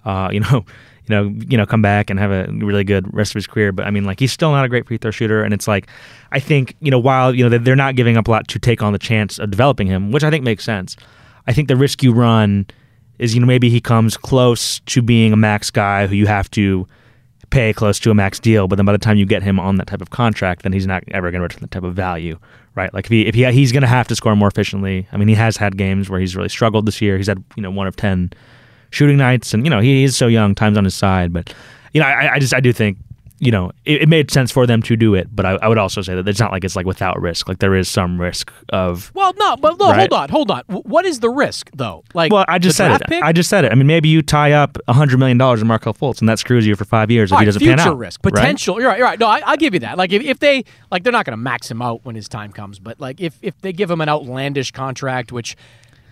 uh, 0.06 0.30
you 0.32 0.40
know 0.40 0.66
you 1.08 1.16
know, 1.16 1.34
you 1.50 1.58
know, 1.58 1.66
come 1.66 1.82
back 1.82 2.10
and 2.10 2.20
have 2.20 2.32
a 2.32 2.48
really 2.52 2.84
good 2.84 3.12
rest 3.14 3.32
of 3.32 3.36
his 3.36 3.48
career. 3.48 3.72
But 3.72 3.86
I 3.86 3.92
mean, 3.92 4.04
like 4.04 4.20
he's 4.20 4.32
still 4.32 4.52
not 4.52 4.66
a 4.66 4.70
great 4.70 4.88
free 4.88 4.98
throw 4.98 5.12
shooter, 5.12 5.44
and 5.44 5.54
it's 5.54 5.68
like, 5.68 5.88
I 6.32 6.40
think 6.40 6.76
you 6.82 6.92
know, 6.92 7.00
while 7.00 7.34
you 7.34 7.48
know 7.48 7.58
they're 7.58 7.76
not 7.76 7.96
giving 7.96 8.18
up 8.18 8.28
a 8.28 8.32
lot 8.32 8.48
to 8.50 8.60
take 8.60 8.82
on 8.82 8.94
the 8.94 9.00
chance 9.00 9.40
of 9.40 9.50
developing 9.52 9.88
him, 9.88 10.12
which 10.12 10.24
I 10.24 10.30
think 10.30 10.44
makes 10.44 10.64
sense. 10.64 10.96
I 11.48 11.54
think 11.54 11.70
the 11.70 11.78
risk 11.78 12.04
you 12.04 12.14
run 12.14 12.66
is 13.20 13.34
you 13.34 13.42
know 13.42 13.48
maybe 13.48 13.70
he 13.70 13.80
comes 13.80 14.18
close 14.18 14.80
to 14.82 15.02
being 15.02 15.34
a 15.34 15.38
max 15.38 15.72
guy 15.72 16.08
who 16.08 16.16
you 16.16 16.28
have 16.28 16.52
to 16.52 16.88
pay 17.50 17.72
close 17.72 18.00
to 18.00 18.12
a 18.12 18.14
max 18.14 18.40
deal, 18.40 18.68
but 18.68 18.76
then 18.76 18.86
by 18.86 18.92
the 18.92 18.98
time 18.98 19.18
you 19.18 19.26
get 19.26 19.42
him 19.42 19.60
on 19.60 19.78
that 19.78 19.88
type 19.88 20.02
of 20.02 20.10
contract, 20.10 20.64
then 20.64 20.74
he's 20.74 20.86
not 20.86 21.04
ever 21.12 21.32
going 21.32 21.40
to 21.40 21.44
return 21.44 21.62
that 21.62 21.72
type 21.72 21.84
of 21.84 21.96
value, 21.96 22.38
right? 22.76 22.94
Like 22.94 23.06
if 23.06 23.12
he 23.12 23.26
if 23.26 23.36
he 23.36 23.46
he's 23.52 23.72
going 23.72 23.82
to 23.82 23.88
have 23.88 24.08
to 24.10 24.16
score 24.16 24.36
more 24.36 24.50
efficiently. 24.50 25.08
I 25.12 25.18
mean, 25.18 25.28
he 25.28 25.36
has 25.36 25.56
had 25.58 25.78
games 25.78 26.10
where 26.10 26.20
he's 26.20 26.36
really 26.36 26.50
struggled 26.50 26.86
this 26.86 27.02
year. 27.02 27.18
He's 27.18 27.28
had 27.28 27.44
you 27.56 27.64
know 27.64 27.72
one 27.72 27.88
of 27.88 27.96
ten 27.96 28.32
shooting 28.90 29.18
nights, 29.18 29.54
and 29.54 29.66
you 29.66 29.70
know 29.70 29.80
he 29.80 30.04
is 30.04 30.16
so 30.16 30.28
young, 30.28 30.56
time's 30.56 30.78
on 30.78 30.84
his 30.84 30.96
side. 30.96 31.34
But 31.34 31.54
you 31.94 32.02
know, 32.02 32.08
I, 32.08 32.34
I 32.36 32.40
just 32.40 32.54
I 32.54 32.60
do 32.60 32.74
think 32.74 32.98
you 33.40 33.52
know 33.52 33.72
it, 33.86 34.04
it, 34.04 34.10
made 34.10 34.32
sense 34.32 34.52
for 34.52 34.66
them 34.66 34.82
to 34.82 34.96
do 34.96 35.14
it, 35.14 35.28
but 35.36 35.46
I, 35.46 35.52
I, 35.62 35.68
would 35.68 35.78
also 35.78 36.02
say 36.02 36.16
that 36.16 36.28
it's 36.28 36.40
not 36.40 36.52
like 36.52 36.64
it's 36.64 36.76
like 36.76 36.86
without 36.86 37.22
risk. 37.22 37.48
Like 37.48 37.60
there 37.60 37.76
is 37.76 37.88
some 37.88 38.20
risk 38.20 38.52
of. 38.70 39.12
Well, 39.14 39.34
no, 39.38 39.56
but 39.58 39.78
no, 39.78 39.92
right? 39.92 40.12
hold 40.12 40.14
on, 40.14 40.30
hold 40.30 40.52
on. 40.52 40.64
What 40.68 41.06
is 41.06 41.20
the 41.20 41.30
risk 41.30 41.70
though? 41.76 42.04
Like, 42.14 42.32
well, 42.32 42.46
I 42.48 42.58
just 42.58 42.78
said 42.78 42.92
it. 42.92 43.02
Pick? 43.08 43.24
I 43.24 43.32
just 43.32 43.50
said 43.50 43.66
it. 43.66 43.72
I 43.72 43.76
mean, 43.76 43.88
maybe 43.88 44.10
you 44.10 44.22
tie 44.22 44.54
up 44.54 44.78
hundred 44.90 45.20
million 45.20 45.38
dollars 45.38 45.62
in 45.62 45.68
Markelle 45.68 45.94
Fultz, 45.94 46.20
and 46.20 46.28
that 46.30 46.40
screws 46.40 46.66
you 46.66 46.76
for 46.76 46.86
five 46.86 47.12
years 47.12 47.32
All 47.32 47.36
if 47.36 47.40
right, 47.40 47.44
he 47.44 47.46
doesn't 47.46 47.60
future 47.60 47.78
pan 47.78 47.88
out. 47.88 47.98
risk, 47.98 48.22
potential. 48.22 48.76
Right? 48.76 48.82
You're 48.82 48.90
right. 48.90 48.98
You're 48.98 49.08
right. 49.08 49.20
No, 49.20 49.28
I, 49.28 49.52
will 49.52 49.58
give 49.58 49.74
you 49.74 49.82
that. 49.82 49.98
Like 49.98 50.12
if, 50.12 50.24
if 50.24 50.40
they 50.40 50.66
like, 50.92 51.04
they're 51.04 51.14
not 51.14 51.26
going 51.26 51.38
to 51.38 51.38
max 51.38 51.70
him 51.70 51.82
out 51.82 52.04
when 52.06 52.16
his 52.16 52.28
time 52.28 52.52
comes, 52.52 52.80
but 52.80 53.00
like 53.00 53.22
if 53.22 53.38
if 53.42 53.60
they 53.62 53.72
give 53.72 53.92
him 53.92 54.02
an 54.02 54.10
outlandish 54.10 54.72
contract, 54.72 55.32
which 55.32 55.56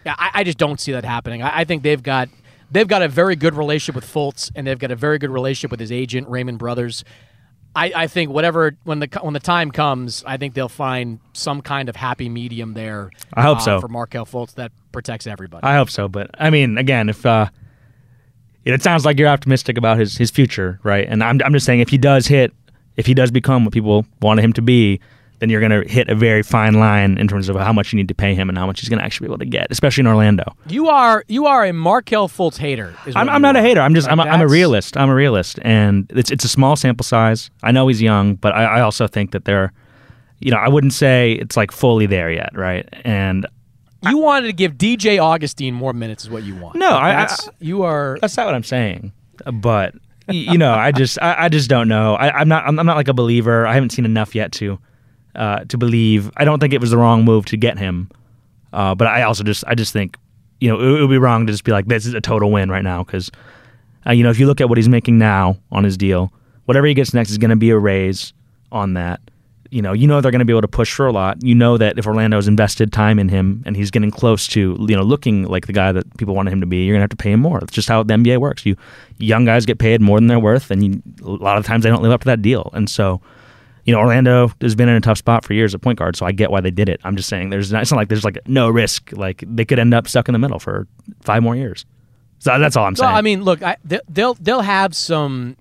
I, 0.06 0.32
I 0.36 0.44
just 0.44 0.60
don't 0.60 0.80
see 0.80 0.92
that 0.92 1.06
happening. 1.06 1.42
I, 1.42 1.62
I 1.62 1.64
think 1.64 1.82
they've 1.82 2.02
got 2.02 2.30
they've 2.76 2.88
got 2.88 3.02
a 3.02 3.08
very 3.08 3.36
good 3.36 3.56
relationship 3.56 3.96
with 3.96 4.06
Fultz, 4.06 4.52
and 4.54 4.68
they've 4.68 4.78
got 4.78 4.92
a 4.92 4.96
very 4.96 5.18
good 5.18 5.30
relationship 5.30 5.72
with 5.72 5.80
his 5.80 5.92
agent 5.92 6.28
Raymond 6.28 6.60
Brothers. 6.60 7.06
I, 7.74 7.92
I 7.96 8.08
think 8.08 8.32
whatever 8.32 8.76
when 8.84 9.00
the 9.00 9.08
when 9.22 9.34
the 9.34 9.40
time 9.40 9.72
comes, 9.72 10.24
I 10.26 10.38
think 10.38 10.54
they'll 10.54 10.70
find 10.70 11.20
some 11.34 11.62
kind 11.62 11.90
of 11.90 11.96
happy 11.96 12.30
medium 12.30 12.74
there. 12.74 13.12
I 13.34 13.42
hope 13.42 13.58
uh, 13.58 13.62
so 13.62 13.82
for 13.82 13.88
Markelle 13.88 14.26
Fultz 14.26 14.54
that 14.56 14.72
protects 14.92 15.26
everybody. 15.26 15.64
I 15.64 15.76
hope 15.76 15.90
so, 15.90 16.08
but 16.08 16.30
I 16.38 16.50
mean, 16.50 16.78
again, 16.78 17.10
if 17.10 17.26
uh, 17.26 17.50
it 18.66 18.82
sounds 18.82 19.06
like 19.06 19.20
you're 19.20 19.28
optimistic 19.28 19.78
about 19.78 19.98
his 19.98 20.18
his 20.18 20.30
future, 20.32 20.80
right? 20.84 21.08
And 21.08 21.24
I'm 21.24 21.42
I'm 21.44 21.54
just 21.54 21.66
saying 21.66 21.80
if 21.80 21.90
he 21.90 21.98
does 21.98 22.28
hit, 22.28 22.54
if 22.98 23.06
he 23.06 23.14
does 23.14 23.32
become 23.32 23.66
what 23.66 23.74
people 23.74 24.06
wanted 24.22 24.44
him 24.44 24.54
to 24.54 24.62
be, 24.62 25.00
then 25.40 25.50
you're 25.50 25.60
going 25.60 25.84
to 25.84 25.88
hit 25.90 26.08
a 26.10 26.16
very 26.16 26.42
fine 26.44 26.76
line 26.76 27.18
in 27.18 27.28
terms 27.28 27.50
of 27.50 27.56
how 27.58 27.74
much 27.74 27.92
you 27.92 27.98
need 27.98 28.08
to 28.08 28.16
pay 28.16 28.34
him 28.34 28.48
and 28.50 28.58
how 28.58 28.66
much 28.66 28.80
he's 28.80 28.90
going 28.90 29.00
to 29.00 29.06
actually 29.06 29.28
be 29.28 29.32
able 29.32 29.40
to 29.40 29.46
get, 29.46 29.68
especially 29.70 30.02
in 30.02 30.08
Orlando. 30.08 30.44
You 30.68 30.88
are 30.88 31.24
you 31.28 31.46
are 31.46 31.66
a 31.66 31.74
Markelle 31.74 32.30
Fultz 32.30 32.58
hater. 32.58 32.94
I'm, 33.16 33.28
I'm 33.30 33.42
not 33.42 33.56
are. 33.56 33.60
a 33.60 33.62
hater. 33.62 33.82
I'm 33.82 33.94
just 33.94 34.08
I'm 34.08 34.20
a, 34.20 34.24
I'm 34.24 34.42
a 34.42 34.48
realist. 34.48 34.96
I'm 34.98 35.10
a 35.10 35.16
realist, 35.16 35.60
and 35.64 36.10
it's 36.16 36.32
it's 36.32 36.46
a 36.46 36.50
small 36.50 36.76
sample 36.76 37.04
size. 37.04 37.50
I 37.64 37.72
know 37.72 37.88
he's 37.88 38.02
young, 38.02 38.36
but 38.36 38.54
I, 38.56 38.64
I 38.78 38.82
also 38.82 39.08
think 39.08 39.32
that 39.32 39.46
they're, 39.46 39.74
you 40.40 40.52
know, 40.52 40.58
I 40.58 40.70
wouldn't 40.70 40.94
say 40.94 41.34
it's 41.34 41.58
like 41.58 41.72
fully 41.72 42.06
there 42.06 42.32
yet, 42.32 42.52
right? 42.56 42.88
And 43.04 43.46
You 44.08 44.18
wanted 44.20 44.48
to 44.48 44.54
give 44.54 44.74
DJ 44.74 45.20
Augustin 45.20 45.74
more 45.74 45.92
minutes, 45.94 46.24
is 46.24 46.30
what 46.30 46.44
you 46.44 46.56
want. 46.56 46.76
No, 46.76 46.96
I- 46.96 47.10
That's- 47.12 47.48
I- 47.48 47.52
you 47.60 47.84
are. 47.84 48.18
That's 48.22 48.38
not 48.38 48.46
what 48.46 48.56
I'm 48.56 48.64
saying. 48.64 49.12
But 49.52 49.96
you 50.30 50.58
know, 50.58 50.74
I 50.74 50.92
just 50.92 51.22
I, 51.22 51.46
I 51.46 51.50
just 51.50 51.70
don't 51.70 51.88
know. 51.90 52.16
I, 52.16 52.40
I'm 52.40 52.48
not 52.48 52.66
I'm, 52.66 52.80
I'm 52.80 52.86
not 52.86 52.96
like 52.96 53.10
a 53.10 53.14
believer. 53.14 53.68
I 53.68 53.74
haven't 53.74 53.92
seen 53.92 54.06
enough 54.06 54.34
yet 54.34 54.52
to 54.54 54.80
uh, 55.36 55.66
to 55.66 55.78
believe. 55.78 56.32
I 56.38 56.46
don't 56.46 56.60
think 56.60 56.74
it 56.74 56.82
was 56.82 56.92
the 56.92 56.98
wrong 56.98 57.24
move 57.26 57.46
to 57.46 57.58
get 57.58 57.78
him. 57.78 58.10
Uh, 58.74 58.94
but 58.96 59.08
I 59.08 59.22
also 59.24 59.44
just 59.44 59.64
I 59.68 59.76
just 59.76 59.94
think 59.94 60.18
you 60.60 60.70
know 60.70 60.80
it, 60.80 60.98
it 60.98 61.02
would 61.02 61.10
be 61.10 61.18
wrong 61.18 61.46
to 61.48 61.54
just 61.54 61.64
be 61.64 61.72
like 61.72 61.86
this 61.86 62.06
is 62.06 62.14
a 62.14 62.22
total 62.22 62.52
win 62.52 62.70
right 62.70 62.84
now 62.84 63.04
because 63.04 63.32
Uh, 64.08 64.12
you 64.12 64.24
know, 64.24 64.30
if 64.30 64.40
you 64.40 64.46
look 64.48 64.62
at 64.62 64.70
what 64.70 64.78
he's 64.78 64.90
making 64.90 65.18
now 65.18 65.58
on 65.72 65.84
his 65.84 65.98
deal, 65.98 66.32
whatever 66.66 66.86
he 66.88 66.94
gets 66.94 67.14
next 67.14 67.32
is 67.32 67.38
going 67.40 67.50
to 67.50 67.56
be 67.56 67.72
a 67.72 67.78
raise 67.78 68.34
on 68.72 68.94
that. 68.94 69.20
You 69.72 69.82
know, 69.82 69.94
you 69.94 70.06
know 70.08 70.22
they're 70.22 70.32
going 70.32 70.46
to 70.46 70.46
be 70.46 70.54
able 70.54 70.62
to 70.62 70.68
push 70.68 70.94
for 70.94 71.08
a 71.08 71.12
lot. 71.12 71.42
You 71.44 71.56
know 71.56 71.78
that 71.78 71.98
if 71.98 72.06
Orlando's 72.06 72.48
invested 72.48 72.94
time 72.94 73.18
in 73.18 73.30
him 73.30 73.64
and 73.66 73.76
he's 73.76 73.90
getting 73.90 74.12
close 74.12 74.48
to, 74.50 74.78
you 74.80 74.96
know, 74.96 75.02
looking 75.02 75.46
like 75.46 75.66
the 75.66 75.74
guy 75.74 75.92
that 75.92 76.06
people 76.18 76.36
wanted 76.36 76.54
him 76.54 76.62
to 76.62 76.68
be, 76.68 76.86
you're 76.86 76.94
going 76.94 77.00
to 77.00 77.04
have 77.04 77.10
to 77.10 77.24
pay 77.24 77.32
him 77.32 77.40
more. 77.40 77.60
That's 77.60 77.74
just 77.74 77.90
how 77.90 78.04
the 78.04 78.14
NBA 78.14 78.38
works. 78.38 78.64
You 78.66 78.76
young 79.18 79.44
guys 79.44 79.66
get 79.66 79.80
paid 79.80 80.02
more 80.02 80.18
than 80.20 80.28
they're 80.28 80.40
worth, 80.40 80.70
and 80.70 80.84
you, 80.86 81.02
a 81.24 81.32
lot 81.44 81.58
of 81.58 81.66
times 81.66 81.84
they 81.84 81.90
don't 81.90 82.04
live 82.04 82.12
up 82.12 82.22
to 82.22 82.26
that 82.28 82.42
deal. 82.44 82.70
And 82.74 82.88
so, 82.90 83.22
you 83.86 83.94
know, 83.94 84.00
Orlando 84.00 84.52
has 84.62 84.76
been 84.76 84.90
in 84.90 84.96
a 84.96 85.02
tough 85.02 85.20
spot 85.20 85.46
for 85.46 85.54
years 85.54 85.76
at 85.76 85.82
point 85.82 86.00
guard, 86.00 86.16
so 86.16 86.26
I 86.26 86.32
get 86.32 86.52
why 86.52 86.60
they 86.60 86.72
did 86.72 86.90
it. 86.90 87.00
I'm 87.04 87.16
just 87.16 87.30
saying, 87.30 87.52
there's 87.52 87.72
not, 87.72 87.84
it's 87.84 87.92
not 87.92 87.98
like 87.98 88.10
there's 88.10 88.26
like 88.26 88.40
no 88.48 88.68
risk. 88.68 89.12
Like 89.14 89.44
they 89.48 89.64
could 89.64 89.78
end 89.80 89.94
up 89.94 90.08
stuck 90.08 90.28
in 90.28 90.34
the 90.34 90.40
middle 90.40 90.60
for 90.60 90.88
five 91.22 91.44
more 91.44 91.56
years. 91.56 91.86
So 92.40 92.58
that's 92.60 92.76
all 92.76 92.86
I'm 92.86 92.96
saying. 92.96 93.08
Well, 93.08 93.18
I 93.18 93.22
mean, 93.22 93.44
look, 93.44 93.62
I, 93.64 93.78
they'll 94.10 94.34
they'll 94.36 94.62
have 94.62 94.96
some 94.96 95.56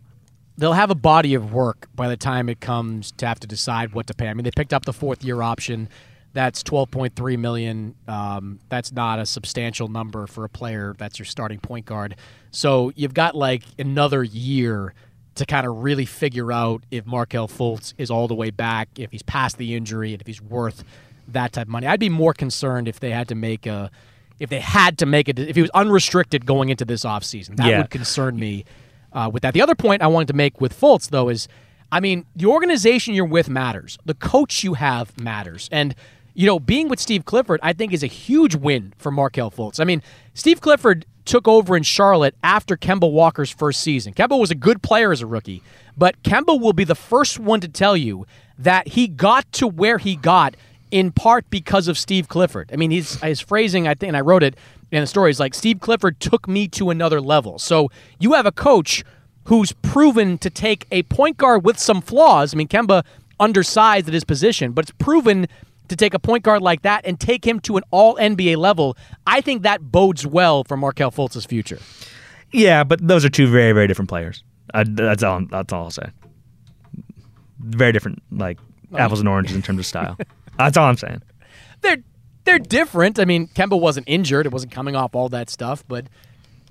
they'll 0.56 0.72
have 0.72 0.90
a 0.90 0.94
body 0.94 1.34
of 1.34 1.52
work 1.52 1.88
by 1.94 2.08
the 2.08 2.16
time 2.16 2.48
it 2.48 2.60
comes 2.60 3.12
to 3.12 3.26
have 3.26 3.40
to 3.40 3.46
decide 3.46 3.92
what 3.92 4.06
to 4.06 4.14
pay. 4.14 4.28
I 4.28 4.34
mean, 4.34 4.44
they 4.44 4.50
picked 4.50 4.72
up 4.72 4.84
the 4.84 4.92
fourth 4.92 5.22
year 5.22 5.42
option. 5.42 5.88
That's 6.32 6.62
twelve 6.62 6.90
point 6.90 7.14
three 7.14 7.36
million. 7.36 7.94
Um, 8.08 8.58
that's 8.68 8.90
not 8.90 9.18
a 9.18 9.26
substantial 9.26 9.88
number 9.88 10.26
for 10.26 10.44
a 10.44 10.48
player 10.48 10.94
that's 10.98 11.18
your 11.18 11.26
starting 11.26 11.60
point 11.60 11.86
guard. 11.86 12.16
So 12.50 12.90
you've 12.96 13.14
got 13.14 13.36
like 13.36 13.62
another 13.78 14.24
year 14.24 14.94
to 15.36 15.46
kind 15.46 15.66
of 15.66 15.82
really 15.82 16.04
figure 16.04 16.52
out 16.52 16.82
if 16.90 17.06
Markelle 17.06 17.48
Fultz 17.48 17.92
is 17.98 18.10
all 18.10 18.28
the 18.28 18.34
way 18.34 18.50
back, 18.50 18.88
if 18.96 19.10
he's 19.10 19.22
past 19.22 19.58
the 19.58 19.74
injury, 19.74 20.12
and 20.12 20.20
if 20.20 20.26
he's 20.26 20.40
worth 20.40 20.84
that 21.28 21.52
type 21.52 21.66
of 21.66 21.70
money. 21.70 21.86
I'd 21.86 22.00
be 22.00 22.08
more 22.08 22.32
concerned 22.34 22.86
if 22.88 23.00
they 23.00 23.10
had 23.10 23.28
to 23.28 23.34
make 23.34 23.66
a 23.66 23.90
if 24.40 24.50
they 24.50 24.60
had 24.60 24.98
to 24.98 25.06
make 25.06 25.28
it 25.28 25.38
if 25.38 25.54
he 25.56 25.62
was 25.62 25.70
unrestricted 25.70 26.44
going 26.44 26.68
into 26.68 26.84
this 26.84 27.04
offseason. 27.04 27.56
That 27.56 27.66
Yeah. 27.66 27.78
would 27.78 27.90
concern 27.90 28.36
me 28.38 28.64
uh, 29.12 29.30
with 29.32 29.42
that. 29.42 29.54
The 29.54 29.62
other 29.62 29.74
point 29.76 30.02
I 30.02 30.06
wanted 30.08 30.28
to 30.28 30.34
make 30.34 30.60
with 30.60 30.78
Fultz, 30.78 31.08
though, 31.10 31.28
is 31.28 31.48
I 31.92 32.00
mean, 32.00 32.26
the 32.34 32.46
organization 32.46 33.14
you're 33.14 33.24
with 33.24 33.48
matters. 33.48 33.96
The 34.04 34.14
coach 34.14 34.64
you 34.64 34.74
have 34.74 35.18
matters. 35.20 35.68
And, 35.70 35.94
you 36.34 36.44
know, 36.46 36.58
being 36.58 36.88
with 36.88 36.98
Steve 36.98 37.24
Clifford, 37.24 37.60
I 37.62 37.72
think, 37.72 37.92
is 37.92 38.02
a 38.02 38.08
huge 38.08 38.56
win 38.56 38.92
for 38.98 39.12
Markelle 39.12 39.52
Fultz. 39.52 39.78
I 39.78 39.84
mean, 39.84 40.02
Steve 40.34 40.60
Clifford 40.60 41.06
took 41.24 41.48
over 41.48 41.76
in 41.76 41.82
Charlotte 41.82 42.34
after 42.42 42.76
Kemba 42.76 43.10
Walker's 43.10 43.50
first 43.50 43.80
season. 43.80 44.12
Kemba 44.12 44.38
was 44.38 44.50
a 44.50 44.54
good 44.54 44.82
player 44.82 45.12
as 45.12 45.22
a 45.22 45.26
rookie, 45.26 45.62
but 45.96 46.22
Kemba 46.22 46.60
will 46.60 46.72
be 46.72 46.84
the 46.84 46.94
first 46.94 47.38
one 47.38 47.60
to 47.60 47.68
tell 47.68 47.96
you 47.96 48.26
that 48.58 48.88
he 48.88 49.08
got 49.08 49.50
to 49.52 49.66
where 49.66 49.98
he 49.98 50.16
got 50.16 50.54
in 50.90 51.10
part 51.10 51.48
because 51.50 51.88
of 51.88 51.98
Steve 51.98 52.28
Clifford. 52.28 52.70
I 52.72 52.76
mean, 52.76 52.90
his, 52.90 53.20
his 53.20 53.40
phrasing, 53.40 53.88
I 53.88 53.94
think, 53.94 54.08
and 54.08 54.16
I 54.16 54.20
wrote 54.20 54.42
it 54.42 54.54
in 54.92 55.00
the 55.00 55.06
story, 55.06 55.30
is 55.30 55.40
like 55.40 55.54
Steve 55.54 55.80
Clifford 55.80 56.20
took 56.20 56.46
me 56.46 56.68
to 56.68 56.90
another 56.90 57.20
level. 57.20 57.58
So 57.58 57.90
you 58.20 58.34
have 58.34 58.46
a 58.46 58.52
coach 58.52 59.02
who's 59.44 59.72
proven 59.72 60.38
to 60.38 60.50
take 60.50 60.86
a 60.90 61.02
point 61.04 61.36
guard 61.36 61.64
with 61.64 61.78
some 61.78 62.00
flaws. 62.00 62.54
I 62.54 62.56
mean, 62.56 62.68
Kemba 62.68 63.04
undersized 63.40 64.06
at 64.06 64.14
his 64.14 64.24
position, 64.24 64.72
but 64.72 64.84
it's 64.84 64.96
proven 64.98 65.48
to 65.88 65.96
take 65.96 66.14
a 66.14 66.18
point 66.18 66.42
guard 66.42 66.62
like 66.62 66.82
that 66.82 67.04
and 67.04 67.18
take 67.20 67.46
him 67.46 67.60
to 67.60 67.76
an 67.76 67.82
all 67.90 68.16
NBA 68.16 68.56
level. 68.56 68.96
I 69.26 69.40
think 69.40 69.62
that 69.62 69.90
bodes 69.92 70.26
well 70.26 70.64
for 70.64 70.76
Markelle 70.76 71.10
Fultz's 71.10 71.44
future. 71.44 71.78
Yeah, 72.52 72.84
but 72.84 73.06
those 73.06 73.24
are 73.24 73.28
two 73.28 73.48
very, 73.50 73.72
very 73.72 73.86
different 73.86 74.08
players. 74.08 74.44
I, 74.72 74.84
that's 74.84 75.22
all. 75.22 75.44
That's 75.50 75.72
all 75.72 75.84
I'll 75.84 75.90
say. 75.90 76.08
Very 77.58 77.92
different, 77.92 78.22
like 78.30 78.58
apples 78.96 79.20
and 79.20 79.28
oranges 79.28 79.54
in 79.56 79.62
terms 79.62 79.78
of 79.78 79.86
style. 79.86 80.16
that's 80.58 80.76
all 80.76 80.86
I'm 80.88 80.96
saying. 80.96 81.22
They're 81.80 81.98
they're 82.44 82.58
different. 82.58 83.18
I 83.18 83.24
mean, 83.24 83.48
Kemba 83.48 83.78
wasn't 83.80 84.08
injured; 84.08 84.46
it 84.46 84.52
wasn't 84.52 84.72
coming 84.72 84.96
off 84.96 85.14
all 85.14 85.28
that 85.30 85.50
stuff, 85.50 85.84
but. 85.88 86.06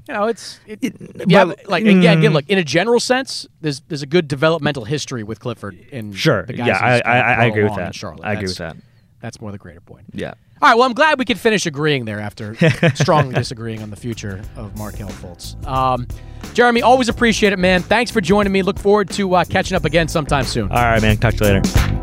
You 0.05 0.13
know, 0.15 0.25
it's 0.25 0.59
it, 0.67 0.93
yeah. 1.27 1.45
but- 1.45 1.65
Like 1.69 1.83
again, 1.83 2.17
again, 2.17 2.31
mm. 2.31 2.33
look 2.33 2.49
in 2.49 2.57
a 2.57 2.63
general 2.65 2.99
sense, 2.99 3.47
there's 3.61 3.79
there's 3.87 4.01
a 4.01 4.05
good 4.05 4.27
developmental 4.27 4.83
history 4.83 5.23
with 5.23 5.39
Clifford 5.39 5.79
and 5.93 6.13
Sure. 6.13 6.43
the 6.45 6.51
guys 6.51 6.67
Yeah, 6.67 6.77
I- 6.77 6.99
I- 6.99 7.33
I 7.35 7.45
agree 7.45 7.63
with 7.63 7.75
that. 7.77 7.95
Charlotte. 7.95 8.25
I 8.25 8.33
agree 8.33 8.47
with 8.49 8.57
that. 8.57 8.75
That's 9.23 9.39
more 9.39 9.53
the 9.53 9.57
greater 9.57 9.79
point. 9.79 10.03
Yeah. 10.11 10.33
All 10.61 10.69
right. 10.69 10.75
Well, 10.75 10.83
I'm 10.83 10.91
glad 10.91 11.17
we 11.17 11.23
could 11.23 11.39
finish 11.39 11.65
agreeing 11.65 12.03
there 12.03 12.19
after 12.19 12.55
strongly 12.95 13.33
disagreeing 13.33 13.81
on 13.81 13.89
the 13.89 13.95
future 13.95 14.41
of 14.57 14.77
Markelle 14.77 15.07
Fultz. 15.07 15.65
Um, 15.65 16.09
Jeremy, 16.53 16.81
always 16.81 17.07
appreciate 17.07 17.53
it, 17.53 17.57
man. 17.59 17.81
Thanks 17.81 18.11
for 18.11 18.19
joining 18.19 18.51
me. 18.51 18.63
Look 18.63 18.77
forward 18.77 19.09
to 19.11 19.33
uh, 19.35 19.45
catching 19.45 19.77
up 19.77 19.85
again 19.85 20.09
sometime 20.09 20.43
soon. 20.43 20.69
All 20.69 20.77
right, 20.77 21.01
man. 21.01 21.15
Talk 21.15 21.35
to 21.35 21.45
you 21.45 21.61
later. 21.61 22.02